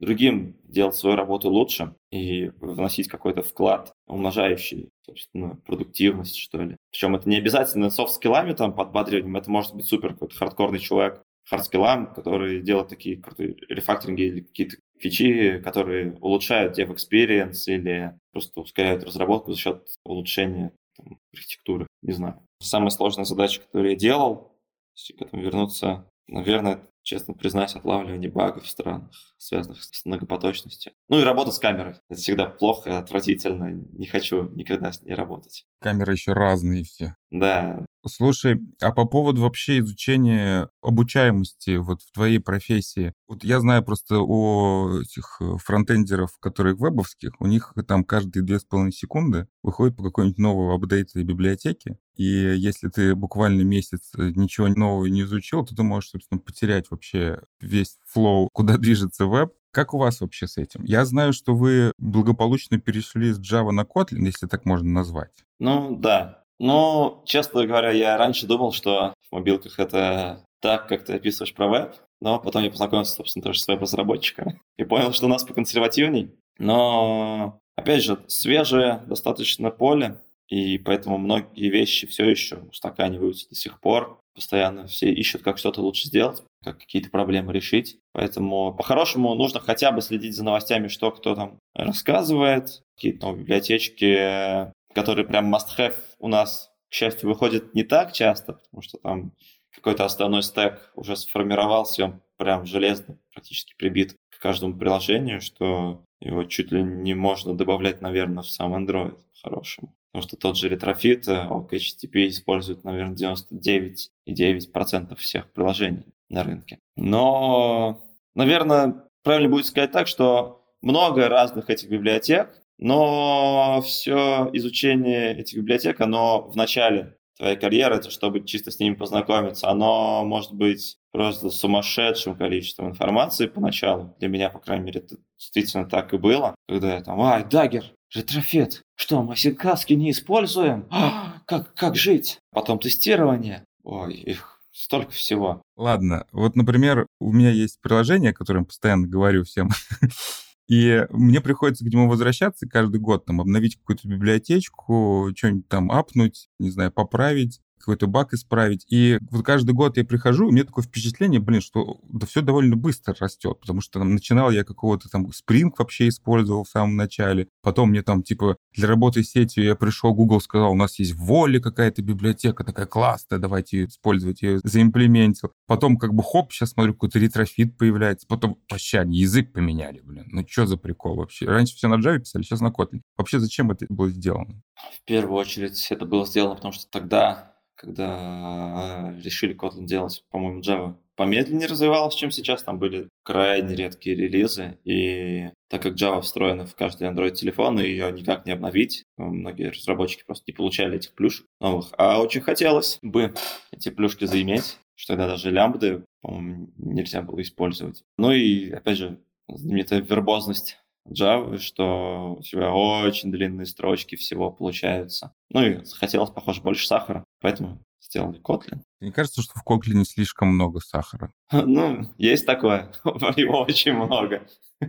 другим 0.00 0.56
делать 0.62 0.94
свою 0.94 1.16
работу 1.16 1.50
лучше 1.50 1.94
и 2.12 2.52
вносить 2.60 3.08
какой-то 3.08 3.42
вклад, 3.42 3.92
умножающий, 4.06 4.90
собственно, 5.04 5.56
продуктивность, 5.66 6.36
что 6.36 6.62
ли. 6.62 6.76
Причем 6.90 7.16
это 7.16 7.28
не 7.28 7.36
обязательно 7.36 7.90
софт-скиллами, 7.90 8.52
там, 8.52 8.74
подбадриванием, 8.74 9.36
это 9.36 9.50
может 9.50 9.74
быть 9.74 9.86
супер 9.86 10.12
какой-то 10.12 10.36
хардкорный 10.36 10.78
человек, 10.78 11.22
хардскиллом, 11.48 12.12
который 12.12 12.60
делает 12.60 12.88
такие 12.88 13.16
крутые 13.16 13.56
рефакторинги 13.68 14.22
или 14.22 14.40
какие-то 14.40 14.76
фичи, 15.00 15.60
которые 15.62 16.16
улучшают 16.20 16.78
dev 16.78 16.94
experience 16.94 17.64
или 17.66 18.18
просто 18.32 18.60
ускоряют 18.60 19.04
разработку 19.04 19.52
за 19.52 19.58
счет 19.58 19.88
улучшения 20.04 20.72
там, 20.96 21.18
архитектуры. 21.32 21.86
Не 22.02 22.12
знаю. 22.12 22.40
Самая 22.60 22.90
сложная 22.90 23.24
задача, 23.24 23.60
которую 23.60 23.92
я 23.92 23.96
делал, 23.96 24.52
если 24.96 25.12
к 25.14 25.22
этому 25.22 25.42
вернуться, 25.42 26.08
наверное, 26.26 26.80
честно 27.08 27.32
признаюсь, 27.32 27.74
отлавливание 27.74 28.30
багов 28.30 28.64
странных, 28.64 29.10
связанных 29.38 29.82
с 29.82 30.04
многопоточностью. 30.04 30.92
Ну 31.08 31.18
и 31.18 31.24
работа 31.24 31.52
с 31.52 31.58
камерой. 31.58 31.94
Это 32.10 32.20
всегда 32.20 32.46
плохо, 32.46 32.98
отвратительно. 32.98 33.70
Не 33.92 34.06
хочу 34.06 34.50
никогда 34.50 34.92
с 34.92 35.02
ней 35.02 35.14
работать. 35.14 35.64
Камеры 35.80 36.12
еще 36.12 36.34
разные 36.34 36.84
все. 36.84 37.14
Да. 37.30 37.84
Слушай, 38.06 38.60
а 38.80 38.92
по 38.92 39.06
поводу 39.06 39.42
вообще 39.42 39.78
изучения 39.78 40.68
обучаемости 40.82 41.76
вот 41.76 42.02
в 42.02 42.12
твоей 42.12 42.40
профессии, 42.40 43.14
вот 43.26 43.42
я 43.42 43.60
знаю 43.60 43.82
просто 43.82 44.16
о 44.18 45.00
этих 45.00 45.38
э, 45.40 45.56
фронтендеров, 45.58 46.38
которые 46.40 46.76
вебовских, 46.76 47.40
у 47.40 47.46
них 47.46 47.74
там 47.86 48.04
каждые 48.04 48.44
две 48.44 48.58
с 48.58 48.64
половиной 48.64 48.92
секунды 48.92 49.46
выходит 49.62 49.96
по 49.96 50.02
какой-нибудь 50.02 50.38
новой 50.38 50.74
апдейте 50.74 51.22
библиотеки, 51.22 51.98
и 52.18 52.24
если 52.24 52.88
ты 52.88 53.14
буквально 53.14 53.62
месяц 53.62 54.10
э, 54.18 54.32
ничего 54.34 54.66
нового 54.66 55.06
не 55.06 55.22
изучил, 55.22 55.64
то 55.64 55.74
ты 55.74 55.84
можешь, 55.84 56.10
собственно, 56.10 56.40
потерять 56.40 56.90
вообще 56.90 57.40
весь 57.60 57.96
флоу, 58.06 58.48
куда 58.52 58.76
движется 58.76 59.26
веб, 59.26 59.52
как 59.70 59.94
у 59.94 59.98
вас 59.98 60.20
вообще 60.20 60.48
с 60.48 60.56
этим? 60.56 60.82
Я 60.84 61.04
знаю, 61.04 61.32
что 61.32 61.54
вы 61.54 61.92
благополучно 61.98 62.80
перешли 62.80 63.32
с 63.32 63.40
Java 63.40 63.70
на 63.70 63.82
Kotlin, 63.82 64.24
если 64.24 64.46
так 64.46 64.64
можно 64.64 64.90
назвать. 64.90 65.30
Ну, 65.60 65.94
да. 65.96 66.42
Ну, 66.58 67.22
честно 67.24 67.64
говоря, 67.64 67.92
я 67.92 68.16
раньше 68.16 68.48
думал, 68.48 68.72
что 68.72 69.14
в 69.30 69.34
мобилках 69.34 69.78
это 69.78 70.44
так, 70.60 70.88
как 70.88 71.04
ты 71.04 71.14
описываешь 71.14 71.54
про 71.54 71.68
веб, 71.68 71.94
но 72.20 72.40
потом 72.40 72.64
я 72.64 72.70
познакомился, 72.70 73.14
собственно, 73.14 73.44
тоже 73.44 73.60
с 73.60 73.68
веб-разработчиками 73.68 74.60
и 74.76 74.84
понял, 74.84 75.12
что 75.12 75.26
у 75.26 75.28
нас 75.28 75.44
поконсервативней. 75.44 76.34
Но, 76.58 77.60
опять 77.76 78.02
же, 78.02 78.18
свежее 78.26 79.04
достаточно 79.06 79.70
поле, 79.70 80.18
и 80.48 80.78
поэтому 80.78 81.18
многие 81.18 81.68
вещи 81.68 82.06
все 82.06 82.28
еще 82.28 82.56
устаканиваются 82.70 83.48
до 83.48 83.54
сих 83.54 83.80
пор. 83.80 84.18
Постоянно 84.34 84.86
все 84.86 85.12
ищут, 85.12 85.42
как 85.42 85.58
что-то 85.58 85.82
лучше 85.82 86.06
сделать, 86.06 86.42
как 86.64 86.78
какие-то 86.78 87.10
проблемы 87.10 87.52
решить. 87.52 87.98
Поэтому 88.12 88.74
по-хорошему 88.74 89.34
нужно 89.34 89.60
хотя 89.60 89.92
бы 89.92 90.00
следить 90.00 90.34
за 90.34 90.44
новостями, 90.44 90.88
что 90.88 91.10
кто 91.10 91.34
там 91.34 91.58
рассказывает. 91.74 92.82
Какие-то 92.96 93.26
новые 93.26 93.42
библиотечки, 93.42 94.72
которые 94.94 95.26
прям 95.26 95.54
must-have 95.54 95.96
у 96.18 96.28
нас, 96.28 96.70
к 96.88 96.94
счастью, 96.94 97.28
выходят 97.28 97.74
не 97.74 97.82
так 97.82 98.12
часто, 98.12 98.54
потому 98.54 98.82
что 98.82 98.98
там 98.98 99.32
какой-то 99.74 100.04
основной 100.04 100.42
стек 100.42 100.90
уже 100.94 101.16
сформировался, 101.16 102.04
он 102.06 102.20
прям 102.36 102.64
железно 102.64 103.18
практически 103.32 103.74
прибит 103.76 104.16
к 104.30 104.40
каждому 104.40 104.76
приложению, 104.76 105.40
что 105.40 106.02
его 106.20 106.44
чуть 106.44 106.72
ли 106.72 106.82
не 106.82 107.14
можно 107.14 107.54
добавлять, 107.54 108.00
наверное, 108.00 108.42
в 108.42 108.50
сам 108.50 108.74
Android 108.74 109.18
по-хорошему. 109.34 109.94
Потому 110.12 110.28
что 110.28 110.36
тот 110.36 110.56
же 110.56 110.68
Retrofit, 110.68 111.26
OkHttp 111.28 112.28
использует, 112.28 112.84
наверное, 112.84 113.14
99,9% 113.14 115.16
всех 115.16 115.50
приложений 115.52 116.06
на 116.30 116.44
рынке. 116.44 116.78
Но, 116.96 118.00
наверное, 118.34 119.04
правильно 119.22 119.50
будет 119.50 119.66
сказать 119.66 119.92
так, 119.92 120.06
что 120.06 120.64
много 120.80 121.28
разных 121.28 121.68
этих 121.68 121.90
библиотек, 121.90 122.62
но 122.78 123.82
все 123.84 124.48
изучение 124.52 125.36
этих 125.36 125.58
библиотек, 125.58 126.00
оно 126.00 126.48
в 126.48 126.56
начале 126.56 127.17
твоей 127.38 127.56
карьеры, 127.56 128.02
чтобы 128.02 128.44
чисто 128.44 128.70
с 128.70 128.78
ними 128.78 128.94
познакомиться, 128.94 129.68
оно 129.68 130.24
может 130.24 130.52
быть 130.52 130.98
просто 131.12 131.50
сумасшедшим 131.50 132.36
количеством 132.36 132.90
информации 132.90 133.46
поначалу. 133.46 134.14
Для 134.18 134.28
меня, 134.28 134.50
по 134.50 134.58
крайней 134.58 134.84
мере, 134.84 135.00
это 135.00 135.16
действительно 135.36 135.88
так 135.88 136.12
и 136.12 136.18
было. 136.18 136.54
Когда 136.68 136.94
я 136.94 137.00
там, 137.00 137.20
ай, 137.20 137.44
Dagger, 137.44 137.84
Retrofit, 138.14 138.82
что, 138.96 139.22
мы 139.22 139.36
AsyncTask'и 139.36 139.92
не 139.92 140.10
используем? 140.10 140.86
А, 140.90 141.40
как, 141.46 141.74
как 141.74 141.96
жить? 141.96 142.38
Потом 142.52 142.78
тестирование. 142.78 143.64
Ой, 143.84 144.14
их 144.14 144.60
столько 144.72 145.12
всего. 145.12 145.62
Ладно, 145.76 146.26
вот, 146.32 146.56
например, 146.56 147.06
у 147.20 147.32
меня 147.32 147.50
есть 147.50 147.80
приложение, 147.80 148.30
о 148.30 148.34
котором 148.34 148.64
постоянно 148.64 149.06
говорю 149.06 149.44
всем. 149.44 149.70
И 150.68 151.06
мне 151.10 151.40
приходится 151.40 151.84
к 151.84 151.88
нему 151.88 152.08
возвращаться 152.08 152.68
каждый 152.68 153.00
год, 153.00 153.24
там, 153.24 153.40
обновить 153.40 153.76
какую-то 153.76 154.06
библиотечку, 154.06 155.30
что-нибудь 155.36 155.68
там 155.68 155.90
апнуть, 155.90 156.48
не 156.58 156.70
знаю, 156.70 156.92
поправить 156.92 157.60
какой-то 157.78 158.06
баг 158.06 158.32
исправить. 158.34 158.84
И 158.88 159.18
вот 159.30 159.44
каждый 159.44 159.72
год 159.72 159.96
я 159.96 160.04
прихожу, 160.04 160.48
и 160.48 160.52
меня 160.52 160.64
такое 160.64 160.84
впечатление, 160.84 161.40
блин, 161.40 161.60
что 161.60 162.00
да 162.08 162.26
все 162.26 162.42
довольно 162.42 162.76
быстро 162.76 163.14
растет, 163.18 163.58
потому 163.60 163.80
что 163.80 163.98
там 163.98 164.14
начинал 164.14 164.50
я 164.50 164.64
какого-то 164.64 165.08
там 165.08 165.26
Spring 165.26 165.70
вообще 165.76 166.08
использовал 166.08 166.64
в 166.64 166.68
самом 166.68 166.96
начале, 166.96 167.48
потом 167.62 167.90
мне 167.90 168.02
там 168.02 168.22
типа 168.22 168.56
для 168.72 168.88
работы 168.88 169.22
с 169.22 169.30
сетью 169.30 169.64
я 169.64 169.74
пришел, 169.74 170.14
Google 170.14 170.40
сказал, 170.40 170.72
у 170.72 170.76
нас 170.76 170.98
есть 170.98 171.14
Volley 171.14 171.58
какая-то 171.58 172.02
библиотека 172.02 172.64
такая 172.64 172.86
классная, 172.86 173.38
давайте 173.38 173.84
использовать, 173.84 174.42
я 174.42 174.58
заимплементил. 174.64 175.52
Потом 175.66 175.96
как 175.96 176.14
бы 176.14 176.22
хоп, 176.22 176.52
сейчас 176.52 176.70
смотрю, 176.70 176.94
какой-то 176.94 177.18
Retrofit 177.18 177.76
появляется, 177.76 178.26
потом 178.26 178.58
вообще 178.70 179.00
они 179.00 179.18
язык 179.18 179.52
поменяли, 179.52 180.00
блин, 180.00 180.26
ну 180.30 180.44
что 180.48 180.66
за 180.66 180.76
прикол 180.76 181.16
вообще? 181.16 181.46
Раньше 181.46 181.76
все 181.76 181.88
на 181.88 181.94
Java 181.94 182.18
писали, 182.18 182.42
сейчас 182.42 182.60
на 182.60 182.68
Kotlin. 182.68 183.00
Вообще 183.16 183.38
зачем 183.38 183.70
это 183.70 183.86
было 183.88 184.08
сделано? 184.10 184.62
В 184.74 185.04
первую 185.04 185.38
очередь 185.38 185.86
это 185.90 186.04
было 186.04 186.26
сделано, 186.26 186.54
потому 186.54 186.72
что 186.72 186.86
тогда 186.90 187.57
когда 187.78 189.14
решили 189.22 189.56
Kotlin 189.56 189.84
делать, 189.84 190.24
по-моему, 190.30 190.60
Java 190.60 190.96
помедленнее 191.16 191.68
развивалась, 191.68 192.14
чем 192.14 192.30
сейчас. 192.30 192.62
Там 192.62 192.78
были 192.78 193.08
крайне 193.24 193.74
редкие 193.74 194.16
релизы, 194.16 194.78
и 194.84 195.50
так 195.68 195.82
как 195.82 195.94
Java 195.94 196.20
встроена 196.20 196.66
в 196.66 196.74
каждый 196.74 197.08
Android-телефон, 197.08 197.80
ее 197.80 198.10
никак 198.12 198.46
не 198.46 198.52
обновить, 198.52 199.04
многие 199.16 199.70
разработчики 199.70 200.24
просто 200.24 200.44
не 200.46 200.54
получали 200.54 200.96
этих 200.96 201.14
плюшек 201.14 201.46
новых. 201.60 201.88
А 201.98 202.20
очень 202.20 202.40
хотелось 202.40 202.98
бы 203.02 203.34
эти 203.72 203.88
плюшки 203.90 204.24
заиметь, 204.26 204.78
что 204.94 205.14
тогда 205.14 205.28
даже 205.28 205.50
лямбды, 205.50 206.04
по-моему, 206.20 206.70
нельзя 206.76 207.22
было 207.22 207.40
использовать. 207.42 208.02
Ну 208.16 208.32
и, 208.32 208.70
опять 208.70 208.98
же, 208.98 209.18
знаменитая 209.48 210.00
вербозность 210.00 210.78
Java, 211.08 211.58
что 211.58 212.36
у 212.38 212.42
тебя 212.42 212.72
очень 212.72 213.32
длинные 213.32 213.66
строчки 213.66 214.16
всего 214.16 214.50
получаются. 214.50 215.32
Ну 215.50 215.62
и 215.62 215.84
захотелось, 215.84 216.30
похоже, 216.30 216.62
больше 216.62 216.86
сахара, 216.86 217.24
поэтому 217.40 217.84
сделали 218.00 218.40
Kotlin. 218.40 218.80
Мне 219.00 219.12
кажется, 219.12 219.42
что 219.42 219.54
в 219.58 219.64
Kotlin 219.66 220.04
слишком 220.04 220.48
много 220.48 220.80
сахара. 220.80 221.32
Ну, 221.52 222.08
есть 222.18 222.46
такое. 222.46 222.92
Его 223.36 223.62
очень 223.62 223.92
много. 223.94 224.46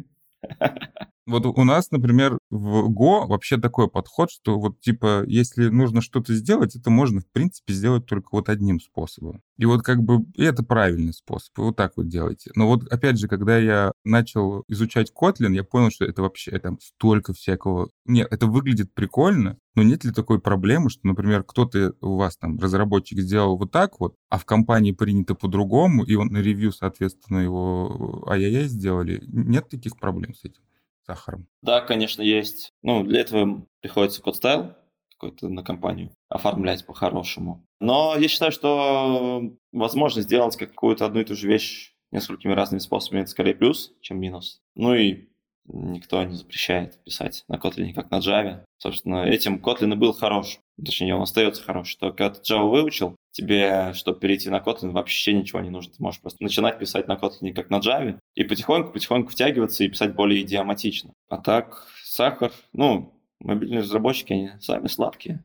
Вот 1.30 1.45
у 1.45 1.63
нас, 1.63 1.91
например, 1.91 2.39
в 2.49 2.89
Go 2.89 3.27
вообще 3.27 3.57
такой 3.57 3.88
подход, 3.88 4.32
что 4.32 4.59
вот 4.59 4.80
типа, 4.80 5.23
если 5.27 5.69
нужно 5.69 6.01
что-то 6.01 6.34
сделать, 6.34 6.75
это 6.75 6.89
можно, 6.89 7.21
в 7.21 7.27
принципе, 7.27 7.73
сделать 7.73 8.07
только 8.07 8.30
вот 8.32 8.49
одним 8.49 8.80
способом. 8.80 9.43
И 9.57 9.65
вот 9.65 9.84
как 9.84 10.01
бы 10.01 10.25
и 10.34 10.43
это 10.43 10.63
правильный 10.63 11.13
способ, 11.13 11.57
и 11.59 11.61
вот 11.61 11.75
так 11.75 11.93
вот 11.97 12.07
делайте. 12.07 12.49
Но 12.55 12.67
вот 12.67 12.91
опять 12.91 13.19
же, 13.19 13.27
когда 13.27 13.59
я 13.59 13.91
начал 14.03 14.63
изучать 14.67 15.11
Kotlin, 15.15 15.53
я 15.53 15.63
понял, 15.63 15.91
что 15.91 16.03
это 16.05 16.23
вообще 16.23 16.57
там 16.57 16.80
столько 16.82 17.34
всякого... 17.34 17.89
Нет, 18.05 18.27
это 18.32 18.47
выглядит 18.47 18.91
прикольно, 18.95 19.57
но 19.75 19.84
нет 19.84 20.03
ли 20.03 20.11
такой 20.11 20.39
проблемы, 20.39 20.89
что, 20.89 21.05
например, 21.05 21.43
кто-то 21.43 21.93
у 22.01 22.15
вас 22.15 22.38
там, 22.38 22.57
разработчик, 22.57 23.19
сделал 23.19 23.55
вот 23.55 23.71
так 23.71 23.99
вот, 23.99 24.15
а 24.30 24.39
в 24.39 24.45
компании 24.45 24.93
принято 24.93 25.36
по-другому, 25.36 26.03
и 26.05 26.15
он 26.15 26.30
на 26.30 26.38
ревью, 26.38 26.71
соответственно, 26.71 27.38
его 27.39 28.25
ай-яй-яй 28.27 28.67
сделали? 28.67 29.21
Нет 29.27 29.69
таких 29.69 29.95
проблем 29.97 30.34
с 30.34 30.43
этим? 30.43 30.61
Сахаром? 31.10 31.47
Да, 31.62 31.82
конечно, 31.82 32.22
есть. 32.22 32.72
Ну, 32.84 33.03
для 33.03 33.22
этого 33.22 33.66
приходится 33.82 34.22
код 34.22 34.36
стайл 34.36 34.76
какой-то 35.18 35.49
на 35.49 35.64
компанию 35.64 36.12
оформлять 36.30 36.86
по-хорошему. 36.86 37.66
Но 37.82 38.16
я 38.18 38.28
считаю, 38.28 38.51
что 38.51 39.41
возможно 39.74 40.22
сделать 40.22 40.55
какую-то 40.55 41.05
одну 41.05 41.20
и 41.20 41.26
ту 41.26 41.36
же 41.36 41.47
вещь 41.47 41.93
несколькими 42.12 42.53
разными 42.53 42.80
способами, 42.80 43.22
это 43.22 43.30
скорее 43.30 43.53
плюс, 43.53 43.91
чем 44.01 44.20
минус. 44.20 44.62
Ну 44.76 44.95
и 44.95 45.30
никто 45.66 46.24
не 46.24 46.36
запрещает 46.36 47.03
писать 47.03 47.43
на 47.47 47.55
Kotlin 47.55 47.93
как 47.93 48.12
на 48.12 48.20
Java. 48.20 48.64
Собственно, 48.78 49.26
этим 49.26 49.57
Kotlin 49.57 49.93
и 49.93 49.97
был 49.97 50.14
хорош. 50.14 50.60
Точнее, 50.84 51.15
он 51.15 51.21
остается 51.21 51.63
хорош. 51.63 51.89
Что 51.89 52.11
когда 52.11 52.32
ты 52.32 52.53
Java 52.53 52.69
выучил, 52.69 53.15
тебе, 53.32 53.93
чтобы 53.93 54.19
перейти 54.19 54.49
на 54.49 54.59
Kotlin, 54.59 54.91
вообще 54.91 55.34
ничего 55.34 55.61
не 55.61 55.69
нужно. 55.69 55.93
Ты 55.93 56.01
можешь 56.03 56.21
просто 56.21 56.43
начинать 56.43 56.80
писать 56.80 57.07
на 57.07 57.13
Kotlin 57.13 57.53
как 57.53 57.69
на 57.69 57.80
Java 57.80 58.19
и 58.36 58.43
потихоньку-потихоньку 58.43 59.32
втягиваться 59.32 59.84
и 59.84 59.89
писать 59.89 60.15
более 60.15 60.41
идиоматично. 60.41 61.13
А 61.30 61.38
так, 61.38 61.88
сахар, 62.03 62.51
ну, 62.73 63.13
мобильные 63.39 63.82
разработчики, 63.82 64.34
они 64.34 64.51
сами 64.59 64.88
сладкие. 64.88 65.43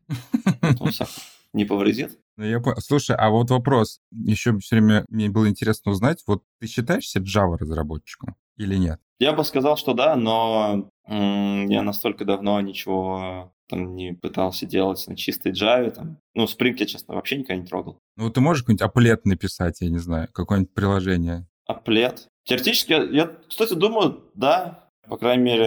Поэтому 0.60 0.92
сахар 0.92 1.22
не 1.52 1.64
повредит. 1.64 2.18
Ну, 2.36 2.44
я 2.44 2.60
понял. 2.60 2.80
Слушай, 2.80 3.16
а 3.16 3.30
вот 3.30 3.50
вопрос. 3.50 4.00
Еще 4.10 4.58
все 4.58 4.76
время 4.76 5.04
мне 5.08 5.30
было 5.30 5.48
интересно 5.48 5.92
узнать, 5.92 6.22
вот 6.26 6.42
ты 6.60 6.66
считаешься 6.66 7.20
Java 7.20 7.56
разработчиком 7.56 8.36
или 8.56 8.76
нет? 8.76 9.00
Я 9.18 9.32
бы 9.32 9.44
сказал, 9.44 9.76
что 9.76 9.94
да, 9.94 10.16
но 10.16 10.88
я 11.08 11.82
настолько 11.82 12.24
давно 12.24 12.60
ничего 12.60 13.52
там 13.68 13.94
не 13.94 14.12
пытался 14.12 14.66
делать 14.66 15.02
на 15.06 15.16
чистой 15.16 15.52
Java. 15.52 15.90
Там. 15.90 16.18
Ну, 16.34 16.44
Spring 16.44 16.74
я, 16.78 16.86
честно, 16.86 17.14
вообще 17.14 17.38
никогда 17.38 17.60
не 17.60 17.66
трогал. 17.66 17.98
Ну, 18.16 18.30
ты 18.30 18.40
можешь 18.40 18.62
какой-нибудь 18.62 18.82
аплет 18.82 19.24
написать, 19.24 19.80
я 19.80 19.88
не 19.88 19.98
знаю, 19.98 20.28
какое-нибудь 20.32 20.74
приложение? 20.74 21.46
Аплет? 21.66 22.28
Теоретически, 22.44 22.92
я, 22.92 23.02
я, 23.04 23.26
кстати, 23.48 23.74
думаю, 23.74 24.30
да. 24.34 24.90
По 25.08 25.16
крайней 25.16 25.42
мере, 25.42 25.64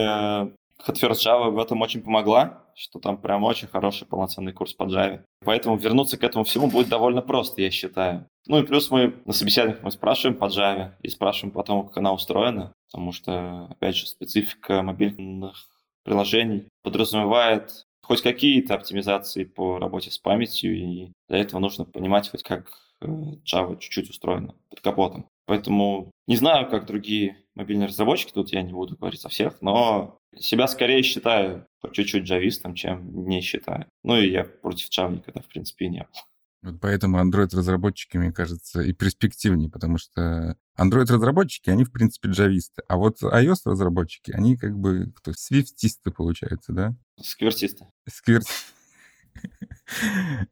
Hot 0.86 0.94
First 1.00 1.26
Java 1.26 1.50
в 1.50 1.58
этом 1.58 1.82
очень 1.82 2.02
помогла, 2.02 2.62
что 2.74 3.00
там 3.00 3.18
прям 3.18 3.42
очень 3.44 3.68
хороший 3.68 4.06
полноценный 4.06 4.52
курс 4.52 4.74
по 4.74 4.84
Java. 4.84 5.22
Поэтому 5.44 5.76
вернуться 5.76 6.18
к 6.18 6.24
этому 6.24 6.44
всему 6.44 6.68
будет 6.68 6.88
довольно 6.88 7.22
просто, 7.22 7.62
я 7.62 7.70
считаю. 7.70 8.26
Ну 8.46 8.60
и 8.60 8.66
плюс 8.66 8.90
мы 8.90 9.14
на 9.24 9.32
собеседованиях 9.32 9.82
мы 9.82 9.90
спрашиваем 9.90 10.38
по 10.38 10.46
Java 10.46 10.92
и 11.02 11.08
спрашиваем 11.08 11.52
потом, 11.52 11.88
как 11.88 11.96
она 11.98 12.12
устроена, 12.12 12.72
потому 12.90 13.12
что, 13.12 13.66
опять 13.66 13.96
же, 13.96 14.06
специфика 14.06 14.82
мобильных 14.82 15.68
приложений 16.04 16.68
подразумевает 16.82 17.84
хоть 18.02 18.22
какие-то 18.22 18.74
оптимизации 18.74 19.44
по 19.44 19.78
работе 19.78 20.10
с 20.10 20.18
памятью, 20.18 20.76
и 20.76 21.12
для 21.28 21.38
этого 21.38 21.60
нужно 21.60 21.84
понимать 21.84 22.30
хоть 22.30 22.42
как 22.42 22.70
э, 23.02 23.06
Java 23.06 23.78
чуть-чуть 23.78 24.08
устроена 24.08 24.54
под 24.70 24.80
капотом. 24.80 25.28
Поэтому 25.44 26.10
не 26.26 26.36
знаю, 26.36 26.68
как 26.68 26.86
другие 26.86 27.36
мобильные 27.54 27.88
разработчики, 27.88 28.32
тут 28.32 28.52
я 28.52 28.62
не 28.62 28.72
буду 28.72 28.96
говорить 28.96 29.24
о 29.24 29.28
всех, 29.28 29.60
но 29.60 30.18
себя 30.36 30.68
скорее 30.68 31.02
считаю 31.02 31.66
чуть-чуть 31.92 32.24
джавистом, 32.24 32.74
чем 32.74 33.26
не 33.26 33.40
считаю. 33.40 33.86
Ну 34.02 34.16
и 34.16 34.30
я 34.30 34.44
против 34.44 34.88
Java 34.88 35.14
никогда, 35.14 35.42
в 35.42 35.46
принципе, 35.46 35.88
не 35.88 36.00
был. 36.00 36.20
Вот 36.62 36.80
поэтому 36.80 37.20
Android-разработчики, 37.20 38.16
мне 38.16 38.32
кажется, 38.32 38.80
и 38.80 38.92
перспективнее, 38.92 39.70
потому 39.70 39.96
что 39.98 40.56
Android-разработчики, 40.76 41.70
они, 41.70 41.84
в 41.84 41.92
принципе, 41.92 42.30
джависты, 42.30 42.82
а 42.88 42.96
вот 42.96 43.22
iOS-разработчики, 43.22 44.32
они 44.32 44.56
как 44.56 44.76
бы 44.76 45.12
кто, 45.14 45.32
свифтисты, 45.32 46.10
получается, 46.10 46.72
да? 46.72 46.96
Сквертисты. 47.20 47.86
Сквертисты. 48.08 48.54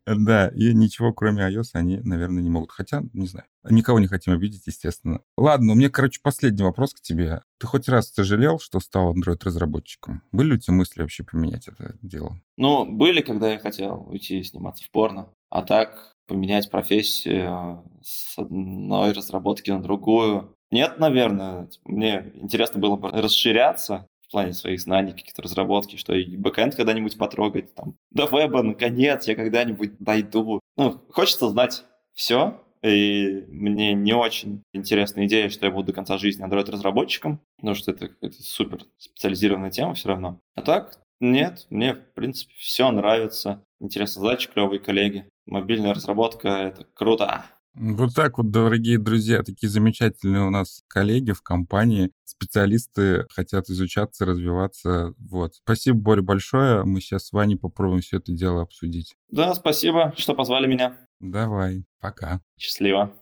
Да, 0.06 0.48
и 0.54 0.72
ничего, 0.72 1.12
кроме 1.12 1.42
iOS, 1.42 1.70
они, 1.72 1.98
наверное, 2.04 2.42
не 2.42 2.50
могут. 2.50 2.70
Хотя, 2.70 3.02
не 3.12 3.26
знаю, 3.26 3.46
никого 3.68 3.98
не 3.98 4.06
хотим 4.06 4.32
обидеть, 4.32 4.66
естественно. 4.66 5.20
Ладно, 5.36 5.72
у 5.72 5.74
меня, 5.74 5.90
короче, 5.90 6.20
последний 6.22 6.62
вопрос 6.62 6.94
к 6.94 7.00
тебе. 7.00 7.42
Ты 7.58 7.66
хоть 7.66 7.88
раз 7.88 8.12
сожалел, 8.12 8.58
что 8.58 8.80
стал 8.80 9.14
Android-разработчиком? 9.14 10.22
Были 10.32 10.54
у 10.54 10.58
тебя 10.58 10.74
мысли 10.74 11.02
вообще 11.02 11.24
поменять 11.24 11.68
это 11.68 11.96
дело? 12.00 12.40
Ну, 12.56 12.86
были, 12.86 13.20
когда 13.20 13.52
я 13.52 13.58
хотел 13.58 14.06
уйти 14.08 14.42
сниматься 14.42 14.84
в 14.84 14.90
порно. 14.90 15.28
А 15.50 15.62
так, 15.62 16.12
поменять 16.26 16.70
профессию 16.70 17.84
с 18.02 18.38
одной 18.38 19.12
разработки 19.12 19.70
на 19.70 19.82
другую. 19.82 20.54
Нет, 20.70 20.98
наверное. 20.98 21.68
Мне 21.84 22.32
интересно 22.34 22.80
было 22.80 22.96
бы 22.96 23.10
расширяться, 23.10 24.06
в 24.26 24.30
плане 24.32 24.52
своих 24.52 24.80
знаний, 24.80 25.12
каких-то 25.12 25.42
разработки, 25.42 25.96
что 25.96 26.14
и 26.14 26.36
бэкэнд 26.36 26.74
когда-нибудь 26.74 27.16
потрогать, 27.16 27.74
там, 27.74 27.96
до 28.10 28.26
веба, 28.26 28.62
наконец, 28.62 29.28
я 29.28 29.36
когда-нибудь 29.36 29.98
дойду. 29.98 30.60
Ну, 30.76 31.00
хочется 31.10 31.48
знать 31.48 31.84
все, 32.12 32.60
и 32.82 33.44
мне 33.48 33.94
не 33.94 34.14
очень 34.14 34.62
интересная 34.72 35.26
идея, 35.26 35.48
что 35.48 35.66
я 35.66 35.72
буду 35.72 35.88
до 35.88 35.92
конца 35.92 36.18
жизни 36.18 36.44
Android-разработчиком, 36.44 37.40
потому 37.56 37.74
что 37.74 37.92
это, 37.92 38.10
это 38.20 38.42
супер 38.42 38.80
специализированная 38.98 39.70
тема 39.70 39.94
все 39.94 40.08
равно. 40.08 40.40
А 40.56 40.62
так, 40.62 41.00
нет, 41.20 41.66
мне, 41.70 41.94
в 41.94 42.14
принципе, 42.14 42.52
все 42.56 42.90
нравится. 42.90 43.62
Интересная 43.80 44.22
задача, 44.22 44.50
клевые 44.50 44.80
коллеги. 44.80 45.28
Мобильная 45.46 45.94
разработка— 45.94 46.48
это 46.48 46.84
круто. 46.94 47.44
Вот 47.74 48.14
так 48.14 48.38
вот, 48.38 48.50
дорогие 48.50 48.98
друзья, 48.98 49.42
такие 49.42 49.68
замечательные 49.68 50.42
у 50.46 50.50
нас 50.50 50.82
коллеги 50.88 51.32
в 51.32 51.42
компании, 51.42 52.10
специалисты 52.24 53.26
хотят 53.30 53.68
изучаться, 53.68 54.24
развиваться. 54.24 55.12
Вот. 55.18 55.56
Спасибо, 55.56 55.98
Боря, 55.98 56.22
большое. 56.22 56.84
Мы 56.84 57.00
сейчас 57.00 57.26
с 57.26 57.32
Ваней 57.32 57.56
попробуем 57.56 58.00
все 58.00 58.16
это 58.16 58.32
дело 58.32 58.62
обсудить. 58.62 59.14
Да, 59.30 59.54
спасибо, 59.54 60.14
что 60.16 60.34
позвали 60.34 60.66
меня. 60.66 60.96
Давай, 61.20 61.84
пока. 62.00 62.40
Счастливо. 62.58 63.12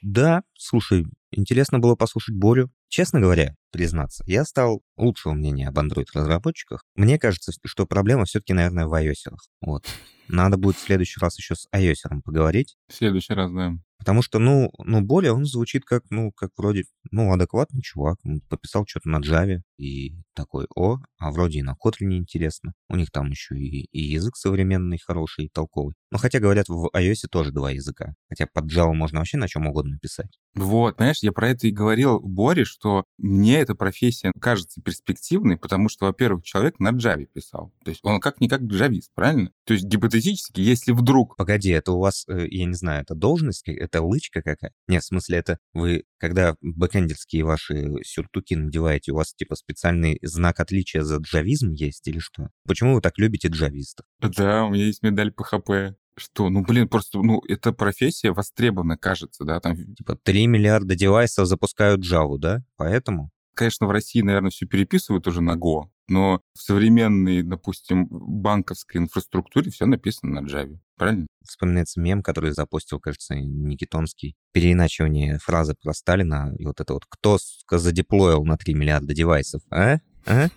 Да, 0.00 0.42
слушай, 0.54 1.06
интересно 1.30 1.78
было 1.78 1.94
послушать 1.94 2.34
Борю. 2.34 2.70
Честно 2.88 3.20
говоря, 3.20 3.54
признаться, 3.70 4.24
я 4.26 4.44
стал 4.44 4.82
лучшего 4.96 5.34
мнения 5.34 5.68
об 5.68 5.78
Android-разработчиках. 5.78 6.84
Мне 6.94 7.18
кажется, 7.18 7.52
что 7.64 7.86
проблема 7.86 8.24
все-таки, 8.24 8.54
наверное, 8.54 8.86
в 8.86 8.94
iOS. 8.94 9.36
Вот. 9.60 9.86
Надо 10.28 10.56
будет 10.56 10.76
в 10.76 10.80
следующий 10.80 11.20
раз 11.20 11.38
еще 11.38 11.54
с 11.54 11.68
iOS 11.74 12.22
поговорить. 12.24 12.76
В 12.88 12.94
следующий 12.94 13.34
раз, 13.34 13.52
да. 13.52 13.74
Потому 13.98 14.22
что, 14.22 14.38
ну, 14.38 14.70
ну, 14.78 15.00
более 15.00 15.32
он 15.32 15.44
звучит 15.44 15.84
как, 15.84 16.04
ну, 16.10 16.30
как 16.32 16.50
вроде, 16.56 16.84
ну, 17.10 17.32
адекватный 17.32 17.82
чувак. 17.82 18.18
Он 18.24 18.40
пописал 18.48 18.86
что-то 18.86 19.08
на 19.08 19.18
Java 19.18 19.60
и 19.76 20.14
такой, 20.34 20.66
о, 20.76 20.98
а 21.18 21.32
вроде 21.32 21.58
и 21.58 21.62
на 21.62 21.72
Kotlin 21.72 22.12
интересно. 22.12 22.74
У 22.88 22.96
них 22.96 23.10
там 23.10 23.30
еще 23.30 23.56
и, 23.56 23.86
и 23.90 24.00
язык 24.00 24.36
современный, 24.36 24.98
хороший, 25.04 25.46
и 25.46 25.48
толковый. 25.48 25.94
Но 26.10 26.18
хотя, 26.18 26.38
говорят, 26.38 26.68
в 26.68 26.88
iOS 26.94 27.26
тоже 27.28 27.50
два 27.50 27.72
языка. 27.72 28.14
Хотя 28.28 28.46
под 28.46 28.72
Java 28.72 28.92
можно 28.92 29.18
вообще 29.18 29.36
на 29.36 29.48
чем 29.48 29.66
угодно 29.66 29.98
писать. 29.98 30.38
Вот, 30.54 30.96
понимаешь, 30.96 31.18
я 31.22 31.32
про 31.32 31.50
это 31.50 31.66
и 31.66 31.70
говорил 31.70 32.20
Боре, 32.20 32.64
что 32.64 33.04
мне 33.16 33.60
эта 33.60 33.74
профессия 33.74 34.32
кажется 34.40 34.80
перспективной, 34.80 35.56
потому 35.56 35.88
что, 35.88 36.06
во-первых, 36.06 36.44
человек 36.44 36.80
на 36.80 36.90
Java 36.90 37.26
писал. 37.26 37.72
То 37.84 37.90
есть 37.90 38.00
он 38.02 38.20
как-никак 38.20 38.62
джавист, 38.62 39.12
правильно? 39.14 39.52
То 39.64 39.74
есть 39.74 39.86
гипотетически, 39.86 40.60
если 40.60 40.92
вдруг... 40.92 41.36
Погоди, 41.36 41.70
это 41.70 41.92
у 41.92 42.00
вас, 42.00 42.24
э, 42.28 42.46
я 42.48 42.64
не 42.64 42.74
знаю, 42.74 43.02
это 43.02 43.14
должность, 43.14 43.68
это 43.68 44.02
лычка 44.02 44.42
какая? 44.42 44.72
Нет, 44.88 45.02
в 45.02 45.06
смысле, 45.06 45.38
это 45.38 45.58
вы, 45.72 46.04
когда 46.18 46.56
бэкэндерские 46.60 47.44
ваши 47.44 48.02
сюртуки 48.02 48.54
надеваете, 48.54 49.12
у 49.12 49.16
вас 49.16 49.34
типа 49.34 49.54
специальный 49.54 50.18
знак 50.22 50.60
отличия 50.60 51.02
за 51.02 51.18
джавизм 51.18 51.70
есть 51.70 52.06
или 52.08 52.18
что? 52.18 52.50
Почему 52.66 52.94
вы 52.94 53.00
так 53.00 53.18
любите 53.18 53.48
джавистов? 53.48 54.06
Да, 54.20 54.64
у 54.64 54.70
меня 54.70 54.86
есть 54.86 55.02
медаль 55.02 55.32
ПХП. 55.32 55.96
Что? 56.18 56.50
Ну, 56.50 56.62
блин, 56.62 56.88
просто, 56.88 57.18
ну, 57.18 57.42
эта 57.48 57.72
профессия 57.72 58.32
востребована, 58.32 58.96
кажется, 58.96 59.44
да, 59.44 59.60
там... 59.60 59.76
Типа 59.94 60.16
3 60.16 60.46
миллиарда 60.46 60.94
девайсов 60.94 61.46
запускают 61.46 62.00
Java, 62.00 62.38
да? 62.38 62.62
Поэтому? 62.76 63.30
Конечно, 63.54 63.86
в 63.86 63.90
России, 63.90 64.20
наверное, 64.20 64.50
все 64.50 64.66
переписывают 64.66 65.26
уже 65.26 65.40
на 65.40 65.56
Go, 65.56 65.86
но 66.08 66.40
в 66.54 66.62
современной, 66.62 67.42
допустим, 67.42 68.06
банковской 68.08 69.00
инфраструктуре 69.00 69.70
все 69.70 69.86
написано 69.86 70.40
на 70.40 70.46
Java. 70.46 70.78
Правильно? 70.96 71.26
Вспоминается 71.44 72.00
мем, 72.00 72.22
который 72.22 72.52
запустил, 72.52 73.00
кажется, 73.00 73.34
Никитонский. 73.34 74.36
Переиначивание 74.52 75.38
фразы 75.38 75.74
про 75.82 75.92
Сталина. 75.92 76.54
И 76.58 76.66
вот 76.66 76.80
это 76.80 76.92
вот 76.94 77.04
«Кто, 77.08 77.38
сука, 77.38 77.78
задеплоил 77.78 78.44
на 78.44 78.56
3 78.56 78.74
миллиарда 78.74 79.14
девайсов?» 79.14 79.62
А? 79.70 79.98
А? 80.26 80.48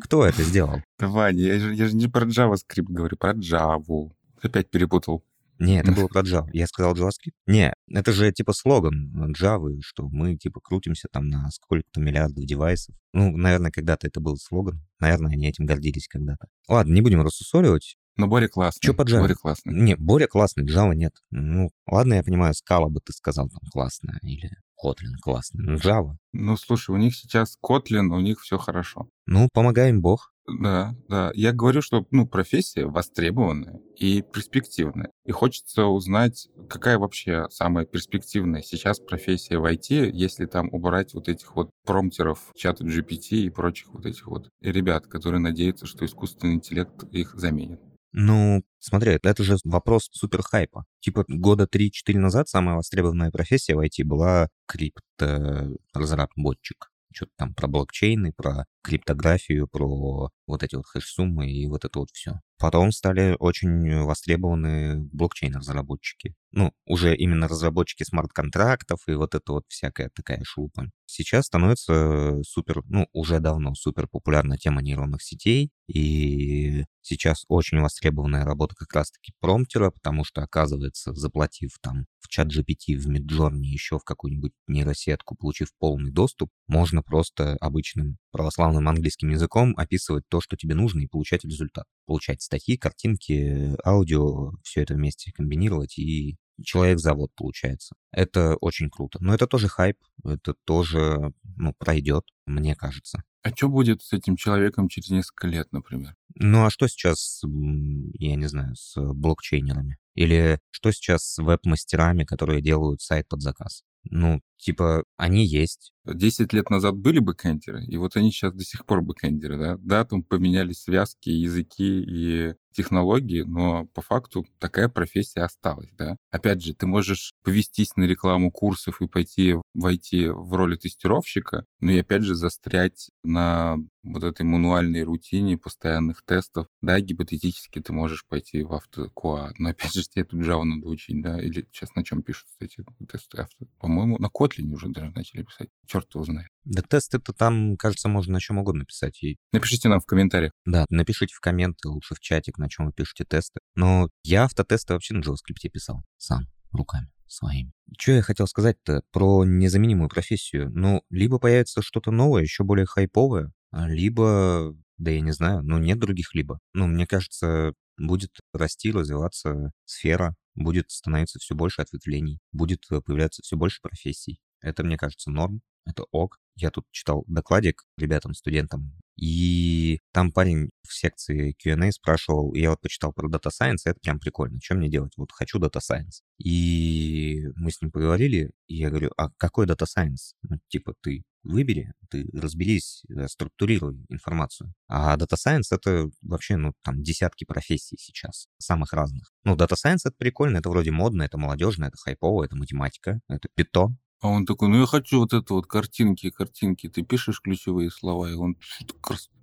Кто 0.00 0.24
это 0.24 0.42
сделал? 0.42 0.82
Да, 0.98 1.08
Ваня, 1.08 1.42
я 1.42 1.58
же, 1.58 1.74
я 1.74 1.88
же 1.88 1.96
не 1.96 2.08
про 2.08 2.26
JavaScript 2.26 2.86
говорю, 2.88 3.16
про 3.16 3.32
Java. 3.32 4.10
Опять 4.42 4.70
перепутал. 4.70 5.24
Не, 5.58 5.80
это 5.80 5.92
было 5.92 6.06
про 6.06 6.20
Java. 6.20 6.48
Я 6.52 6.66
сказал 6.66 6.94
JavaScript. 6.94 7.32
Не, 7.46 7.72
это 7.88 8.12
же 8.12 8.30
типа 8.30 8.52
слоган 8.52 9.34
Java, 9.40 9.70
что 9.80 10.08
мы 10.08 10.36
типа 10.36 10.60
крутимся 10.60 11.08
там 11.10 11.28
на 11.28 11.50
сколько-то 11.50 12.00
миллиардов 12.00 12.44
девайсов. 12.44 12.94
Ну, 13.12 13.34
наверное, 13.34 13.70
когда-то 13.70 14.06
это 14.06 14.20
был 14.20 14.36
слоган. 14.36 14.84
Наверное, 15.00 15.32
они 15.32 15.48
этим 15.48 15.64
гордились 15.64 16.08
когда-то. 16.08 16.48
Ладно, 16.68 16.92
не 16.92 17.00
будем 17.00 17.22
рассусоливать. 17.22 17.96
Но 18.16 18.28
Боря 18.28 18.48
классный. 18.48 18.86
Что 18.86 18.94
по 18.94 19.02
Java? 19.02 19.20
Боря 19.20 19.34
классный. 19.34 19.74
Не, 19.74 19.94
Боря 19.94 20.26
классный, 20.26 20.64
Java 20.66 20.94
нет. 20.94 21.14
Ну, 21.30 21.70
ладно, 21.86 22.14
я 22.14 22.22
понимаю, 22.22 22.54
Scala 22.54 22.88
бы 22.88 23.00
ты 23.00 23.12
сказал 23.12 23.48
там 23.48 23.60
классная, 23.70 24.18
или 24.22 24.50
Kotlin 24.82 25.16
классный, 25.20 25.64
но 25.64 25.74
Java. 25.74 26.16
Ну, 26.32 26.56
слушай, 26.56 26.90
у 26.90 26.98
них 26.98 27.14
сейчас 27.14 27.58
Kotlin, 27.62 28.08
у 28.14 28.20
них 28.20 28.40
все 28.40 28.58
хорошо. 28.58 29.08
Ну, 29.26 29.48
помогаем 29.52 30.00
Бог. 30.00 30.32
Да, 30.48 30.94
да. 31.08 31.32
Я 31.34 31.52
говорю, 31.52 31.82
что 31.82 32.06
ну, 32.10 32.26
профессия 32.26 32.86
востребованная 32.86 33.80
и 33.96 34.22
перспективная. 34.22 35.10
И 35.24 35.32
хочется 35.32 35.86
узнать, 35.86 36.48
какая 36.68 36.98
вообще 36.98 37.46
самая 37.50 37.84
перспективная 37.84 38.62
сейчас 38.62 39.00
профессия 39.00 39.58
в 39.58 39.64
IT, 39.64 40.10
если 40.12 40.46
там 40.46 40.68
убрать 40.72 41.14
вот 41.14 41.28
этих 41.28 41.56
вот 41.56 41.70
промптеров, 41.84 42.52
чата 42.54 42.84
GPT 42.84 43.38
и 43.38 43.50
прочих 43.50 43.88
вот 43.88 44.06
этих 44.06 44.28
вот 44.28 44.48
ребят, 44.60 45.08
которые 45.08 45.40
надеются, 45.40 45.86
что 45.86 46.04
искусственный 46.04 46.54
интеллект 46.54 47.02
их 47.10 47.34
заменит. 47.34 47.80
Ну, 48.18 48.62
смотри, 48.78 49.18
это 49.22 49.42
же 49.42 49.58
вопрос 49.64 50.08
супер 50.12 50.40
хайпа. 50.42 50.86
Типа 51.00 51.26
года 51.28 51.68
3-4 51.70 52.18
назад 52.18 52.48
самая 52.48 52.76
востребованная 52.76 53.30
профессия 53.30 53.74
в 53.74 53.80
IT 53.80 54.04
была 54.04 54.48
крипторазработчик. 54.66 56.90
Что-то 57.12 57.32
там 57.36 57.52
про 57.54 57.68
блокчейны, 57.68 58.32
про 58.34 58.64
криптографию, 58.86 59.66
про 59.66 60.30
вот 60.46 60.62
эти 60.62 60.76
вот 60.76 60.86
хэш-суммы 60.86 61.50
и 61.50 61.66
вот 61.66 61.84
это 61.84 61.98
вот 61.98 62.10
все. 62.12 62.40
Потом 62.58 62.90
стали 62.90 63.36
очень 63.38 64.02
востребованы 64.04 65.02
блокчейн-разработчики. 65.12 66.34
Ну, 66.52 66.72
уже 66.86 67.14
именно 67.14 67.48
разработчики 67.48 68.04
смарт-контрактов 68.04 69.00
и 69.08 69.12
вот 69.12 69.34
это 69.34 69.52
вот 69.52 69.64
всякая 69.68 70.10
такая 70.14 70.40
шелупа. 70.44 70.90
Сейчас 71.04 71.46
становится 71.46 72.42
супер, 72.44 72.82
ну, 72.86 73.08
уже 73.12 73.40
давно 73.40 73.74
супер 73.74 74.08
популярна 74.08 74.56
тема 74.56 74.80
нейронных 74.82 75.22
сетей, 75.22 75.70
и 75.86 76.84
сейчас 77.02 77.44
очень 77.48 77.80
востребованная 77.80 78.44
работа 78.44 78.74
как 78.74 78.92
раз-таки 78.94 79.32
промптера, 79.40 79.90
потому 79.90 80.24
что, 80.24 80.42
оказывается, 80.42 81.12
заплатив 81.12 81.72
там 81.82 82.06
в 82.20 82.28
чат 82.28 82.48
GPT, 82.48 82.96
в 82.96 83.08
Midjourney, 83.08 83.62
еще 83.62 83.98
в 83.98 84.04
какую-нибудь 84.04 84.52
нейросетку, 84.66 85.36
получив 85.36 85.68
полный 85.78 86.10
доступ, 86.10 86.50
можно 86.66 87.02
просто 87.02 87.56
обычным 87.60 88.16
православным 88.32 88.75
английским 88.78 89.30
языком 89.30 89.74
описывать 89.76 90.24
то, 90.28 90.40
что 90.40 90.56
тебе 90.56 90.74
нужно, 90.74 91.00
и 91.00 91.06
получать 91.06 91.44
результат. 91.44 91.84
Получать 92.06 92.42
статьи, 92.42 92.76
картинки, 92.76 93.74
аудио, 93.86 94.52
все 94.62 94.82
это 94.82 94.94
вместе 94.94 95.32
комбинировать, 95.32 95.98
и 95.98 96.36
человек-завод 96.62 97.30
получается. 97.36 97.94
Это 98.12 98.56
очень 98.56 98.90
круто. 98.90 99.18
Но 99.20 99.34
это 99.34 99.46
тоже 99.46 99.68
хайп, 99.68 99.98
это 100.24 100.54
тоже 100.64 101.32
ну, 101.56 101.74
пройдет, 101.78 102.24
мне 102.46 102.74
кажется. 102.74 103.22
А 103.42 103.50
что 103.50 103.68
будет 103.68 104.02
с 104.02 104.12
этим 104.12 104.36
человеком 104.36 104.88
через 104.88 105.10
несколько 105.10 105.46
лет, 105.46 105.70
например? 105.72 106.14
Ну 106.34 106.64
а 106.64 106.70
что 106.70 106.88
сейчас, 106.88 107.42
я 107.44 108.36
не 108.36 108.46
знаю, 108.48 108.74
с 108.74 108.96
блокчейнерами? 108.96 109.98
Или 110.14 110.58
что 110.70 110.90
сейчас 110.90 111.24
с 111.24 111.38
веб-мастерами, 111.38 112.24
которые 112.24 112.62
делают 112.62 113.02
сайт 113.02 113.28
под 113.28 113.42
заказ? 113.42 113.82
Ну, 114.10 114.40
типа, 114.56 115.04
они 115.16 115.44
есть. 115.44 115.92
Десять 116.04 116.52
лет 116.52 116.70
назад 116.70 116.96
были 116.96 117.18
бэкэндеры, 117.18 117.84
и 117.84 117.96
вот 117.96 118.16
они 118.16 118.30
сейчас 118.30 118.52
до 118.52 118.64
сих 118.64 118.86
пор 118.86 119.02
бэкэндеры, 119.02 119.58
да? 119.58 119.76
Да, 119.78 120.04
там 120.04 120.22
поменялись 120.22 120.82
связки, 120.82 121.30
языки 121.30 122.00
и 122.00 122.54
технологии, 122.72 123.42
но 123.42 123.86
по 123.86 124.02
факту 124.02 124.46
такая 124.58 124.88
профессия 124.88 125.40
осталась, 125.40 125.90
да? 125.98 126.16
Опять 126.30 126.62
же, 126.62 126.74
ты 126.74 126.86
можешь 126.86 127.32
повестись 127.42 127.96
на 127.96 128.04
рекламу 128.04 128.52
курсов 128.52 129.00
и 129.00 129.08
пойти 129.08 129.56
войти 129.74 130.28
в 130.28 130.52
роли 130.54 130.76
тестировщика, 130.76 131.64
но 131.80 131.90
и 131.90 131.98
опять 131.98 132.22
же 132.22 132.34
застрять 132.34 133.10
на 133.24 133.76
вот 134.04 134.22
этой 134.22 134.42
мануальной 134.42 135.02
рутине 135.02 135.58
постоянных 135.58 136.22
тестов. 136.24 136.66
Да, 136.82 137.00
гипотетически 137.00 137.80
ты 137.80 137.92
можешь 137.92 138.24
пойти 138.26 138.62
в 138.62 138.74
автокуа, 138.74 139.52
но 139.58 139.70
опять 139.70 139.94
же 139.94 140.04
тебе 140.04 140.24
тут 140.24 140.40
Java 140.40 140.62
надо 140.62 140.86
учить, 140.86 141.20
да? 141.22 141.40
Или 141.40 141.66
сейчас 141.72 141.94
на 141.96 142.04
чем 142.04 142.22
пишут 142.22 142.46
эти 142.60 142.84
тесты 143.10 143.38
авто? 143.38 143.66
По-моему, 143.80 144.18
на 144.18 144.28
Kotlin 144.46 144.72
уже 144.72 144.88
даже 144.88 145.10
начали 145.14 145.42
писать. 145.42 145.68
Черт 145.86 146.06
его 146.14 146.24
знает. 146.24 146.48
Да 146.64 146.82
тесты-то 146.82 147.32
там, 147.32 147.76
кажется, 147.76 148.08
можно 148.08 148.34
на 148.34 148.40
чем 148.40 148.58
угодно 148.58 148.84
писать. 148.84 149.22
И... 149.22 149.36
Напишите 149.52 149.88
нам 149.88 150.00
в 150.00 150.06
комментариях. 150.06 150.52
Да, 150.64 150.84
напишите 150.88 151.34
в 151.34 151.40
комменты, 151.40 151.88
лучше 151.88 152.14
в 152.14 152.20
чатик, 152.20 152.58
на 152.58 152.68
чем 152.68 152.86
вы 152.86 152.92
пишете 152.92 153.24
тесты. 153.24 153.60
Но 153.74 154.08
я 154.22 154.44
автотесты 154.44 154.94
вообще 154.94 155.14
на 155.14 155.20
JavaScript 155.20 155.68
писал 155.72 156.04
сам, 156.16 156.46
руками 156.72 157.08
своими. 157.26 157.72
Что 157.98 158.12
я 158.12 158.22
хотел 158.22 158.46
сказать-то 158.46 159.02
про 159.12 159.44
незаменимую 159.44 160.08
профессию? 160.08 160.70
Ну, 160.70 161.02
либо 161.10 161.38
появится 161.38 161.82
что-то 161.82 162.10
новое, 162.10 162.42
еще 162.42 162.64
более 162.64 162.86
хайповое, 162.86 163.52
а 163.70 163.88
либо, 163.88 164.74
да 164.98 165.10
я 165.10 165.20
не 165.20 165.32
знаю, 165.32 165.62
ну 165.62 165.78
нет 165.78 165.98
других 165.98 166.34
либо. 166.34 166.58
Ну, 166.72 166.86
мне 166.86 167.06
кажется, 167.06 167.74
будет 167.98 168.30
расти, 168.52 168.92
развиваться 168.92 169.70
сфера, 169.84 170.34
будет 170.56 170.90
становиться 170.90 171.38
все 171.38 171.54
больше 171.54 171.82
ответвлений, 171.82 172.40
будет 172.52 172.86
появляться 172.88 173.42
все 173.42 173.56
больше 173.56 173.80
профессий. 173.80 174.40
Это, 174.60 174.82
мне 174.82 174.96
кажется, 174.96 175.30
норм, 175.30 175.60
это 175.84 176.04
ок. 176.10 176.38
Я 176.56 176.70
тут 176.70 176.86
читал 176.90 177.24
докладик 177.28 177.84
ребятам, 177.98 178.34
студентам, 178.34 178.92
и 179.16 180.00
там 180.12 180.30
парень 180.30 180.70
в 180.86 180.92
секции 180.92 181.52
Q&A 181.52 181.90
спрашивал, 181.90 182.54
я 182.54 182.70
вот 182.70 182.80
почитал 182.80 183.12
про 183.12 183.28
Data 183.28 183.50
Science, 183.50 183.82
это 183.84 183.98
прям 184.00 184.18
прикольно, 184.18 184.58
что 184.62 184.74
мне 184.74 184.90
делать? 184.90 185.12
Вот 185.16 185.32
хочу 185.32 185.58
Data 185.58 185.80
Science. 185.80 186.22
И 186.38 187.44
мы 187.56 187.70
с 187.70 187.80
ним 187.80 187.90
поговорили, 187.90 188.50
и 188.66 188.76
я 188.76 188.90
говорю, 188.90 189.10
а 189.16 189.30
какой 189.38 189.66
Data 189.66 189.86
Science? 189.86 190.34
Ну, 190.42 190.58
типа, 190.68 190.94
ты 191.02 191.22
выбери, 191.46 191.92
ты 192.10 192.28
разберись, 192.32 193.04
э, 193.08 193.28
структурируй 193.28 194.04
информацию. 194.08 194.72
А 194.88 195.16
Data 195.16 195.36
Science— 195.36 195.68
это 195.70 196.10
вообще, 196.22 196.56
ну, 196.56 196.72
там, 196.82 197.02
десятки 197.02 197.44
профессий 197.44 197.96
сейчас, 197.98 198.48
самых 198.58 198.92
разных. 198.92 199.32
Ну, 199.44 199.56
Data 199.56 199.74
Science— 199.74 200.00
это 200.04 200.14
прикольно, 200.18 200.58
это 200.58 200.70
вроде 200.70 200.90
модно, 200.90 201.22
это 201.22 201.38
молодежно, 201.38 201.86
это 201.86 201.96
хайпово, 201.96 202.44
это 202.44 202.56
математика, 202.56 203.20
это 203.28 203.48
питон, 203.54 203.98
а 204.20 204.28
он 204.28 204.46
такой, 204.46 204.68
ну 204.68 204.80
я 204.80 204.86
хочу 204.86 205.20
вот 205.20 205.34
это 205.34 205.54
вот 205.54 205.66
картинки, 205.66 206.30
картинки. 206.30 206.88
Ты 206.88 207.02
пишешь 207.02 207.40
ключевые 207.40 207.90
слова, 207.90 208.26
и 208.30 208.34
он 208.34 208.56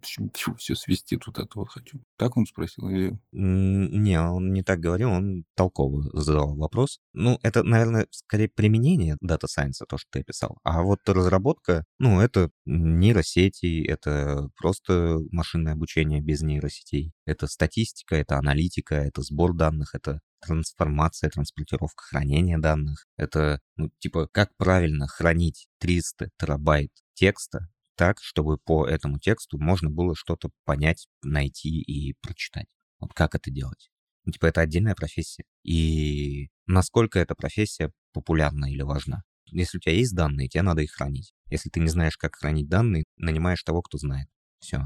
все 0.04 0.76
свистит 0.76 1.26
вот 1.26 1.40
это 1.40 1.50
вот 1.56 1.70
хочу. 1.70 2.04
Так 2.18 2.38
он 2.38 2.46
спросил? 2.46 2.90
Или... 2.90 3.20
Не, 3.32 4.20
он 4.22 4.54
не 4.54 4.64
так 4.64 4.80
говорил, 4.80 5.10
он 5.10 5.46
толково 5.56 6.10
задавал 6.14 6.56
вопрос. 6.56 7.00
Ну, 7.14 7.40
это, 7.44 7.64
наверное, 7.64 8.08
скорее 8.12 8.50
применение 8.50 9.18
дата 9.22 9.48
сайенса, 9.48 9.86
то, 9.86 9.98
что 9.98 10.10
ты 10.12 10.20
описал. 10.20 10.58
А 10.64 10.82
вот 10.82 11.00
разработка, 11.08 11.86
ну, 12.00 12.20
это 12.20 12.50
нейросети, 12.66 13.86
это 13.86 14.50
просто 14.58 15.20
машинное 15.32 15.74
обучение 15.74 16.22
без 16.22 16.42
нейросетей. 16.42 17.14
Это 17.26 17.48
статистика, 17.48 18.16
это 18.16 18.38
аналитика, 18.38 18.96
это 18.96 19.22
сбор 19.22 19.56
данных, 19.56 19.96
это 19.96 20.20
трансформация, 20.46 21.30
транспортировка, 21.30 22.04
хранение 22.04 22.58
данных. 22.58 23.06
Это, 23.18 23.60
ну, 23.78 23.90
типа, 24.00 24.28
как 24.32 24.56
правильно 24.58 25.08
хранить 25.08 25.68
300 25.80 26.30
терабайт 26.38 26.92
текста 27.14 27.70
так, 27.96 28.18
чтобы 28.22 28.58
по 28.58 28.88
этому 28.88 29.20
тексту 29.20 29.58
можно 29.58 29.90
было 29.90 30.16
что-то 30.16 30.50
понять, 30.66 31.08
найти 31.22 31.82
и 31.82 32.14
прочитать. 32.22 32.68
Вот 33.00 33.14
как 33.14 33.36
это 33.36 33.52
делать? 33.52 33.90
Ну, 34.26 34.32
типа, 34.32 34.48
это 34.48 34.62
отдельная 34.62 34.96
профессия. 34.96 35.44
И 35.64 36.50
насколько 36.66 37.20
эта 37.20 37.36
профессия 37.36 37.92
популярна 38.14 38.72
или 38.72 38.82
важна? 38.82 39.24
Если 39.46 39.78
у 39.78 39.82
тебя 39.82 39.94
есть 39.94 40.16
данные, 40.16 40.48
тебе 40.48 40.64
надо 40.64 40.82
их 40.82 40.92
хранить. 40.92 41.34
Если 41.48 41.70
ты 41.70 41.80
не 41.80 41.90
знаешь, 41.90 42.18
как 42.18 42.36
хранить 42.36 42.70
данные, 42.70 43.04
нанимаешь 43.18 43.62
того, 43.64 43.82
кто 43.82 43.98
знает. 43.98 44.28
Все. 44.60 44.84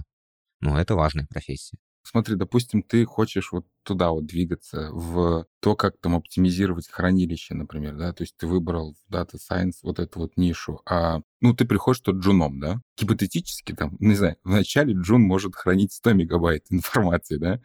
Ну, 0.60 0.76
это 0.76 0.96
важная 0.96 1.28
профессия. 1.28 1.78
Смотри, 2.10 2.36
допустим, 2.36 2.84
ты 2.84 3.04
хочешь 3.04 3.52
вот 3.52 3.66
туда 3.84 4.12
вот 4.12 4.26
двигаться, 4.26 4.92
в 4.94 5.46
то, 5.60 5.76
как 5.76 6.00
там 6.00 6.16
оптимизировать 6.16 6.88
хранилище, 6.90 7.54
например, 7.54 7.98
да, 7.98 8.14
то 8.14 8.24
есть 8.24 8.38
ты 8.38 8.48
выбрал 8.48 8.96
в 8.96 9.14
Data 9.14 9.36
Science 9.36 9.80
вот 9.84 10.00
эту 10.00 10.20
вот 10.20 10.38
нишу, 10.38 10.80
а, 10.86 11.20
ну, 11.42 11.54
ты 11.54 11.66
приходишь 11.66 12.00
тут 12.00 12.18
джуном, 12.18 12.62
да, 12.62 12.80
гипотетически 12.98 13.74
там, 13.74 13.98
не 14.00 14.16
знаю, 14.16 14.38
вначале 14.46 14.94
джун 14.94 15.22
может 15.22 15.54
хранить 15.54 15.92
100 15.92 16.14
мегабайт 16.14 16.64
информации, 16.70 17.40
да, 17.40 17.60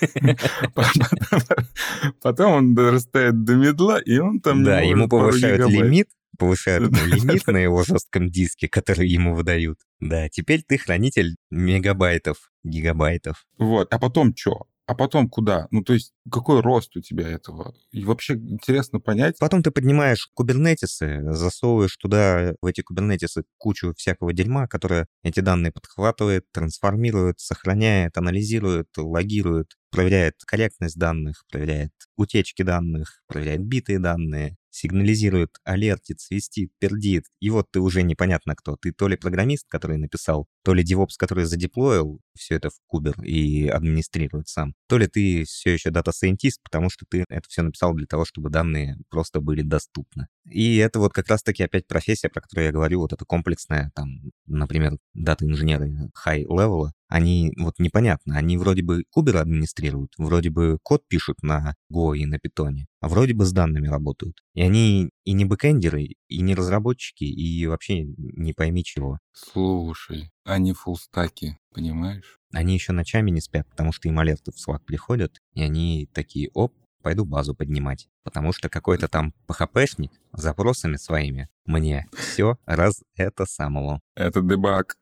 потом 2.20 2.52
он 2.52 2.74
дорастает 2.74 3.44
до 3.44 3.54
медла, 3.54 4.00
и 4.00 4.18
он 4.18 4.40
там... 4.40 4.64
Да, 4.64 4.80
ему 4.80 5.08
повышают 5.08 5.70
лимит, 5.70 6.08
повышают 6.38 6.92
лимит 7.06 7.46
на 7.46 7.58
его 7.58 7.82
жестком 7.84 8.30
диске, 8.30 8.68
который 8.68 9.08
ему 9.08 9.34
выдают. 9.34 9.78
Да, 10.00 10.28
теперь 10.28 10.62
ты 10.62 10.78
хранитель 10.78 11.36
мегабайтов, 11.50 12.50
гигабайтов. 12.62 13.44
Вот, 13.58 13.92
а 13.92 13.98
потом 13.98 14.34
что? 14.36 14.66
А 14.86 14.94
потом 14.94 15.30
куда? 15.30 15.66
Ну, 15.70 15.82
то 15.82 15.94
есть, 15.94 16.12
какой 16.30 16.60
рост 16.60 16.94
у 16.96 17.00
тебя 17.00 17.26
этого? 17.26 17.74
И 17.90 18.04
вообще 18.04 18.34
интересно 18.34 19.00
понять. 19.00 19.38
Потом 19.38 19.62
ты 19.62 19.70
поднимаешь 19.70 20.28
кубернетисы, 20.34 21.22
засовываешь 21.32 21.96
туда, 21.96 22.54
в 22.60 22.66
эти 22.66 22.82
кубернетисы, 22.82 23.44
кучу 23.56 23.94
всякого 23.96 24.34
дерьма, 24.34 24.66
которое 24.66 25.06
эти 25.22 25.40
данные 25.40 25.72
подхватывает, 25.72 26.44
трансформирует, 26.52 27.40
сохраняет, 27.40 28.18
анализирует, 28.18 28.88
логирует, 28.98 29.72
проверяет 29.90 30.34
корректность 30.46 30.98
данных, 30.98 31.44
проверяет 31.50 31.92
утечки 32.16 32.62
данных, 32.62 33.22
проверяет 33.26 33.62
битые 33.62 33.98
данные, 33.98 34.56
сигнализирует, 34.74 35.50
алертит, 35.64 36.20
свистит, 36.20 36.72
пердит. 36.80 37.24
И 37.40 37.50
вот 37.50 37.66
ты 37.70 37.80
уже 37.80 38.02
непонятно 38.02 38.56
кто. 38.56 38.76
Ты 38.76 38.92
то 38.92 39.06
ли 39.06 39.16
программист, 39.16 39.66
который 39.68 39.98
написал, 39.98 40.48
то 40.64 40.74
ли 40.74 40.82
DevOps, 40.82 41.14
который 41.16 41.44
задеплоил 41.44 42.20
все 42.36 42.56
это 42.56 42.70
в 42.70 42.74
кубер 42.86 43.14
и 43.22 43.68
администрирует 43.68 44.48
сам, 44.48 44.74
то 44.88 44.98
ли 44.98 45.06
ты 45.06 45.44
все 45.44 45.74
еще 45.74 45.90
дата-сайентист, 45.90 46.60
потому 46.62 46.90
что 46.90 47.06
ты 47.08 47.24
это 47.28 47.48
все 47.48 47.62
написал 47.62 47.94
для 47.94 48.06
того, 48.06 48.24
чтобы 48.24 48.50
данные 48.50 48.98
просто 49.10 49.40
были 49.40 49.62
доступны. 49.62 50.26
И 50.50 50.76
это 50.78 50.98
вот 50.98 51.12
как 51.12 51.28
раз-таки 51.28 51.62
опять 51.62 51.86
профессия, 51.86 52.28
про 52.28 52.40
которую 52.40 52.66
я 52.66 52.72
говорю, 52.72 52.98
вот 52.98 53.12
это 53.12 53.24
комплексная, 53.24 53.92
там, 53.94 54.08
например, 54.46 54.98
дата-инженеры 55.14 56.10
high-level, 56.26 56.88
они 57.14 57.52
вот 57.56 57.78
непонятно, 57.78 58.36
они 58.36 58.58
вроде 58.58 58.82
бы 58.82 59.04
кубер 59.08 59.36
администрируют, 59.36 60.14
вроде 60.18 60.50
бы 60.50 60.78
код 60.82 61.06
пишут 61.06 61.44
на 61.44 61.76
Go 61.92 62.16
и 62.16 62.26
на 62.26 62.38
Python, 62.38 62.86
а 63.00 63.08
вроде 63.08 63.34
бы 63.34 63.44
с 63.44 63.52
данными 63.52 63.86
работают. 63.86 64.38
И 64.54 64.62
они 64.62 65.10
и 65.22 65.32
не 65.32 65.44
бэкэндеры, 65.44 66.08
и 66.26 66.42
не 66.42 66.56
разработчики, 66.56 67.22
и 67.22 67.68
вообще 67.68 68.02
не 68.02 68.52
пойми 68.52 68.82
чего. 68.82 69.20
Слушай, 69.32 70.32
они 70.42 70.72
фулстаки, 70.72 71.56
понимаешь? 71.72 72.40
Они 72.52 72.74
еще 72.74 72.90
ночами 72.90 73.30
не 73.30 73.40
спят, 73.40 73.70
потому 73.70 73.92
что 73.92 74.08
им 74.08 74.18
алерты 74.18 74.50
в 74.50 74.56
Slack 74.56 74.80
приходят, 74.84 75.38
и 75.52 75.62
они 75.62 76.08
такие, 76.12 76.50
оп, 76.52 76.74
пойду 77.00 77.24
базу 77.24 77.54
поднимать. 77.54 78.08
Потому 78.24 78.52
что 78.52 78.68
какой-то 78.68 79.06
там 79.06 79.32
PHP-шник 79.46 80.10
запросами 80.32 80.96
своими 80.96 81.48
мне 81.64 82.08
все 82.12 82.58
раз 82.66 83.04
это 83.14 83.46
самого. 83.46 84.00
Это 84.16 84.40
дебаг. 84.40 84.96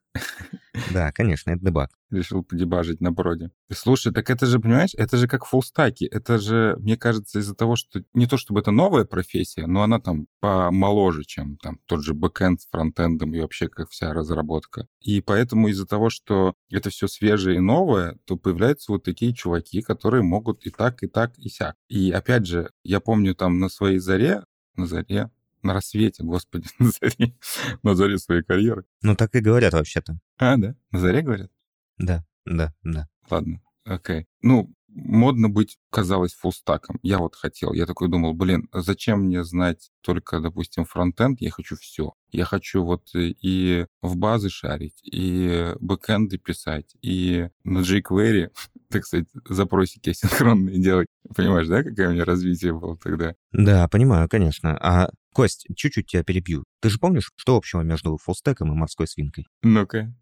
Да, 0.91 1.13
конечно, 1.13 1.51
это 1.51 1.65
дебаг. 1.65 1.91
Решил 2.11 2.43
подебажить 2.43 3.01
на 3.01 3.13
броде. 3.13 3.51
Слушай, 3.71 4.13
так 4.13 4.31
это 4.31 4.47
же, 4.47 4.59
понимаешь, 4.59 4.95
это 4.97 5.17
же 5.17 5.29
как 5.29 5.45
фулстаки. 5.45 6.07
Это 6.07 6.39
же, 6.39 6.77
мне 6.79 6.97
кажется, 6.97 7.39
из-за 7.39 7.55
того, 7.55 7.77
что 7.77 8.03
не 8.15 8.27
то 8.27 8.37
чтобы 8.37 8.61
это 8.61 8.71
новая 8.71 9.05
профессия, 9.05 9.67
но 9.67 9.83
она 9.83 10.01
там 10.01 10.27
помоложе, 10.41 11.25
чем 11.25 11.57
там 11.59 11.79
тот 11.87 12.03
же 12.03 12.15
бэкэнд 12.15 12.61
с 12.61 12.69
фронтендом 12.71 13.35
и 13.35 13.41
вообще 13.41 13.69
как 13.69 13.91
вся 13.91 14.13
разработка. 14.13 14.87
И 15.01 15.21
поэтому 15.21 15.69
из-за 15.69 15.87
того, 15.87 16.11
что 16.11 16.55
это 16.71 16.91
все 16.91 17.07
свежее 17.07 17.57
и 17.57 17.61
новое, 17.61 18.19
то 18.25 18.37
появляются 18.37 18.93
вот 18.93 19.05
такие 19.05 19.35
чуваки, 19.35 19.83
которые 19.83 20.23
могут 20.23 20.67
и 20.67 20.71
так, 20.71 21.03
и 21.03 21.07
так, 21.07 21.39
и 21.39 21.49
сяк. 21.49 21.77
И 21.89 22.11
опять 22.11 22.47
же, 22.47 22.71
я 22.83 23.01
помню 23.01 23.35
там 23.35 23.59
на 23.59 23.69
своей 23.69 23.99
заре, 23.99 24.45
на 24.77 24.87
заре, 24.87 25.31
на 25.63 25.75
рассвете, 25.75 26.23
господи, 26.23 26.69
на 26.79 26.91
заре, 26.91 27.37
на 27.83 27.95
заре 27.95 28.19
своей 28.19 28.43
карьеры. 28.43 28.85
Ну, 29.03 29.17
так 29.17 29.35
и 29.35 29.41
говорят 29.41 29.73
вообще-то. 29.73 30.19
А, 30.39 30.57
да? 30.57 30.75
На 30.91 30.99
заре 30.99 31.23
говорят? 31.23 31.51
Да, 31.99 32.25
да, 32.45 32.75
да. 32.83 33.09
Ладно, 33.31 33.61
окей. 33.85 34.27
Ну, 34.43 34.75
модно 34.89 35.49
быть, 35.49 35.79
казалось, 35.91 36.35
фулстаком. 36.35 36.99
Я 37.03 37.19
вот 37.19 37.35
хотел. 37.35 37.73
Я 37.73 37.87
такой 37.87 38.09
думал, 38.09 38.35
блин, 38.35 38.69
зачем 38.73 39.23
мне 39.25 39.45
знать 39.45 39.91
только, 40.01 40.41
допустим, 40.41 40.85
фронтенд? 40.85 41.41
Я 41.41 41.51
хочу 41.51 41.77
все. 41.77 42.15
Я 42.33 42.45
хочу 42.45 42.83
вот 42.83 43.03
и 43.15 43.87
в 44.01 44.17
базы 44.17 44.49
шарить, 44.49 44.99
и 45.05 45.75
бэкэнды 45.81 46.39
писать, 46.39 46.97
и 47.03 47.49
на 47.65 47.81
jQuery, 47.81 48.51
так 48.91 49.07
сказать, 49.07 49.29
запросики 49.49 50.11
асинхронные 50.11 50.83
делать. 50.83 51.07
Понимаешь, 51.35 51.69
да, 51.69 51.83
какое 51.83 52.09
у 52.09 52.13
меня 52.13 52.25
развитие 52.25 52.73
было 52.73 52.97
тогда? 52.97 53.35
Да, 53.53 53.87
понимаю, 53.89 54.29
конечно. 54.29 54.77
А 54.79 55.11
Кость, 55.33 55.67
чуть-чуть 55.75 56.09
тебя 56.09 56.23
перебью. 56.25 56.65
Ты 56.81 56.91
же 56.91 56.99
помнишь, 56.99 57.31
что 57.37 57.57
общего 57.57 57.81
между 57.81 58.19
фулстеком 58.19 58.71
и 58.73 58.77
морской 58.77 59.07
свинкой? 59.07 59.47
Ну-ка. 59.63 60.15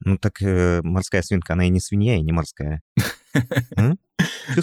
Ну 0.00 0.18
так 0.18 0.42
э, 0.42 0.82
морская 0.82 1.22
свинка, 1.22 1.52
она 1.52 1.66
и 1.66 1.70
не 1.70 1.80
свинья, 1.80 2.16
и 2.16 2.22
не 2.22 2.32
морская. 2.32 2.82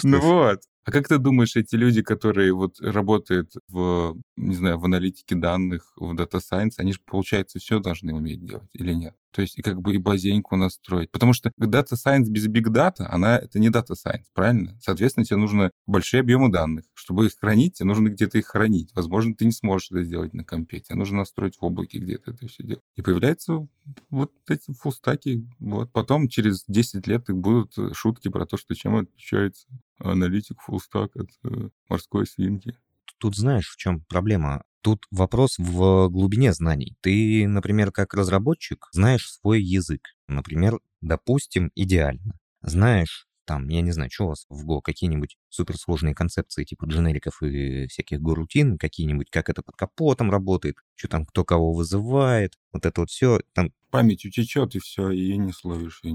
Ну 0.02 0.18
вот. 0.20 0.60
А 0.84 0.90
как 0.92 1.08
ты 1.08 1.18
думаешь, 1.18 1.56
эти 1.56 1.76
люди, 1.76 2.02
которые 2.02 2.52
вот 2.52 2.78
работают 2.80 3.52
в, 3.68 4.16
не 4.36 4.54
знаю, 4.54 4.78
в 4.78 4.84
аналитике 4.84 5.34
данных, 5.34 5.92
в 5.96 6.12
Data 6.14 6.40
Science, 6.40 6.74
они 6.78 6.92
же, 6.92 7.00
получается, 7.04 7.58
все 7.58 7.78
должны 7.80 8.14
уметь 8.14 8.44
делать 8.44 8.68
или 8.74 8.92
нет? 8.92 9.14
То 9.34 9.42
есть 9.42 9.58
и 9.58 9.62
как 9.62 9.82
бы 9.82 9.94
и 9.94 9.98
базеньку 9.98 10.54
настроить. 10.54 11.10
Потому 11.10 11.32
что 11.32 11.50
Data 11.60 11.94
Science 11.94 12.26
без 12.28 12.46
Big 12.46 12.68
Data, 12.68 13.04
она 13.08 13.36
это 13.36 13.58
не 13.58 13.68
Data 13.68 13.94
Science, 13.94 14.26
правильно? 14.32 14.78
Соответственно, 14.80 15.24
тебе 15.24 15.38
нужны 15.38 15.72
большие 15.86 16.20
объемы 16.20 16.52
данных. 16.52 16.84
Чтобы 16.94 17.26
их 17.26 17.36
хранить, 17.36 17.74
тебе 17.74 17.88
нужно 17.88 18.10
где-то 18.10 18.38
их 18.38 18.46
хранить. 18.46 18.92
Возможно, 18.94 19.34
ты 19.34 19.46
не 19.46 19.50
сможешь 19.50 19.90
это 19.90 20.04
сделать 20.04 20.34
на 20.34 20.44
компе. 20.44 20.78
Тебе 20.78 20.96
нужно 20.96 21.18
настроить 21.18 21.56
в 21.56 21.64
облаке 21.64 21.98
где-то 21.98 22.30
это 22.30 22.46
все 22.46 22.62
делать. 22.62 22.84
И 22.94 23.02
появляются 23.02 23.66
вот 24.08 24.30
эти 24.48 24.72
фулстаки. 24.72 25.44
Вот. 25.58 25.90
Потом 25.90 26.28
через 26.28 26.64
10 26.68 27.04
лет 27.08 27.28
их 27.28 27.36
будут 27.36 27.74
шутки 27.92 28.28
про 28.28 28.46
то, 28.46 28.56
что 28.56 28.76
чем 28.76 28.94
отличается 28.94 29.66
аналитик 29.98 30.60
фулстак 30.60 31.16
от 31.16 31.30
э, 31.42 31.70
морской 31.88 32.26
свинки. 32.26 32.76
Тут 33.18 33.36
знаешь, 33.36 33.68
в 33.68 33.76
чем 33.76 34.00
проблема? 34.00 34.62
Тут 34.84 35.06
вопрос 35.10 35.56
в 35.58 36.08
глубине 36.10 36.52
знаний. 36.52 36.94
Ты, 37.00 37.48
например, 37.48 37.90
как 37.90 38.12
разработчик, 38.12 38.86
знаешь 38.92 39.32
свой 39.32 39.62
язык. 39.62 40.02
Например, 40.28 40.78
допустим, 41.00 41.70
идеально. 41.74 42.38
Знаешь 42.60 43.26
там, 43.44 43.68
я 43.68 43.80
не 43.80 43.92
знаю, 43.92 44.10
что 44.10 44.24
у 44.24 44.28
вас 44.28 44.46
в 44.48 44.68
Go, 44.68 44.80
какие-нибудь 44.82 45.36
суперсложные 45.48 46.14
концепции 46.14 46.64
типа 46.64 46.86
дженериков 46.86 47.42
и 47.42 47.86
всяких 47.88 48.20
Go-рутин, 48.20 48.78
какие-нибудь, 48.78 49.30
как 49.30 49.48
это 49.48 49.62
под 49.62 49.76
капотом 49.76 50.30
работает, 50.30 50.76
что 50.94 51.08
там 51.08 51.26
кто 51.26 51.44
кого 51.44 51.72
вызывает, 51.72 52.54
вот 52.72 52.86
это 52.86 53.00
вот 53.02 53.10
все. 53.10 53.40
Там... 53.52 53.72
Память 53.90 54.24
утечет, 54.24 54.74
и 54.74 54.80
все, 54.80 55.10
и 55.10 55.36
не 55.36 55.52
словишь. 55.52 56.00
И... 56.02 56.12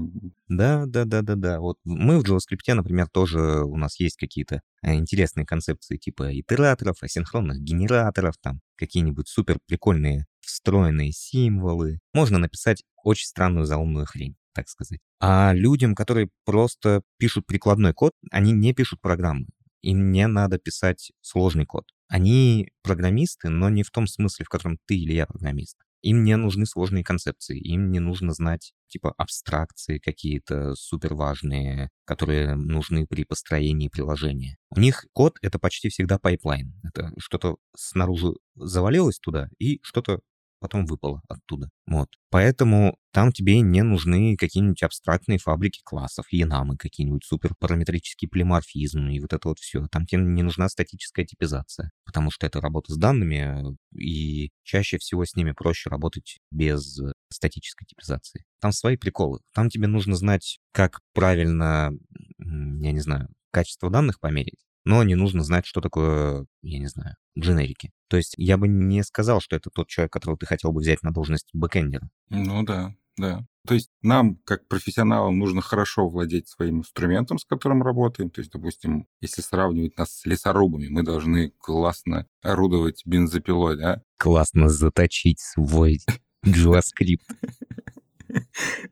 Да, 0.48 0.84
да, 0.86 1.04
да, 1.04 1.22
да, 1.22 1.34
да. 1.34 1.60
Вот 1.60 1.78
мы 1.84 2.18
в 2.18 2.24
JavaScript, 2.24 2.74
например, 2.74 3.08
тоже 3.08 3.64
у 3.64 3.76
нас 3.76 3.98
есть 4.00 4.16
какие-то 4.16 4.60
э, 4.82 4.94
интересные 4.94 5.46
концепции 5.46 5.96
типа 5.96 6.38
итераторов, 6.38 7.02
асинхронных 7.02 7.60
генераторов, 7.60 8.34
там 8.40 8.60
какие-нибудь 8.76 9.28
супер 9.28 9.58
прикольные 9.66 10.26
встроенные 10.40 11.12
символы. 11.12 12.00
Можно 12.12 12.38
написать 12.38 12.82
очень 13.02 13.26
странную 13.26 13.66
заумную 13.66 14.06
хрень 14.06 14.36
так 14.52 14.68
сказать. 14.68 15.00
А 15.20 15.52
людям, 15.54 15.94
которые 15.94 16.30
просто 16.44 17.02
пишут 17.18 17.46
прикладной 17.46 17.92
код, 17.92 18.12
они 18.30 18.52
не 18.52 18.72
пишут 18.72 19.00
программы. 19.00 19.46
Им 19.82 20.12
не 20.12 20.26
надо 20.26 20.58
писать 20.58 21.12
сложный 21.20 21.66
код. 21.66 21.84
Они 22.08 22.70
программисты, 22.82 23.48
но 23.50 23.68
не 23.68 23.82
в 23.82 23.90
том 23.90 24.06
смысле, 24.06 24.44
в 24.44 24.48
котором 24.48 24.78
ты 24.86 24.96
или 24.96 25.12
я 25.12 25.26
программист. 25.26 25.76
Им 26.02 26.24
не 26.24 26.36
нужны 26.36 26.64
сложные 26.64 27.04
концепции, 27.04 27.58
им 27.58 27.90
не 27.90 27.98
нужно 28.00 28.32
знать 28.32 28.72
типа 28.88 29.12
абстракции 29.18 29.98
какие-то 29.98 30.74
супер 30.74 31.14
важные, 31.14 31.90
которые 32.06 32.54
нужны 32.54 33.06
при 33.06 33.24
построении 33.24 33.88
приложения. 33.88 34.56
У 34.70 34.80
них 34.80 35.04
код— 35.12 35.36
это 35.42 35.58
почти 35.58 35.90
всегда 35.90 36.18
пайплайн. 36.18 36.74
Это 36.82 37.12
что-то 37.18 37.56
снаружи 37.76 38.32
завалилось 38.56 39.18
туда, 39.18 39.48
и 39.58 39.78
что-то 39.82 40.20
потом 40.60 40.86
выпало 40.86 41.22
оттуда. 41.28 41.68
Вот. 41.86 42.08
Поэтому 42.30 42.96
там 43.12 43.32
тебе 43.32 43.60
не 43.60 43.82
нужны 43.82 44.36
какие-нибудь 44.36 44.82
абстрактные 44.82 45.38
фабрики 45.38 45.80
классов, 45.84 46.26
enum 46.30 46.67
ы 46.67 46.76
какие-нибудь, 46.76 47.24
суперпараметрический 47.24 48.28
полиморфизм 48.28 49.08
и 49.08 49.18
вот 49.18 49.32
это 49.32 49.48
вот 49.48 49.58
все. 49.58 49.86
Там 49.90 50.06
тебе 50.06 50.22
не 50.22 50.42
нужна 50.42 50.68
статическая 50.68 51.24
типизация, 51.24 51.90
потому 52.04 52.30
что 52.30 52.46
это 52.46 52.60
работа 52.60 52.92
с 52.92 52.96
данными, 52.96 53.76
и 53.96 54.50
чаще 54.62 54.98
всего 54.98 55.24
с 55.24 55.34
ними 55.34 55.52
проще 55.52 55.90
работать 55.90 56.38
без 56.52 57.00
статической 57.32 57.86
типизации. 57.86 58.44
Там 58.60 58.72
свои 58.72 58.96
приколы. 58.96 59.40
Там 59.54 59.70
тебе 59.70 59.88
нужно 59.88 60.14
знать, 60.14 60.60
как 60.72 61.00
правильно, 61.14 61.90
я 62.38 62.92
не 62.92 63.00
знаю, 63.00 63.28
качество 63.50 63.90
данных 63.90 64.20
померить, 64.20 64.64
но 64.84 65.02
не 65.02 65.14
нужно 65.14 65.42
знать, 65.42 65.66
что 65.66 65.80
такое, 65.80 66.46
я 66.62 66.78
не 66.78 66.86
знаю, 66.86 67.16
дженерики. 67.38 67.92
То 68.08 68.16
есть 68.16 68.34
я 68.36 68.56
бы 68.56 68.68
не 68.68 69.02
сказал, 69.02 69.40
что 69.40 69.56
это 69.56 69.70
тот 69.70 69.88
человек, 69.88 70.12
которого 70.12 70.38
ты 70.38 70.46
хотел 70.46 70.72
бы 70.72 70.80
взять 70.80 71.02
на 71.02 71.12
должность 71.12 71.48
бэкэндера. 71.52 72.08
Ну 72.28 72.62
да, 72.64 72.94
Да. 73.16 73.44
То 73.66 73.74
есть 73.74 73.90
нам, 74.00 74.36
как 74.44 74.66
профессионалам, 74.68 75.38
нужно 75.38 75.60
хорошо 75.60 76.08
владеть 76.08 76.48
своим 76.48 76.78
инструментом, 76.78 77.38
с 77.38 77.44
которым 77.44 77.82
работаем. 77.82 78.30
То 78.30 78.40
есть, 78.40 78.50
допустим, 78.50 79.06
если 79.20 79.42
сравнивать 79.42 79.98
нас 79.98 80.20
с 80.20 80.24
лесорубами, 80.24 80.88
мы 80.88 81.02
должны 81.02 81.50
классно 81.58 82.26
орудовать 82.42 83.02
бензопилой, 83.04 83.76
да? 83.76 84.02
Классно 84.18 84.70
заточить 84.70 85.40
свой 85.40 85.98
JavaScript. 86.46 87.20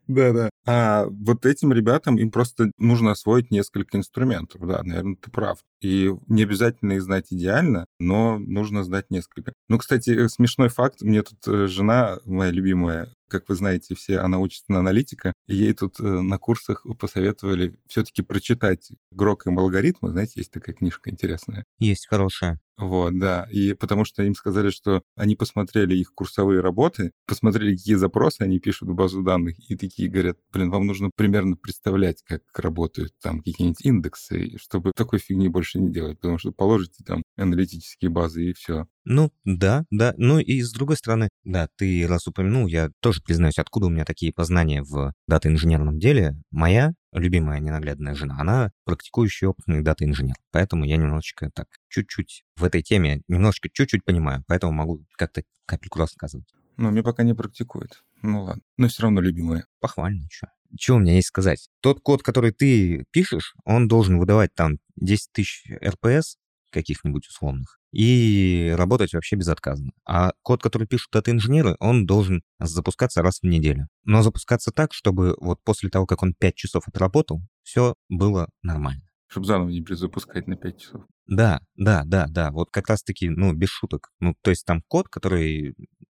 Да-да. 0.06 0.50
А 0.66 1.06
вот 1.06 1.46
этим 1.46 1.72
ребятам 1.72 2.16
им 2.18 2.30
просто 2.30 2.70
нужно 2.78 3.12
освоить 3.12 3.50
несколько 3.50 3.96
инструментов. 3.96 4.60
Да, 4.66 4.82
наверное, 4.82 5.16
ты 5.16 5.30
прав. 5.30 5.58
И 5.80 6.12
не 6.26 6.42
обязательно 6.42 6.92
их 6.92 7.02
знать 7.02 7.26
идеально, 7.30 7.86
но 7.98 8.38
нужно 8.38 8.84
знать 8.84 9.06
несколько. 9.10 9.52
Ну, 9.68 9.78
кстати, 9.78 10.28
смешной 10.28 10.68
факт. 10.68 11.02
Мне 11.02 11.22
тут 11.22 11.38
э, 11.46 11.66
жена, 11.68 12.18
моя 12.24 12.50
любимая, 12.50 13.12
как 13.28 13.48
вы 13.48 13.54
знаете, 13.54 13.94
все, 13.94 14.18
она 14.18 14.38
учится 14.38 14.72
на 14.72 14.80
аналитика, 14.80 15.32
и 15.46 15.54
ей 15.56 15.72
тут 15.72 16.00
э, 16.00 16.02
на 16.02 16.38
курсах 16.38 16.86
посоветовали 16.98 17.76
все-таки 17.86 18.22
прочитать 18.22 18.90
«Грок 19.10 19.46
и 19.46 19.50
алгоритмы». 19.50 20.10
Знаете, 20.10 20.34
есть 20.36 20.50
такая 20.50 20.74
книжка 20.74 21.10
интересная. 21.10 21.64
Есть 21.78 22.06
хорошая. 22.08 22.60
Вот, 22.78 23.18
да. 23.18 23.48
И 23.50 23.74
потому 23.74 24.04
что 24.04 24.22
им 24.22 24.34
сказали, 24.34 24.70
что 24.70 25.02
они 25.16 25.34
посмотрели 25.34 25.96
их 25.96 26.14
курсовые 26.14 26.60
работы, 26.60 27.10
посмотрели, 27.26 27.76
какие 27.76 27.96
запросы 27.96 28.42
они 28.42 28.60
пишут 28.60 28.88
в 28.88 28.94
базу 28.94 29.22
данных, 29.22 29.56
и 29.68 29.76
такие 29.76 30.08
говорят, 30.08 30.38
блин, 30.52 30.70
вам 30.70 30.86
нужно 30.86 31.10
примерно 31.16 31.56
представлять, 31.56 32.22
как 32.24 32.42
работают 32.54 33.14
там 33.20 33.40
какие-нибудь 33.40 33.84
индексы, 33.84 34.56
чтобы 34.58 34.92
такой 34.94 35.18
фигни 35.18 35.48
больше 35.48 35.80
не 35.80 35.90
делать, 35.90 36.20
потому 36.20 36.38
что 36.38 36.52
положите 36.52 37.02
там 37.04 37.22
аналитические 37.36 38.10
базы 38.10 38.50
и 38.50 38.52
все. 38.52 38.86
Ну, 39.10 39.32
да, 39.46 39.86
да. 39.90 40.12
Ну 40.18 40.38
и 40.38 40.60
с 40.60 40.70
другой 40.70 40.98
стороны, 40.98 41.30
да, 41.42 41.70
ты 41.76 42.06
раз 42.06 42.26
упомянул, 42.26 42.66
я 42.66 42.90
тоже 43.00 43.22
признаюсь, 43.22 43.58
откуда 43.58 43.86
у 43.86 43.88
меня 43.88 44.04
такие 44.04 44.34
познания 44.34 44.82
в 44.82 45.14
дата-инженерном 45.26 45.98
деле. 45.98 46.36
Моя 46.50 46.92
любимая 47.12 47.58
ненаглядная 47.58 48.14
жена, 48.14 48.36
она 48.38 48.70
практикующий 48.84 49.46
опытный 49.46 49.80
дата-инженер. 49.80 50.34
Поэтому 50.50 50.84
я 50.84 50.98
немножечко 50.98 51.50
так, 51.54 51.68
чуть-чуть 51.88 52.44
в 52.56 52.64
этой 52.64 52.82
теме, 52.82 53.22
немножечко 53.28 53.70
чуть-чуть 53.72 54.04
понимаю. 54.04 54.44
Поэтому 54.46 54.72
могу 54.72 55.02
как-то 55.16 55.42
капельку 55.64 56.00
рассказывать. 56.00 56.52
Ну, 56.76 56.90
мне 56.90 57.02
пока 57.02 57.22
не 57.22 57.32
практикует. 57.32 58.04
Ну 58.20 58.42
ладно. 58.42 58.62
Но 58.76 58.88
все 58.88 59.04
равно 59.04 59.22
любимая. 59.22 59.64
Похвально, 59.80 60.28
что. 60.30 60.48
Что 60.78 60.96
у 60.96 60.98
меня 60.98 61.14
есть 61.14 61.28
сказать? 61.28 61.70
Тот 61.80 62.00
код, 62.02 62.22
который 62.22 62.52
ты 62.52 63.06
пишешь, 63.10 63.54
он 63.64 63.88
должен 63.88 64.18
выдавать 64.18 64.54
там 64.54 64.76
10 64.96 65.32
тысяч 65.32 65.64
РПС 65.82 66.36
каких-нибудь 66.70 67.26
условных 67.26 67.77
и 67.92 68.74
работать 68.76 69.14
вообще 69.14 69.36
безотказно. 69.36 69.92
А 70.04 70.32
код, 70.42 70.62
который 70.62 70.86
пишут 70.86 71.08
дата-инженеры, 71.12 71.76
он 71.80 72.06
должен 72.06 72.42
запускаться 72.58 73.22
раз 73.22 73.40
в 73.40 73.44
неделю. 73.44 73.88
Но 74.04 74.22
запускаться 74.22 74.70
так, 74.70 74.92
чтобы 74.92 75.36
вот 75.40 75.62
после 75.64 75.88
того, 75.88 76.06
как 76.06 76.22
он 76.22 76.34
5 76.34 76.54
часов 76.54 76.88
отработал, 76.88 77.40
все 77.62 77.94
было 78.08 78.48
нормально. 78.62 79.02
Чтобы 79.28 79.46
заново 79.46 79.68
не 79.68 79.82
перезапускать 79.82 80.46
на 80.46 80.56
5 80.56 80.80
часов. 80.80 81.02
Да, 81.26 81.60
да, 81.76 82.04
да, 82.06 82.26
да. 82.28 82.50
Вот 82.50 82.70
как 82.70 82.88
раз-таки, 82.88 83.28
ну, 83.28 83.52
без 83.52 83.68
шуток. 83.68 84.10
Ну, 84.20 84.34
то 84.42 84.50
есть 84.50 84.64
там 84.64 84.82
код, 84.88 85.08
который, 85.08 85.74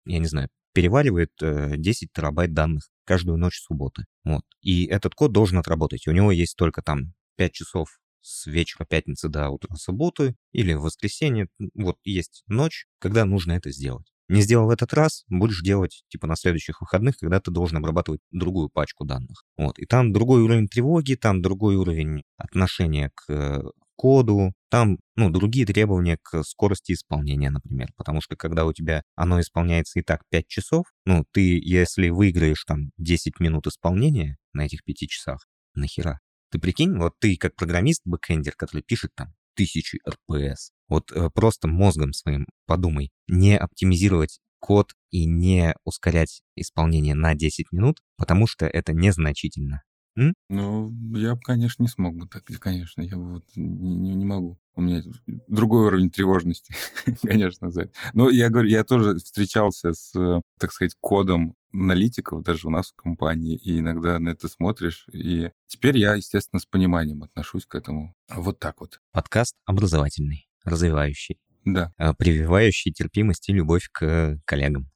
я 0.05 0.19
не 0.19 0.27
знаю, 0.27 0.49
переваривает 0.75 1.33
10 1.41 2.03
э, 2.03 2.07
терабайт 2.15 2.53
данных 2.53 2.89
каждую 3.05 3.39
ночь 3.39 3.61
субботы. 3.61 4.05
Вот. 4.25 4.43
И 4.61 4.85
этот 4.85 5.15
код 5.15 5.33
должен 5.33 5.59
отработать. 5.59 6.07
У 6.07 6.13
него 6.13 6.31
есть 6.31 6.57
только 6.57 6.83
там 6.83 7.15
5 7.37 7.53
часов 7.53 7.99
с 8.21 8.47
вечера 8.47 8.85
пятницы 8.85 9.29
до 9.29 9.49
утра 9.51 9.75
субботы 9.77 10.37
или 10.53 10.75
в 10.75 10.83
воскресенье. 10.83 11.49
Вот 11.75 11.97
есть 12.05 12.45
ночь, 12.47 12.87
когда 12.99 13.25
нужно 13.25 13.53
это 13.53 13.71
сделать. 13.71 14.13
Не 14.29 14.43
сделал 14.43 14.67
в 14.67 14.71
этот 14.71 14.93
раз, 14.93 15.25
будешь 15.29 15.63
делать 15.63 16.05
типа 16.09 16.27
на 16.27 16.37
следующих 16.37 16.83
выходных, 16.83 17.17
когда 17.17 17.41
ты 17.41 17.51
должен 17.51 17.79
обрабатывать 17.79 18.21
другую 18.31 18.69
пачку 18.69 19.07
данных. 19.07 19.45
Вот. 19.57 19.79
И 19.79 19.87
там 19.87 20.13
другой 20.13 20.43
уровень 20.43 20.69
тревоги, 20.69 21.15
там 21.15 21.41
другой 21.41 21.77
уровень 21.77 22.25
отношения 22.37 23.11
к 23.15 23.25
э, 23.31 23.63
коду, 23.97 24.53
там, 24.71 24.99
ну, 25.17 25.31
другие 25.31 25.67
требования 25.67 26.19
к 26.23 26.45
скорости 26.45 26.93
исполнения, 26.93 27.51
например. 27.51 27.89
Потому 27.97 28.21
что 28.21 28.37
когда 28.37 28.67
у 28.67 28.73
тебя 28.73 29.03
оно 29.17 29.41
исполняется 29.41 29.99
и 29.99 30.03
так 30.03 30.23
5 30.31 30.47
часов, 30.47 30.87
ну, 31.07 31.25
ты, 31.33 31.59
если 31.59 32.11
выиграешь 32.11 32.65
там 32.65 32.91
10 32.99 33.41
минут 33.41 33.67
исполнения 33.67 34.37
на 34.53 34.67
этих 34.67 34.85
5 34.85 34.97
часах, 35.09 35.47
нахера? 35.75 36.21
Ты 36.51 36.59
прикинь, 36.59 36.97
вот 36.97 37.15
ты 37.19 37.37
как 37.37 37.55
программист, 37.57 38.03
бэкэндер, 38.05 38.55
который 38.57 38.83
пишет 38.83 39.11
там 39.15 39.35
тысячи 39.55 39.99
RPS, 40.09 40.71
вот 40.89 41.11
э, 41.13 41.31
просто 41.31 41.69
мозгом 41.69 42.13
своим 42.13 42.47
подумай, 42.67 43.11
не 43.27 43.59
оптимизировать 43.59 44.41
код 44.61 44.93
и 45.11 45.27
не 45.27 45.75
ускорять 45.85 46.43
исполнение 46.57 47.15
на 47.15 47.35
10 47.35 47.73
минут, 47.73 48.01
потому 48.17 48.47
что 48.47 48.67
это 48.67 48.93
незначительно. 48.93 49.83
М? 50.17 50.35
Ну, 50.49 50.91
я 51.17 51.37
бы, 51.37 51.41
конечно, 51.41 51.83
не 51.83 51.89
смог 51.89 52.17
бы 52.17 52.27
так, 52.27 52.45
конечно, 52.61 53.03
я 53.03 53.17
вот 53.17 53.45
не, 53.55 54.15
не, 54.15 54.25
могу. 54.25 54.59
У 54.75 54.81
меня 54.81 55.03
другой 55.47 55.87
уровень 55.87 56.11
тревожности, 56.11 56.75
конечно, 57.23 57.71
за 57.71 57.83
это. 57.83 57.93
Но 58.15 58.29
я 58.29 58.49
говорю, 58.49 58.69
я 58.69 58.83
тоже 58.85 59.17
встречался 59.17 59.93
с, 59.93 60.13
так 60.59 60.73
сказать, 60.73 60.97
кодом 61.01 61.55
аналитиков 61.73 62.43
даже 62.43 62.67
у 62.67 62.71
нас 62.71 62.91
в 62.91 62.97
компании, 62.97 63.57
и 63.57 63.79
иногда 63.79 64.19
на 64.19 64.31
это 64.31 64.49
смотришь, 64.49 65.07
и 65.13 65.51
теперь 65.67 65.99
я, 65.99 66.15
естественно, 66.15 66.61
с 66.61 66.67
пониманием 66.67 67.23
отношусь 67.23 67.67
к 67.67 67.75
этому. 67.75 68.15
Вот 68.29 68.59
так 68.59 68.81
вот. 68.81 69.01
Подкаст 69.13 69.57
образовательный, 69.65 70.49
развивающий. 70.65 71.39
Да. 71.65 71.93
А, 71.97 72.15
прививающий 72.15 72.93
терпимость 72.93 73.49
и 73.49 73.53
любовь 73.53 73.89
к 73.93 74.39
коллегам. 74.45 74.91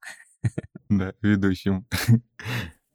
Да, 0.89 1.15
ведущим. 1.21 1.87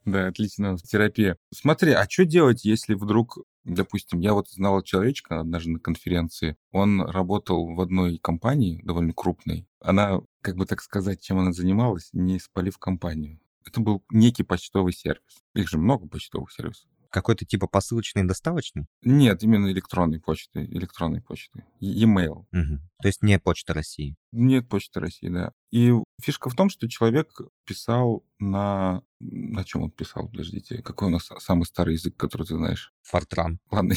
Да, 0.05 0.27
отлично. 0.27 0.77
Терапия. 0.77 1.35
Смотри, 1.53 1.91
а 1.91 2.07
что 2.09 2.23
делать, 2.23 2.63
если 2.63 2.93
вдруг, 2.93 3.39
допустим, 3.65 4.21
я 4.21 4.33
вот 4.33 4.49
знал 4.49 4.81
человечка 4.81 5.41
однажды 5.41 5.71
на 5.71 5.79
конференции, 5.79 6.55
он 6.71 7.01
работал 7.01 7.75
в 7.75 7.81
одной 7.81 8.17
компании, 8.17 8.81
довольно 8.85 9.11
крупной. 9.11 9.67
Она, 9.81 10.21
как 10.39 10.55
бы 10.55 10.65
так 10.65 10.81
сказать, 10.81 11.21
чем 11.21 11.39
она 11.39 11.51
занималась, 11.51 12.07
не 12.13 12.39
спалив 12.39 12.77
компанию. 12.77 13.41
Это 13.67 13.79
был 13.81 14.03
некий 14.09 14.43
почтовый 14.43 14.93
сервис. 14.93 15.43
Их 15.53 15.67
же 15.67 15.77
много 15.77 16.07
почтовых 16.07 16.51
сервисов. 16.51 16.89
Какой-то 17.09 17.45
типа 17.45 17.67
посылочный 17.67 18.23
доставочный? 18.23 18.85
Нет, 19.01 19.41
именно 19.43 19.71
электронной 19.71 20.19
почты. 20.19 20.65
Электронной 20.65 21.21
почты. 21.21 21.65
E-mail. 21.79 22.45
Угу. 22.51 22.79
То 23.01 23.07
есть 23.07 23.21
не 23.21 23.39
Почта 23.39 23.73
России? 23.73 24.15
Нет 24.31 24.67
Почты 24.67 24.99
России, 24.99 25.29
да. 25.29 25.51
И 25.71 25.93
фишка 26.21 26.49
в 26.49 26.55
том, 26.55 26.69
что 26.69 26.89
человек 26.89 27.39
писал 27.65 28.25
на... 28.39 29.01
На 29.19 29.63
чем 29.63 29.83
он 29.83 29.91
писал? 29.91 30.27
Подождите. 30.27 30.81
Какой 30.81 31.07
у 31.07 31.11
нас 31.11 31.29
самый 31.39 31.63
старый 31.63 31.95
язык, 31.95 32.15
который 32.17 32.45
ты 32.45 32.55
знаешь? 32.55 32.93
Фортран. 33.03 33.59
Ладно, 33.71 33.95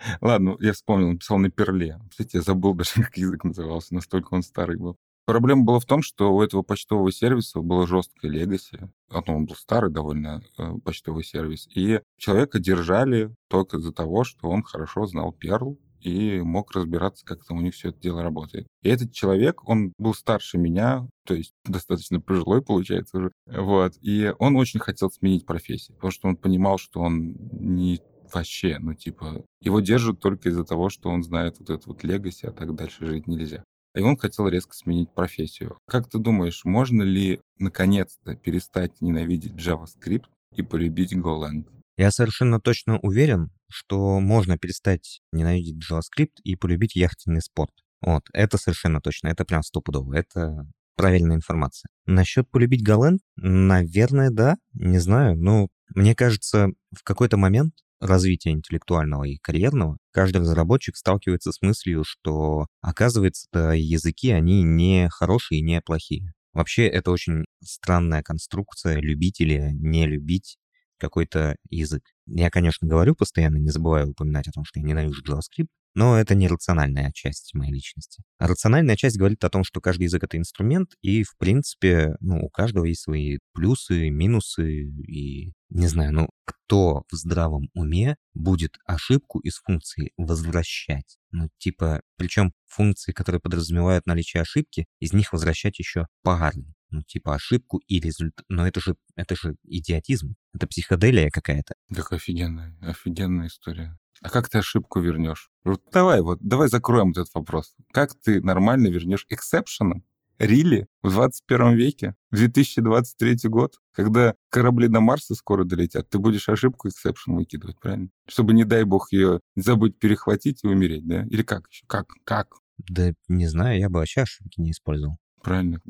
Ладно, 0.20 0.56
я 0.60 0.72
вспомнил, 0.72 1.08
он 1.08 1.18
писал 1.18 1.38
на 1.38 1.50
перле. 1.50 2.00
Кстати, 2.10 2.36
я 2.36 2.42
забыл 2.42 2.74
даже, 2.74 2.90
как 3.02 3.16
язык 3.16 3.44
назывался, 3.44 3.94
настолько 3.94 4.34
он 4.34 4.42
старый 4.42 4.76
был. 4.76 4.96
Проблема 5.28 5.62
была 5.62 5.78
в 5.78 5.84
том, 5.84 6.00
что 6.00 6.34
у 6.34 6.40
этого 6.40 6.62
почтового 6.62 7.12
сервиса 7.12 7.60
было 7.60 7.86
жесткое 7.86 8.30
легаси. 8.30 8.88
А 9.10 9.20
он 9.26 9.44
был 9.44 9.56
старый 9.56 9.90
довольно 9.90 10.42
э, 10.56 10.72
почтовый 10.82 11.22
сервис. 11.22 11.68
И 11.74 12.00
человека 12.16 12.58
держали 12.58 13.34
только 13.48 13.76
из-за 13.76 13.92
того, 13.92 14.24
что 14.24 14.48
он 14.48 14.62
хорошо 14.62 15.04
знал 15.04 15.36
Perl 15.38 15.76
и 16.00 16.40
мог 16.40 16.72
разбираться, 16.72 17.26
как 17.26 17.44
там 17.44 17.58
у 17.58 17.60
них 17.60 17.74
все 17.74 17.90
это 17.90 18.00
дело 18.00 18.22
работает. 18.22 18.68
И 18.82 18.88
этот 18.88 19.12
человек, 19.12 19.68
он 19.68 19.92
был 19.98 20.14
старше 20.14 20.56
меня, 20.56 21.06
то 21.26 21.34
есть 21.34 21.52
достаточно 21.66 22.22
пожилой, 22.22 22.62
получается 22.62 23.18
уже. 23.18 23.32
Вот. 23.44 23.98
И 24.00 24.32
он 24.38 24.56
очень 24.56 24.80
хотел 24.80 25.10
сменить 25.10 25.44
профессию, 25.44 25.94
потому 25.96 26.10
что 26.10 26.28
он 26.28 26.36
понимал, 26.38 26.78
что 26.78 27.02
он 27.02 27.36
не 27.52 28.00
вообще, 28.32 28.78
ну, 28.78 28.94
типа, 28.94 29.44
его 29.60 29.80
держат 29.80 30.20
только 30.20 30.48
из-за 30.48 30.64
того, 30.64 30.88
что 30.88 31.10
он 31.10 31.22
знает 31.22 31.56
вот 31.58 31.68
это 31.68 31.82
вот 31.86 32.02
легаси, 32.02 32.46
а 32.46 32.50
так 32.50 32.74
дальше 32.74 33.04
жить 33.04 33.26
нельзя 33.26 33.62
и 33.98 34.00
он 34.00 34.16
хотел 34.16 34.46
резко 34.46 34.76
сменить 34.76 35.12
профессию. 35.12 35.76
Как 35.88 36.08
ты 36.08 36.18
думаешь, 36.18 36.64
можно 36.64 37.02
ли 37.02 37.40
наконец-то 37.58 38.36
перестать 38.36 39.00
ненавидеть 39.00 39.54
JavaScript 39.54 40.26
и 40.54 40.62
полюбить 40.62 41.12
Golang? 41.14 41.66
Я 41.96 42.12
совершенно 42.12 42.60
точно 42.60 43.00
уверен, 43.00 43.50
что 43.68 44.20
можно 44.20 44.56
перестать 44.56 45.20
ненавидеть 45.32 45.84
JavaScript 45.84 46.36
и 46.44 46.54
полюбить 46.54 46.94
яхтенный 46.94 47.42
спорт. 47.42 47.72
Вот, 48.00 48.22
это 48.32 48.56
совершенно 48.56 49.00
точно, 49.00 49.28
это 49.28 49.44
прям 49.44 49.64
стопудово, 49.64 50.14
это 50.14 50.64
правильная 50.94 51.34
информация. 51.34 51.88
Насчет 52.06 52.48
полюбить 52.48 52.88
Golang, 52.88 53.18
наверное, 53.34 54.30
да, 54.30 54.58
не 54.74 54.98
знаю, 54.98 55.36
но 55.36 55.66
мне 55.92 56.14
кажется, 56.14 56.68
в 56.96 57.02
какой-то 57.02 57.36
момент 57.36 57.74
развития 58.00 58.50
интеллектуального 58.50 59.24
и 59.24 59.38
карьерного, 59.38 59.98
каждый 60.12 60.38
разработчик 60.42 60.96
сталкивается 60.96 61.52
с 61.52 61.62
мыслью, 61.62 62.04
что, 62.04 62.66
оказывается, 62.80 63.48
языки, 63.74 64.30
они 64.30 64.62
не 64.62 65.08
хорошие 65.10 65.60
и 65.60 65.62
не 65.62 65.80
плохие. 65.80 66.32
Вообще, 66.52 66.86
это 66.86 67.10
очень 67.10 67.44
странная 67.62 68.22
конструкция 68.22 68.96
любить 69.00 69.40
или 69.40 69.70
не 69.72 70.06
любить 70.06 70.56
какой-то 70.98 71.56
язык. 71.70 72.02
Я, 72.26 72.50
конечно, 72.50 72.88
говорю 72.88 73.14
постоянно, 73.14 73.56
не 73.58 73.70
забываю 73.70 74.10
упоминать 74.10 74.48
о 74.48 74.52
том, 74.52 74.64
что 74.64 74.80
я 74.80 74.86
ненавижу 74.86 75.22
JavaScript, 75.22 75.68
Но 75.94 76.18
это 76.18 76.34
не 76.34 76.48
рациональная 76.48 77.10
часть 77.12 77.54
моей 77.54 77.72
личности. 77.72 78.22
Рациональная 78.38 78.96
часть 78.96 79.18
говорит 79.18 79.42
о 79.44 79.50
том, 79.50 79.64
что 79.64 79.80
каждый 79.80 80.04
язык— 80.04 80.22
это 80.24 80.36
инструмент, 80.36 80.90
и, 81.02 81.22
в 81.22 81.36
принципе, 81.38 82.16
ну, 82.20 82.40
у 82.40 82.48
каждого 82.48 82.84
есть 82.84 83.02
свои 83.02 83.38
плюсы, 83.52 84.10
минусы, 84.10 84.82
и, 84.82 85.52
не 85.70 85.86
знаю, 85.86 86.12
ну, 86.12 86.28
кто 86.44 87.04
в 87.10 87.16
здравом 87.16 87.68
уме 87.74 88.16
будет 88.34 88.76
ошибку 88.84 89.40
из 89.40 89.58
функции 89.58 90.12
возвращать? 90.16 91.18
Ну, 91.30 91.48
типа, 91.58 92.02
причем 92.16 92.52
функции, 92.66 93.12
которые 93.12 93.40
подразумевают 93.40 94.06
наличие 94.06 94.42
ошибки, 94.42 94.86
из 95.00 95.12
них 95.12 95.32
возвращать 95.32 95.78
еще 95.78 96.06
парни 96.22 96.74
ну, 96.90 97.02
типа 97.02 97.34
ошибку 97.34 97.78
и 97.86 98.00
результат. 98.00 98.44
Но 98.48 98.66
это 98.66 98.80
же, 98.80 98.96
это 99.14 99.36
же 99.36 99.56
идиотизм. 99.64 100.36
Это 100.54 100.66
психоделия 100.66 101.30
какая-то. 101.30 101.74
Как 101.94 102.12
офигенная, 102.12 102.76
офигенная 102.80 103.48
история. 103.48 103.98
А 104.22 104.30
как 104.30 104.48
ты 104.48 104.58
ошибку 104.58 105.00
вернешь? 105.00 105.50
Вот 105.64 105.82
давай, 105.92 106.20
вот, 106.20 106.38
давай 106.40 106.68
закроем 106.68 107.10
этот 107.10 107.28
вопрос. 107.34 107.74
Как 107.92 108.14
ты 108.14 108.40
нормально 108.40 108.88
вернешь 108.88 109.26
эксепшеном? 109.28 110.04
Really 110.38 110.86
в 111.02 111.10
21 111.10 111.74
веке, 111.74 112.14
2023 112.30 113.48
год, 113.48 113.74
когда 113.92 114.34
корабли 114.50 114.86
на 114.86 115.00
Марсе 115.00 115.34
скоро 115.34 115.64
долетят, 115.64 116.08
ты 116.08 116.18
будешь 116.18 116.48
ошибку 116.48 116.88
exception 116.88 117.34
выкидывать, 117.34 117.80
правильно? 117.80 118.10
Чтобы, 118.28 118.52
не 118.52 118.64
дай 118.64 118.84
бог, 118.84 119.12
ее 119.12 119.40
забыть 119.56 119.98
перехватить 119.98 120.62
и 120.62 120.68
умереть, 120.68 121.06
да? 121.08 121.24
Или 121.24 121.42
как 121.42 121.66
еще? 121.68 121.84
Как? 121.88 122.06
Как? 122.22 122.54
Да 122.78 123.12
не 123.26 123.48
знаю, 123.48 123.80
я 123.80 123.88
бы 123.88 123.98
вообще 123.98 124.22
ошибки 124.22 124.60
не 124.60 124.70
использовал. 124.70 125.18
Правильно. 125.42 125.80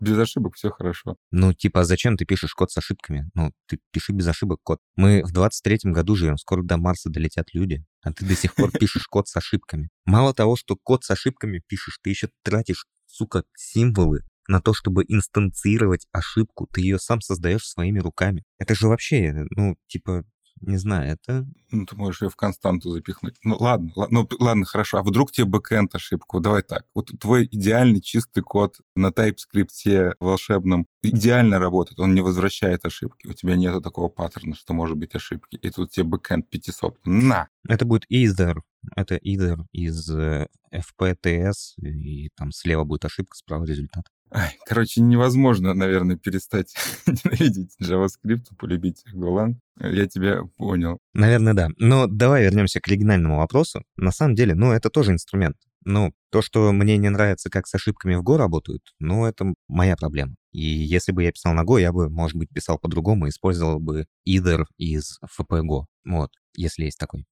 Без 0.00 0.18
ошибок 0.18 0.54
все 0.54 0.70
хорошо. 0.70 1.16
Ну, 1.30 1.52
типа, 1.52 1.80
а 1.80 1.84
зачем 1.84 2.16
ты 2.16 2.24
пишешь 2.24 2.54
код 2.54 2.70
с 2.70 2.76
ошибками? 2.78 3.30
Ну, 3.34 3.52
ты 3.66 3.78
пиши 3.92 4.12
без 4.12 4.26
ошибок 4.26 4.60
код. 4.62 4.78
Мы 4.96 5.22
в 5.24 5.32
23-м 5.32 5.92
году 5.92 6.14
живем, 6.14 6.36
скоро 6.36 6.62
до 6.62 6.76
Марса 6.76 7.10
долетят 7.10 7.46
люди, 7.52 7.84
а 8.02 8.12
ты 8.12 8.24
до 8.24 8.34
сих 8.34 8.54
пор 8.54 8.70
пишешь 8.72 9.06
код 9.06 9.28
с 9.28 9.36
ошибками. 9.36 9.88
Мало 10.06 10.34
того, 10.34 10.56
что 10.56 10.76
код 10.76 11.04
с 11.04 11.10
ошибками 11.10 11.62
пишешь, 11.66 11.98
ты 12.02 12.10
еще 12.10 12.28
тратишь, 12.42 12.86
сука, 13.06 13.44
символы 13.56 14.22
на 14.48 14.60
то, 14.60 14.72
чтобы 14.72 15.04
инстанцировать 15.06 16.06
ошибку. 16.10 16.68
Ты 16.72 16.80
ее 16.80 16.98
сам 16.98 17.20
создаешь 17.20 17.66
своими 17.66 17.98
руками. 17.98 18.44
Это 18.58 18.74
же 18.74 18.88
вообще, 18.88 19.44
ну, 19.50 19.76
типа, 19.86 20.24
не 20.60 20.76
знаю, 20.76 21.12
это... 21.12 21.46
Ну, 21.70 21.86
ты 21.86 21.96
можешь 21.96 22.22
ее 22.22 22.30
в 22.30 22.36
константу 22.36 22.90
запихнуть. 22.90 23.36
Ну, 23.42 23.56
ладно, 23.58 23.92
ладно, 23.96 24.26
ну, 24.30 24.36
ладно, 24.38 24.64
хорошо. 24.64 24.98
А 24.98 25.02
вдруг 25.02 25.32
тебе 25.32 25.46
бэкэнд 25.46 25.94
ошибку? 25.94 26.40
Давай 26.40 26.62
так. 26.62 26.84
Вот 26.94 27.10
твой 27.20 27.46
идеальный 27.50 28.00
чистый 28.00 28.42
код 28.42 28.78
на 28.94 29.08
TypeScript 29.08 30.14
волшебном 30.20 30.86
идеально 31.02 31.58
работает. 31.58 32.00
Он 32.00 32.14
не 32.14 32.20
возвращает 32.20 32.84
ошибки. 32.84 33.26
У 33.26 33.32
тебя 33.32 33.56
нет 33.56 33.82
такого 33.82 34.08
паттерна, 34.08 34.54
что 34.54 34.72
может 34.74 34.96
быть 34.96 35.14
ошибки. 35.14 35.56
И 35.56 35.70
тут 35.70 35.90
тебе 35.90 36.04
бэкэнд 36.04 36.48
500. 36.48 37.06
На! 37.06 37.48
Это 37.68 37.84
будет 37.84 38.04
either. 38.10 38.60
Это 38.96 39.16
either 39.16 39.58
из 39.72 40.10
э, 40.10 40.46
FPTS, 40.72 41.76
и 41.82 42.30
там 42.36 42.52
слева 42.52 42.84
будет 42.84 43.04
ошибка, 43.04 43.36
справа 43.36 43.64
результат. 43.64 44.04
Ай, 44.30 44.58
короче, 44.66 45.00
невозможно, 45.00 45.74
наверное, 45.74 46.16
перестать 46.16 46.74
ненавидеть 47.06 47.74
JavaScript, 47.80 48.54
полюбить 48.58 49.04
Golang. 49.14 49.54
Я 49.80 50.06
тебя 50.06 50.42
понял. 50.56 50.98
Наверное, 51.14 51.54
да. 51.54 51.68
Но 51.78 52.06
давай 52.06 52.44
вернемся 52.44 52.80
к 52.80 52.88
оригинальному 52.88 53.38
вопросу. 53.38 53.82
На 53.96 54.10
самом 54.10 54.34
деле, 54.34 54.54
ну, 54.54 54.72
это 54.72 54.90
тоже 54.90 55.12
инструмент. 55.12 55.56
Ну, 55.84 56.12
то, 56.30 56.42
что 56.42 56.70
мне 56.72 56.98
не 56.98 57.08
нравится, 57.08 57.48
как 57.48 57.66
с 57.66 57.74
ошибками 57.74 58.16
в 58.16 58.22
Go 58.22 58.36
работают, 58.36 58.82
ну, 58.98 59.24
это 59.24 59.54
моя 59.68 59.96
проблема. 59.96 60.34
И 60.52 60.60
если 60.60 61.12
бы 61.12 61.22
я 61.22 61.32
писал 61.32 61.54
на 61.54 61.62
Go, 61.62 61.80
я 61.80 61.92
бы, 61.92 62.10
может 62.10 62.36
быть, 62.36 62.50
писал 62.50 62.78
по-другому, 62.78 63.28
использовал 63.28 63.78
бы 63.78 64.06
either 64.28 64.64
из 64.76 65.18
FPGO. 65.24 65.84
Вот, 66.04 66.30
если 66.56 66.84
есть 66.84 66.98
такой. 66.98 67.24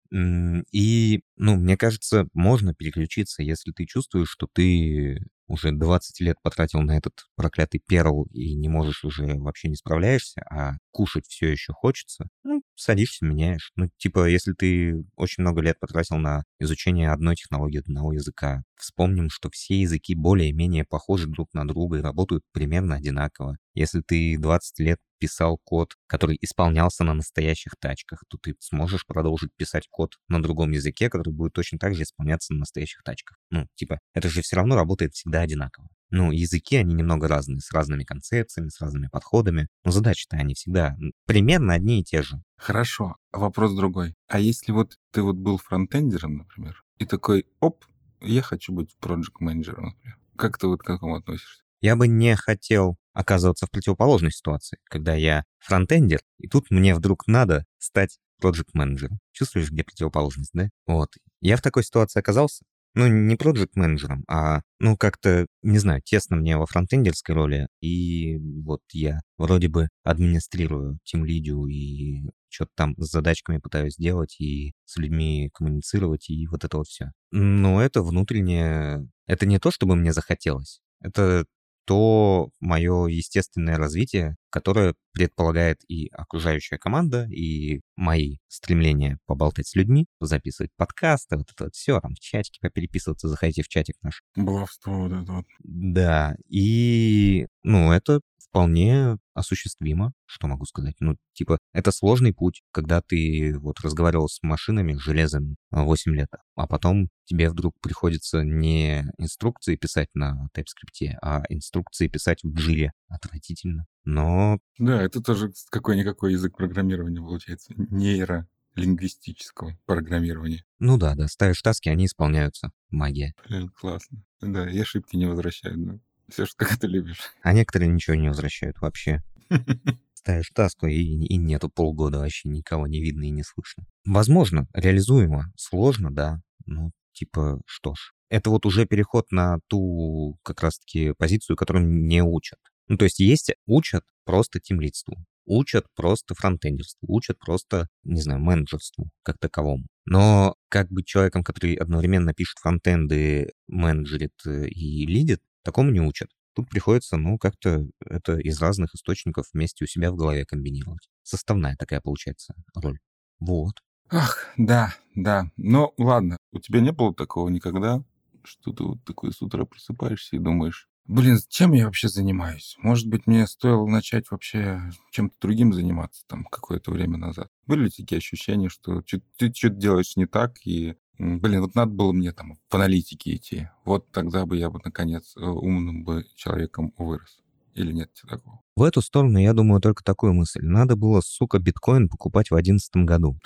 И, 0.73 1.21
ну, 1.37 1.57
мне 1.57 1.77
кажется, 1.77 2.29
можно 2.33 2.73
переключиться, 2.73 3.43
если 3.43 3.73
ты 3.73 3.85
чувствуешь, 3.85 4.31
что 4.31 4.47
ты 4.51 5.21
уже 5.49 5.73
20 5.73 6.21
лет 6.21 6.37
потратил 6.43 6.81
на 6.81 6.97
этот 6.97 7.27
проклятый 7.37 7.81
перл 7.87 8.25
и 8.33 8.55
не 8.55 8.69
можешь 8.69 9.05
уже 9.05 9.39
вообще 9.39 9.69
не 9.69 9.77
справляешься, 9.77 10.43
а 10.51 10.75
кушать 10.97 11.27
все 11.29 11.51
еще 11.51 11.75
хочется, 11.75 12.25
ну, 12.43 12.63
садишься, 12.75 13.27
меняешь. 13.27 13.71
Ну, 13.77 13.91
типа, 13.99 14.27
если 14.31 14.55
ты 14.55 15.05
очень 15.15 15.43
много 15.43 15.61
лет 15.61 15.79
потратил 15.79 16.17
на 16.17 16.43
изучение 16.59 17.11
одной 17.11 17.37
технологии, 17.37 17.81
одного 17.81 18.15
языка, 18.15 18.63
вспомним, 18.79 19.29
что 19.29 19.51
все 19.51 19.79
языки 19.79 20.15
более-менее 20.15 20.87
похожи 20.87 21.27
друг 21.27 21.53
на 21.53 21.69
друга 21.69 21.99
и 21.99 22.01
работают 22.01 22.45
примерно 22.53 22.95
одинаково. 22.95 23.59
Если 23.75 24.01
ты 24.01 24.39
20 24.39 24.79
лет 24.79 24.99
писал 25.19 25.59
код, 25.65 25.93
который 26.07 26.39
исполнялся 26.41 27.05
на 27.05 27.13
настоящих 27.13 27.75
тачках, 27.79 28.23
то 28.31 28.39
ты 28.39 28.55
сможешь 28.61 29.05
продолжить 29.05 29.51
писать 29.55 29.89
код 29.91 30.15
на 30.29 30.43
другом 30.43 30.71
языке, 30.71 31.11
который 31.11 31.35
будет 31.35 31.53
точно 31.53 31.79
так 31.79 31.95
же 31.95 32.05
исполняться 32.05 32.55
на 32.55 32.61
настоящих 32.61 33.03
тачках. 33.03 33.37
Ну, 33.51 33.67
типа, 33.75 33.99
это 34.15 34.31
же 34.31 34.41
все 34.41 34.57
равно 34.57 34.77
работает 34.77 35.13
всегда 35.13 35.43
одинаково. 35.43 35.89
Ну, 36.11 36.31
языки, 36.31 36.77
они 36.77 36.95
немного 36.95 37.29
разные, 37.29 37.61
с 37.61 37.73
разными 37.73 38.05
концепциями, 38.05 38.69
с 38.69 38.81
разными 38.81 39.09
подходами, 39.09 39.69
но 39.85 39.91
задачи-то 39.91 40.37
они 40.37 40.55
всегда 40.55 40.97
примерно 41.27 41.75
одни 41.75 42.01
и 42.01 42.05
те 42.05 42.23
же. 42.23 42.43
Хорошо, 42.57 43.17
вопрос 43.33 43.75
другой. 43.75 44.15
А 44.29 44.39
если 44.39 44.73
вот 44.73 44.97
ты 45.13 45.23
вот 45.23 45.37
был 45.37 45.59
фронтендером, 45.59 46.39
например, 46.39 46.83
и 46.99 47.05
такой, 47.05 47.47
оп, 47.61 47.85
я 48.21 48.43
хочу 48.43 48.73
быть 48.73 48.97
проект-менеджером, 48.99 49.87
например. 49.87 50.19
Как 50.37 50.59
ты 50.59 50.67
вот 50.67 50.83
к 50.83 50.91
этому 50.91 51.17
относишься? 51.17 51.63
Я 51.81 51.97
бы 51.97 52.09
не 52.09 52.35
хотел 52.37 52.97
оказываться 53.13 53.67
в 53.67 53.71
противоположной 53.71 54.31
ситуации, 54.31 54.79
когда 54.85 55.15
я 55.15 55.45
фронтендер, 55.59 56.21
и 56.39 56.49
тут 56.49 56.71
мне 56.71 56.95
вдруг 56.95 57.27
надо 57.27 57.65
стать 57.79 58.19
проект 58.41 58.75
менеджером 58.75 59.19
Чувствуешь, 59.33 59.71
где 59.71 59.85
противоположность, 59.85 60.51
да? 60.53 60.69
Вот. 60.87 61.11
Я 61.41 61.57
в 61.57 61.63
такой 61.63 61.85
ситуации 61.85 62.21
оказался, 62.21 62.65
ну, 62.97 63.07
не 63.07 63.37
проект 63.37 63.77
менеджером 63.77 64.25
а, 64.27 64.63
ну, 64.81 64.97
как-то, 64.97 65.47
не 65.63 65.79
знаю, 65.79 66.01
тесно 66.03 66.37
мне 66.37 66.57
во 66.57 66.67
фронтендерской 66.67 67.35
роли, 67.35 67.69
и 67.81 68.39
вот 68.65 68.81
я 68.93 69.21
вроде 69.37 69.69
бы 69.69 69.89
администрирую 70.03 70.99
тем 71.05 71.25
лидию 71.25 71.67
и 71.67 72.23
что-то 72.49 72.71
там 72.75 72.95
с 72.97 73.11
задачками 73.11 73.59
пытаюсь 73.59 73.97
делать 73.97 74.41
и 74.41 74.73
с 74.87 74.97
людьми 74.97 75.51
коммуницировать, 75.53 76.31
и 76.31 76.47
вот 76.47 76.65
это 76.65 76.79
вот 76.79 76.87
все. 76.89 77.13
Но 77.31 77.83
это 77.83 78.03
внутреннее... 78.03 79.09
Это 79.27 79.45
не 79.45 79.59
то, 79.59 79.71
чтобы 79.71 79.95
мне 79.95 80.13
захотелось. 80.13 80.81
Это 81.01 81.45
то 81.87 82.51
мое 82.61 83.07
естественное 83.07 83.77
развитие, 83.77 84.37
которое 84.51 84.95
предполагает 85.13 85.79
и 85.89 86.09
окружающая 86.09 86.79
команда, 86.79 87.27
и 87.31 87.81
мои 87.95 88.39
стремления 88.49 89.19
поболтать 89.27 89.69
с 89.69 89.77
людьми, 89.77 90.07
записывать 90.21 90.71
подкасты, 90.77 91.37
вот 91.37 91.51
это 91.53 91.65
вот 91.65 91.75
все, 91.75 92.01
там 92.01 92.15
в 92.15 92.19
чатике 92.21 92.59
попереписываться, 92.61 93.29
заходите 93.29 93.63
в 93.63 93.69
чатик 93.69 93.97
наш. 94.03 94.23
Баловство 94.35 94.99
вот 94.99 95.13
это 95.13 95.33
вот. 95.33 95.47
Да, 95.61 96.37
и, 96.49 97.47
ну, 97.63 97.93
это 97.93 98.21
вполне 98.51 99.19
осуществимо, 99.35 100.13
что 100.25 100.47
могу 100.47 100.65
сказать. 100.65 100.95
Ну, 101.01 101.17
типа, 101.35 101.59
это 101.73 101.91
сложный 101.93 102.33
путь, 102.33 102.63
когда 102.73 103.03
ты 103.03 103.59
вот 103.59 103.81
разговаривал 103.81 104.29
с 104.29 104.43
машинами, 104.43 104.95
железом 104.95 105.57
8 105.71 106.15
лет, 106.15 106.29
а 106.55 106.67
потом 106.67 107.09
тебе 107.25 107.51
вдруг 107.51 107.75
приходится 107.81 108.43
не 108.43 109.05
инструкции 109.19 109.77
писать 109.77 110.09
на 110.15 110.49
TypeScript, 110.57 111.17
а 111.23 111.43
инструкции 111.49 112.09
писать 112.09 112.43
в 112.43 112.55
Jira. 112.57 112.91
Отвратительно. 113.09 113.87
Но... 114.05 114.59
Да, 114.79 115.03
это 115.03 115.21
тоже 115.21 115.53
какой-никакой 115.71 116.33
язык 116.33 116.57
программирования 116.57 117.21
получается. 117.21 117.73
Нейро 117.77 118.49
лингвистического 118.77 119.77
программирования. 119.87 120.65
Ну 120.79 120.99
да, 120.99 121.15
да, 121.15 121.29
ставишь 121.29 121.63
таски, 121.63 121.89
они 121.89 122.07
исполняются. 122.07 122.71
Магия. 122.91 123.35
Блин, 123.49 123.71
классно. 123.71 124.23
Да, 124.41 124.71
и 124.71 124.79
ошибки 124.79 125.17
не 125.17 125.27
возвращают. 125.27 126.01
Все, 126.29 126.47
что 126.47 126.57
как 126.57 126.79
ты 126.79 126.87
любишь. 126.87 127.21
А 127.43 127.53
некоторые 127.53 127.91
ничего 127.91 128.17
не 128.17 128.29
возвращают 128.29 128.81
вообще. 128.81 129.23
Ставишь 130.15 130.51
таску, 130.51 130.87
и, 130.87 131.01
и 131.01 131.37
нету 131.37 131.69
полгода 131.69 132.19
вообще 132.19 132.49
никого 132.49 132.87
не 132.87 133.01
видно 133.01 133.25
и 133.25 133.31
не 133.31 133.45
слышно. 133.45 133.85
Возможно, 134.05 134.67
реализуемо. 134.75 135.53
Сложно, 135.57 136.11
да. 136.11 136.41
Ну, 136.67 136.91
типа, 137.13 137.61
что 137.67 137.95
ж. 137.95 138.13
Это 138.29 138.51
вот 138.51 138.67
уже 138.67 138.87
переход 138.87 139.31
на 139.31 139.59
ту 139.69 140.39
как 140.43 140.63
раз-таки 140.63 141.13
позицию, 141.13 141.57
которую 141.57 141.87
не 141.87 142.23
учат. 142.23 142.59
Ну, 142.89 142.97
то 142.97 143.05
есть 143.05 143.21
есть, 143.21 143.53
учат 143.67 144.05
просто 144.25 144.61
тимлидству, 144.61 145.17
учат 145.45 145.87
просто 145.95 146.35
фронтендерству, 146.35 147.07
учат 147.09 147.39
просто, 147.39 147.89
не 148.05 148.21
знаю, 148.21 148.41
менеджерству 148.41 149.11
как 149.23 149.39
таковому. 149.39 149.87
Но 150.05 150.55
как 150.69 150.89
быть 150.91 151.07
человеком, 151.07 151.43
который 151.43 151.75
одновременно 151.75 152.35
пишет 152.35 152.59
фронтенды, 152.59 153.53
менеджерит 153.67 154.35
э, 154.47 154.69
и 154.69 155.07
лидит, 155.07 155.41
Такому 155.67 155.91
не 155.91 156.01
учат. 156.01 156.31
Тут 156.55 156.71
приходится, 156.71 157.17
ну, 157.17 157.39
как-то 157.39 157.85
это 157.99 158.39
из 158.39 158.61
разных 158.61 158.95
источников 158.95 159.47
вместе 159.53 159.83
у 159.85 159.89
себя 159.89 160.13
в 160.13 160.15
голове 160.15 160.45
комбинировать. 160.45 161.09
Составная 161.25 161.75
такая 161.77 162.01
получается 162.01 162.55
роль. 162.77 163.01
Вот. 163.41 163.83
Ах, 164.09 164.47
да, 164.57 164.95
да. 165.17 165.51
Ну, 165.57 165.93
ладно. 165.99 166.37
У 166.53 166.61
тебя 166.61 166.81
не 166.81 166.93
было 166.93 167.13
такого 167.13 167.49
никогда, 167.49 168.05
что 168.45 168.73
ты 168.73 168.85
вот 168.85 169.05
такой 169.05 169.33
с 169.33 169.43
утра 169.43 169.65
просыпаешься 169.65 170.37
и 170.37 170.39
думаешь, 170.39 170.89
Блин, 171.09 171.39
чем 171.49 171.73
я 171.73 171.87
вообще 171.87 172.09
занимаюсь? 172.09 172.77
Может 172.79 173.09
быть, 173.09 173.27
мне 173.27 173.47
стоило 173.47 173.87
начать 173.87 174.29
вообще 174.31 174.81
чем-то 175.13 175.37
другим 175.41 175.73
заниматься 175.73 176.25
там 176.27 176.45
какое-то 176.45 176.91
время 176.91 177.17
назад. 177.17 177.49
Были 177.67 177.85
ли 177.85 177.91
такие 177.91 178.19
ощущения, 178.19 178.69
что 178.69 179.03
ты 179.03 179.53
что-то 179.55 179.77
делаешь 179.77 180.17
не 180.17 180.27
так, 180.27 180.57
и 180.65 180.97
Блин, 181.19 181.63
вот 181.63 181.75
надо 181.75 181.93
было 181.93 182.13
мне 182.13 182.33
там 182.33 182.59
в 182.69 182.75
аналитике 182.75 183.37
идти. 183.37 183.69
Вот 183.85 184.11
тогда 184.11 184.45
бы 184.45 184.57
я 184.57 184.69
бы, 184.71 184.81
наконец, 184.85 185.35
э, 185.37 185.41
умным 185.41 186.05
бы 186.05 186.27
человеком 186.35 186.93
вырос. 186.99 187.41
Или 187.75 187.93
нет 187.93 188.11
такого? 188.29 188.61
В 188.75 188.83
эту 188.83 189.03
сторону 189.03 189.39
я 189.39 189.53
думаю 189.53 189.81
только 189.81 190.03
такую 190.03 190.33
мысль. 190.35 190.63
Надо 190.63 190.97
было, 190.97 191.21
сука, 191.21 191.59
биткоин 191.59 192.09
покупать 192.09 192.51
в 192.51 192.55
одиннадцатом 192.55 193.07
году. 193.07 193.39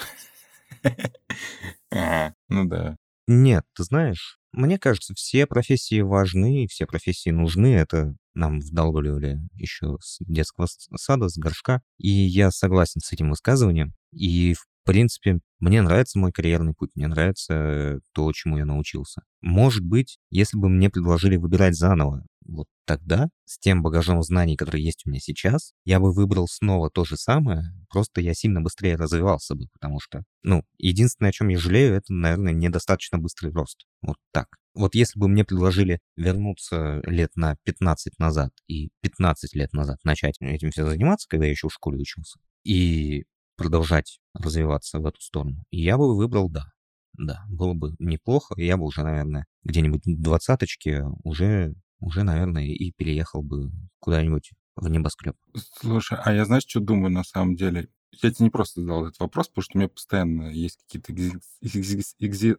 Ну 2.48 2.64
да. 2.66 2.96
Нет, 3.26 3.64
ты 3.74 3.84
знаешь, 3.84 4.38
мне 4.52 4.78
кажется, 4.78 5.14
все 5.14 5.46
профессии 5.46 6.00
важны, 6.00 6.66
все 6.68 6.86
профессии 6.86 7.30
нужны. 7.30 7.74
Это 7.74 8.16
нам 8.34 8.60
вдалбливали 8.60 9.38
еще 9.54 9.96
с 10.00 10.18
детского 10.20 10.66
сада, 10.96 11.28
с 11.28 11.36
горшка. 11.36 11.82
И 11.98 12.08
я 12.08 12.50
согласен 12.50 13.00
с 13.00 13.12
этим 13.12 13.30
высказыванием. 13.30 13.94
И, 14.12 14.54
в 14.54 14.66
принципе, 14.90 15.38
мне 15.60 15.82
нравится 15.82 16.18
мой 16.18 16.32
карьерный 16.32 16.74
путь, 16.74 16.90
мне 16.96 17.06
нравится 17.06 18.00
то, 18.12 18.32
чему 18.32 18.58
я 18.58 18.64
научился. 18.64 19.22
Может 19.40 19.84
быть, 19.84 20.18
если 20.30 20.58
бы 20.58 20.68
мне 20.68 20.90
предложили 20.90 21.36
выбирать 21.36 21.76
заново, 21.76 22.26
вот 22.44 22.66
тогда, 22.86 23.28
с 23.44 23.60
тем 23.60 23.84
багажом 23.84 24.20
знаний, 24.24 24.56
который 24.56 24.82
есть 24.82 25.02
у 25.06 25.10
меня 25.10 25.20
сейчас, 25.20 25.74
я 25.84 26.00
бы 26.00 26.12
выбрал 26.12 26.48
снова 26.48 26.90
то 26.90 27.04
же 27.04 27.16
самое, 27.16 27.62
просто 27.88 28.20
я 28.20 28.34
сильно 28.34 28.60
быстрее 28.60 28.96
развивался 28.96 29.54
бы, 29.54 29.68
потому 29.72 30.00
что, 30.00 30.24
ну, 30.42 30.64
единственное, 30.76 31.28
о 31.28 31.32
чем 31.32 31.50
я 31.50 31.58
жалею, 31.58 31.94
это, 31.94 32.12
наверное, 32.12 32.52
недостаточно 32.52 33.18
быстрый 33.18 33.52
рост. 33.52 33.86
Вот 34.02 34.16
так. 34.32 34.48
Вот 34.74 34.96
если 34.96 35.20
бы 35.20 35.28
мне 35.28 35.44
предложили 35.44 36.00
вернуться 36.16 37.00
лет 37.04 37.30
на 37.36 37.54
15 37.62 38.18
назад 38.18 38.50
и 38.66 38.90
15 39.02 39.54
лет 39.54 39.72
назад 39.72 39.98
начать 40.02 40.34
этим 40.40 40.72
все 40.72 40.84
заниматься, 40.88 41.28
когда 41.28 41.44
я 41.44 41.52
еще 41.52 41.68
в 41.68 41.72
школе 41.72 41.98
учился, 42.00 42.40
и 42.64 43.24
продолжать 43.60 44.20
развиваться 44.32 44.98
в 45.00 45.06
эту 45.06 45.20
сторону, 45.20 45.64
я 45.70 45.98
бы 45.98 46.16
выбрал 46.16 46.48
«да». 46.48 46.72
Да, 47.18 47.44
было 47.48 47.74
бы 47.74 47.94
неплохо, 47.98 48.54
я 48.56 48.76
бы 48.78 48.84
уже, 48.84 49.02
наверное, 49.02 49.44
где-нибудь 49.64 50.06
в 50.06 50.22
двадцаточке 50.22 51.04
уже 51.24 51.74
уже, 51.98 52.22
наверное, 52.22 52.64
и 52.64 52.92
переехал 52.92 53.42
бы 53.42 53.70
куда-нибудь 53.98 54.52
в 54.76 54.88
небоскреб. 54.88 55.36
Слушай, 55.80 56.18
а 56.24 56.32
я 56.32 56.46
знаешь, 56.46 56.64
что 56.66 56.80
думаю 56.80 57.12
на 57.12 57.24
самом 57.24 57.56
деле? 57.56 57.88
Я 58.22 58.30
тебе 58.30 58.44
не 58.44 58.50
просто 58.50 58.80
задал 58.80 59.06
этот 59.06 59.20
вопрос, 59.20 59.48
потому 59.48 59.62
что 59.62 59.76
у 59.76 59.78
меня 59.78 59.88
постоянно 59.88 60.48
есть 60.48 60.80
какие-то 60.86 61.12
экзи... 62.18 62.56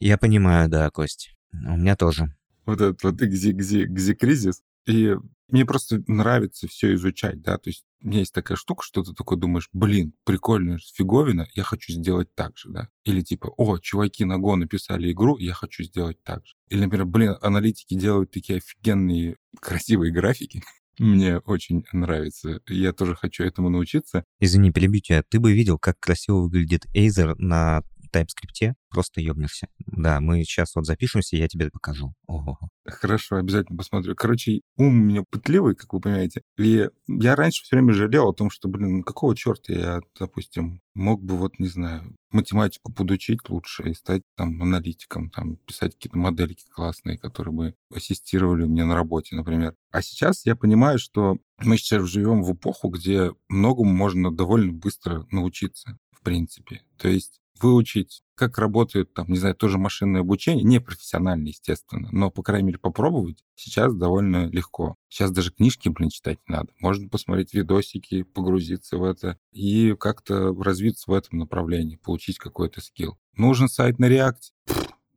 Я 0.00 0.16
понимаю, 0.16 0.70
да, 0.70 0.88
Кость. 0.90 1.36
У 1.52 1.76
меня 1.76 1.96
тоже. 1.96 2.34
Вот 2.64 2.80
этот 2.80 3.02
вот 3.02 3.20
экзи-кризис. 3.20 4.62
И 4.86 5.14
мне 5.48 5.66
просто 5.66 6.02
нравится 6.06 6.66
все 6.68 6.94
изучать, 6.94 7.42
да, 7.42 7.58
то 7.58 7.68
есть 7.68 7.84
у 8.02 8.08
меня 8.08 8.20
есть 8.20 8.32
такая 8.32 8.56
штука, 8.56 8.84
что 8.84 9.02
ты 9.02 9.12
такой 9.12 9.38
думаешь, 9.38 9.68
блин, 9.72 10.12
прикольная 10.24 10.78
фиговина, 10.94 11.48
я 11.54 11.62
хочу 11.62 11.92
сделать 11.92 12.32
так 12.34 12.56
же, 12.56 12.68
да. 12.70 12.88
Или 13.04 13.22
типа, 13.22 13.52
о, 13.56 13.78
чуваки 13.78 14.24
на 14.24 14.38
Go 14.38 14.54
написали 14.54 15.10
игру, 15.10 15.36
я 15.38 15.54
хочу 15.54 15.82
сделать 15.82 16.22
так 16.22 16.46
же. 16.46 16.54
Или, 16.68 16.84
например, 16.84 17.06
блин, 17.06 17.36
аналитики 17.40 17.94
делают 17.94 18.30
такие 18.30 18.58
офигенные 18.58 19.36
красивые 19.60 20.12
графики, 20.12 20.62
мне 20.98 21.38
очень 21.38 21.84
нравится. 21.92 22.60
Я 22.68 22.92
тоже 22.92 23.14
хочу 23.14 23.44
этому 23.44 23.68
научиться. 23.68 24.24
Извини, 24.40 24.70
перебью 24.70 25.00
тебя. 25.00 25.22
Ты 25.28 25.40
бы 25.40 25.52
видел, 25.52 25.78
как 25.78 25.98
красиво 25.98 26.42
выглядит 26.42 26.86
Acer 26.94 27.34
на 27.38 27.82
TypeScript, 28.10 28.74
просто 28.90 29.20
ёбнешься. 29.20 29.68
Да, 29.86 30.20
мы 30.20 30.42
сейчас 30.44 30.74
вот 30.74 30.86
запишемся, 30.86 31.36
я 31.36 31.48
тебе 31.48 31.70
покажу. 31.70 32.14
Ого. 32.26 32.58
Хорошо, 32.84 33.36
обязательно 33.36 33.76
посмотрю. 33.76 34.14
Короче, 34.14 34.60
ум 34.76 34.86
у 34.86 34.90
меня 34.90 35.24
пытливый, 35.30 35.74
как 35.74 35.92
вы 35.92 36.00
понимаете. 36.00 36.42
И 36.58 36.88
я 37.06 37.36
раньше 37.36 37.62
все 37.62 37.76
время 37.76 37.92
жалел 37.92 38.28
о 38.28 38.34
том, 38.34 38.50
что, 38.50 38.68
блин, 38.68 39.02
какого 39.02 39.36
черта 39.36 39.72
я, 39.72 40.00
допустим, 40.18 40.80
мог 40.94 41.22
бы, 41.22 41.36
вот, 41.36 41.58
не 41.58 41.68
знаю, 41.68 42.14
математику 42.30 42.92
подучить 42.92 43.48
лучше 43.48 43.90
и 43.90 43.94
стать 43.94 44.22
там 44.36 44.60
аналитиком, 44.62 45.30
там, 45.30 45.56
писать 45.56 45.94
какие-то 45.94 46.18
модельки 46.18 46.64
классные, 46.70 47.18
которые 47.18 47.54
бы 47.54 47.74
ассистировали 47.94 48.64
мне 48.64 48.84
на 48.84 48.94
работе, 48.94 49.36
например. 49.36 49.74
А 49.90 50.02
сейчас 50.02 50.44
я 50.44 50.56
понимаю, 50.56 50.98
что 50.98 51.38
мы 51.58 51.76
сейчас 51.76 52.04
живем 52.08 52.42
в 52.42 52.52
эпоху, 52.52 52.88
где 52.88 53.32
многому 53.48 53.92
можно 53.92 54.34
довольно 54.34 54.72
быстро 54.72 55.26
научиться, 55.30 55.98
в 56.12 56.22
принципе. 56.22 56.82
То 56.96 57.08
есть 57.08 57.40
выучить, 57.60 58.22
как 58.34 58.58
работает, 58.58 59.12
там, 59.12 59.28
не 59.28 59.38
знаю, 59.38 59.54
тоже 59.54 59.78
машинное 59.78 60.20
обучение, 60.20 60.64
не 60.64 60.80
профессионально, 60.80 61.48
естественно, 61.48 62.08
но, 62.12 62.30
по 62.30 62.42
крайней 62.42 62.68
мере, 62.68 62.78
попробовать 62.78 63.44
сейчас 63.54 63.94
довольно 63.94 64.46
легко. 64.46 64.94
Сейчас 65.08 65.30
даже 65.30 65.52
книжки, 65.52 65.88
блин, 65.88 66.10
читать 66.10 66.38
не 66.48 66.54
надо. 66.54 66.72
Можно 66.80 67.08
посмотреть 67.08 67.54
видосики, 67.54 68.22
погрузиться 68.22 68.96
в 68.96 69.04
это 69.04 69.38
и 69.52 69.94
как-то 69.98 70.54
развиться 70.54 71.10
в 71.10 71.14
этом 71.14 71.38
направлении, 71.38 71.96
получить 71.96 72.38
какой-то 72.38 72.80
скилл. 72.80 73.18
Нужен 73.36 73.68
сайт 73.68 73.98
на 73.98 74.06
React? 74.06 74.52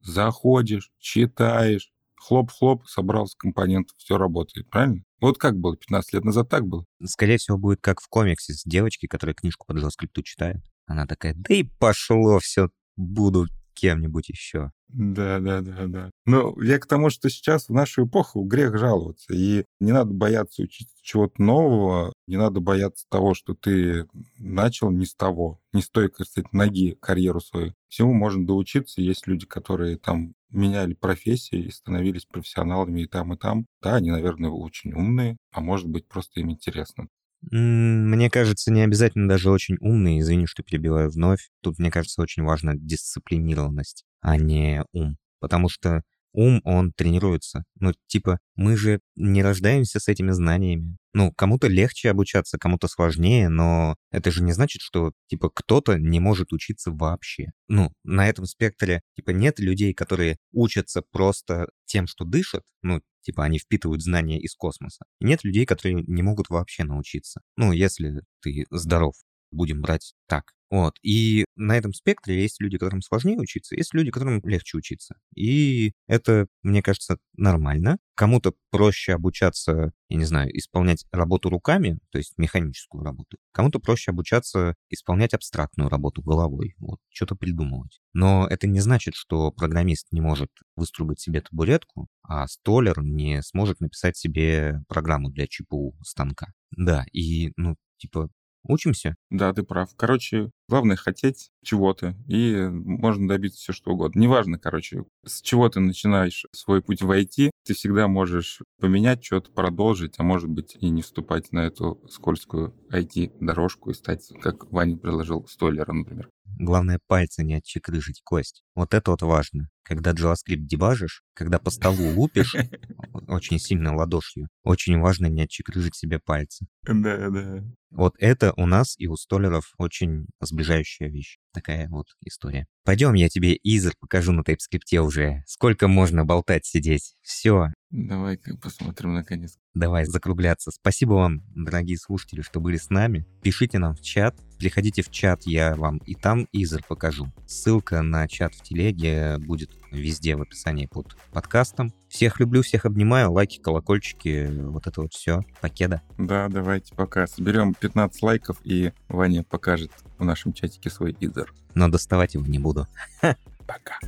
Заходишь, 0.02 0.92
читаешь, 1.00 1.92
хлоп-хлоп, 2.16 2.88
собрал 2.88 3.28
с 3.28 3.36
компонентов, 3.36 3.96
все 3.98 4.18
работает, 4.18 4.70
правильно? 4.70 5.04
Вот 5.20 5.38
как 5.38 5.58
было 5.58 5.78
15 5.78 6.14
лет 6.14 6.24
назад, 6.24 6.50
так 6.50 6.66
было. 6.66 6.86
Скорее 7.04 7.38
всего, 7.38 7.58
будет 7.58 7.82
как 7.82 8.02
в 8.02 8.08
комиксе 8.10 8.54
с 8.54 8.64
девочкой, 8.64 9.08
которая 9.08 9.36
книжку 9.36 9.66
по 9.68 9.74
JavaScript 9.74 10.24
читает. 10.24 10.62
Она 10.86 11.06
такая, 11.06 11.34
да 11.36 11.54
и 11.54 11.64
пошло 11.64 12.40
все, 12.40 12.70
буду 12.96 13.48
кем-нибудь 13.74 14.30
еще. 14.30 14.72
Да, 14.90 15.40
да, 15.40 15.62
да, 15.62 15.88
да. 15.88 16.12
Ну, 16.26 16.60
я 16.62 16.78
к 16.78 16.86
тому, 16.86 17.10
что 17.10 17.30
сейчас 17.30 17.70
в 17.70 17.74
нашу 17.74 18.06
эпоху 18.06 18.44
грех 18.44 18.78
жаловаться. 18.78 19.34
И 19.34 19.66
не 19.80 19.94
надо 19.94 20.14
бояться 20.14 20.64
учить 20.64 20.90
чего-то 21.02 21.42
нового, 21.42 22.14
не 22.28 22.36
надо 22.36 22.60
бояться 22.60 23.06
того, 23.10 23.34
что 23.34 23.54
ты 23.54 24.06
начал 24.38 24.92
не 24.92 25.06
с 25.06 25.16
того, 25.16 25.60
не 25.72 25.82
с 25.82 25.90
той, 25.90 26.10
кстати, 26.10 26.48
ноги 26.52 26.98
карьеру 27.00 27.40
свою. 27.40 27.74
Всему 27.88 28.14
можно 28.14 28.46
доучиться. 28.46 29.02
Есть 29.02 29.28
люди, 29.28 29.46
которые 29.46 29.98
там 29.98 30.34
меняли 30.50 30.94
профессии 30.94 31.64
и 31.64 31.72
становились 31.72 32.26
профессионалами 32.26 33.02
и 33.02 33.08
там, 33.08 33.34
и 33.34 33.38
там. 33.38 33.66
Да, 33.82 33.96
они, 33.96 34.12
наверное, 34.12 34.50
очень 34.50 34.94
умные, 34.94 35.38
а 35.54 35.62
может 35.62 35.88
быть, 35.88 36.08
просто 36.08 36.42
им 36.42 36.52
интересно. 36.52 37.08
Мне 37.50 38.30
кажется, 38.30 38.72
не 38.72 38.82
обязательно 38.82 39.28
даже 39.28 39.50
очень 39.50 39.78
умный, 39.80 40.20
извини, 40.20 40.46
что 40.46 40.64
перебиваю 40.64 41.10
вновь. 41.10 41.50
Тут, 41.62 41.80
мне 41.80 41.89
кажется, 41.89 42.22
очень 42.22 42.44
важна 42.44 42.74
дисциплинированность, 42.76 44.06
а 44.22 44.38
не 44.38 44.84
ум. 44.92 45.18
Потому 45.39 45.68
что 45.70 46.04
ум, 46.34 46.62
он 46.64 46.94
тренируется. 46.94 47.64
Ну, 47.80 47.94
типа, 48.08 48.39
мы 48.56 48.78
же 48.78 49.00
не 49.16 49.44
рождаемся 49.44 50.00
с 50.00 50.08
этими 50.08 50.32
знаниями. 50.32 50.98
Ну, 51.14 51.34
кому-то 51.34 51.68
легче 51.68 52.10
обучаться, 52.10 52.58
кому-то 52.58 52.88
сложнее, 52.88 53.50
но 53.50 53.96
это 54.12 54.32
же 54.32 54.44
не 54.44 54.54
значит, 54.54 54.82
что, 54.82 55.12
типа, 55.28 55.50
кто-то 55.50 55.98
не 55.98 56.20
может 56.20 56.54
учиться 56.54 56.92
вообще. 56.92 57.48
Ну, 57.68 57.92
на 58.04 58.30
этом 58.30 58.46
спектре, 58.46 59.02
типа, 59.16 59.32
нет 59.32 59.60
людей, 59.60 59.94
которые 59.94 60.38
учатся 60.54 61.02
просто 61.12 61.68
тем, 61.86 62.08
что 62.08 62.24
дышат, 62.24 62.64
ну, 62.82 63.02
типа, 63.22 63.44
они 63.44 63.60
впитывают 63.60 64.02
знания 64.02 64.40
из 64.40 64.56
космоса. 64.56 65.06
И 65.20 65.26
нет 65.26 65.44
людей, 65.44 65.66
которые 65.66 66.04
не 66.08 66.22
могут 66.22 66.50
вообще 66.50 66.84
научиться. 66.84 67.42
Ну, 67.56 67.72
если 67.72 68.22
ты 68.42 68.66
здоров, 68.70 69.16
будем 69.52 69.82
брать 69.82 70.14
так. 70.28 70.54
Вот. 70.72 70.96
И 71.04 71.44
на 71.58 71.78
этом 71.78 71.94
спектре 71.94 72.42
есть 72.42 72.62
люди, 72.62 72.78
которым 72.78 73.02
сложнее 73.02 73.38
учиться, 73.38 73.76
есть 73.76 73.94
люди, 73.94 74.10
которым 74.10 74.42
легче 74.46 74.78
учиться. 74.78 75.16
И 75.36 75.92
это, 76.08 76.48
мне 76.64 76.82
кажется, 76.82 77.18
нормально. 77.36 77.98
Кому-то 78.16 78.54
проще 78.70 79.14
обучаться, 79.14 79.92
я 80.08 80.18
не 80.18 80.24
знаю, 80.24 80.58
исполнять 80.58 81.06
работу 81.12 81.50
руками, 81.50 82.00
то 82.12 82.20
есть 82.20 82.38
механическую 82.38 83.04
работу. 83.04 83.38
Кому-то 83.52 83.80
проще 83.80 84.12
обучаться 84.12 84.76
исполнять 84.90 85.34
абстрактную 85.34 85.90
работу 85.90 86.22
головой, 86.22 86.76
вот, 86.78 87.00
что-то 87.10 87.36
придумывать. 87.36 88.00
Но 88.14 88.48
это 88.48 88.66
не 88.68 88.80
значит, 88.80 89.16
что 89.16 89.52
программист 89.52 90.08
не 90.12 90.22
может 90.22 90.52
выстроить 90.78 91.20
себе 91.20 91.42
табуретку, 91.42 92.08
а 92.24 92.48
столер 92.48 93.02
не 93.02 93.42
сможет 93.42 93.82
написать 93.82 94.16
себе 94.16 94.84
программу 94.88 95.30
для 95.32 95.48
ЧПУ 95.48 95.98
станка. 96.02 96.54
Да, 96.72 97.04
и, 97.12 97.52
ну, 97.58 97.76
типа, 97.98 98.30
Учимся? 98.64 99.16
Да, 99.30 99.54
ты 99.54 99.64
прав. 99.64 99.90
Короче, 99.96 100.52
главное 100.72 100.96
хотеть 100.96 101.52
чего-то, 101.66 102.16
и 102.30 102.56
можно 102.72 103.28
добиться 103.28 103.60
все 103.60 103.74
что 103.74 103.92
угодно. 103.92 104.22
Неважно, 104.22 104.58
короче, 104.58 105.04
с 105.26 105.42
чего 105.42 105.68
ты 105.68 105.82
начинаешь 105.82 106.46
свой 106.54 106.82
путь 106.82 107.02
в 107.02 107.12
IT, 107.12 107.52
ты 107.66 107.74
всегда 107.74 108.08
можешь 108.08 108.62
поменять 108.80 109.22
что-то, 109.22 109.52
продолжить, 109.52 110.16
а 110.18 110.24
может 110.24 110.50
быть 110.50 110.78
и 110.80 110.89
не 110.89 111.02
вступать 111.02 111.52
на 111.52 111.60
эту 111.60 112.02
скользкую 112.10 112.74
IT-дорожку 112.89 113.92
и 113.92 113.93
стать, 113.93 114.32
как 114.42 114.72
Ваня 114.72 114.96
предложил, 114.96 115.46
стойлером, 115.46 116.00
например. 116.00 116.30
Главное, 116.58 117.00
пальцы 117.08 117.43
не 117.43 117.56
отчекрыжить 117.56 118.22
кость. 118.24 118.64
Вот 118.74 118.93
это 118.93 119.12
вот 119.12 119.24
важно. 119.24 119.70
Когда 119.84 120.12
JavaScript 120.12 120.58
дебажишь, 120.58 121.24
когда 121.34 121.60
по 121.60 121.70
столу 121.70 122.14
лупишь 122.16 122.56
очень 123.28 123.60
сильно 123.60 123.96
ладошью, 123.96 124.48
очень 124.64 125.00
важно 125.00 125.26
не 125.26 125.42
отчекрыжить 125.43 125.96
себе 125.96 126.20
пальцы. 126.20 126.66
Да, 126.84 127.30
да. 127.30 127.64
Вот 127.89 128.16
это 128.20 128.54
у 128.56 128.66
нас 128.66 128.96
и 128.98 129.08
у 129.08 129.16
столеров 129.18 129.74
очень 129.78 130.28
сближающая 130.62 131.09
вещь. 131.09 131.38
Такая 131.54 131.88
вот 131.89 132.08
история. 132.24 132.67
Пойдем, 132.83 133.13
я 133.13 133.29
тебе 133.29 133.58
изер 133.63 133.93
покажу 134.00 134.32
на 134.32 134.42
TypeScript 134.42 134.97
уже. 135.00 135.43
Сколько 135.47 135.88
можно 135.88 136.24
болтать 136.24 136.66
сидеть. 136.66 137.16
Все. 137.21 137.67
Давай-ка 137.89 138.55
посмотрим 138.58 139.13
наконец. 139.13 139.58
Давай 139.74 140.06
закругляться. 140.06 140.72
Спасибо 140.72 141.14
вам, 141.14 141.42
дорогие 141.56 141.98
слушатели, 141.98 142.42
что 142.42 142.60
были 142.60 142.78
с 142.78 142.89
нами. 142.89 143.26
Пишите 143.42 143.80
нам 143.80 143.96
в 143.96 144.02
чат. 144.02 144.36
Приходите 144.58 145.02
в 145.02 145.10
чат, 145.10 145.43
я 145.46 145.76
вам 145.76 145.98
и 146.06 146.14
там 146.14 146.48
Изер 146.52 146.84
покажу. 146.88 147.34
Ссылка 147.48 148.02
на 148.02 148.28
чат 148.28 148.54
в 148.54 148.62
телеге 148.62 149.38
будет 149.39 149.72
везде 149.92 150.36
в 150.36 150.42
описании 150.42 150.86
под 150.86 151.16
подкастом. 151.32 151.92
Всех 152.10 152.39
люблю, 152.39 152.62
всех 152.62 152.86
обнимаю. 152.86 153.32
Лайки, 153.32 153.60
колокольчики, 153.60 154.50
вот 154.52 154.88
это 154.88 155.02
вот 155.02 155.14
все. 155.14 155.42
Покеда. 155.62 156.02
Да, 156.18 156.48
давайте 156.48 156.93
пока. 156.96 157.26
Соберем 157.26 157.74
15 157.74 158.22
лайков, 158.22 158.58
и 158.64 158.92
Ваня 159.10 159.43
покажет 159.43 159.92
в 160.18 160.24
нашем 160.24 160.54
чатике 160.54 160.89
свой 160.89 161.16
Изер. 161.20 161.54
Но 161.74 161.89
доставать 161.89 162.36
его 162.36 162.46
не 162.46 162.60
буду. 162.60 162.88
Пока. 163.66 164.00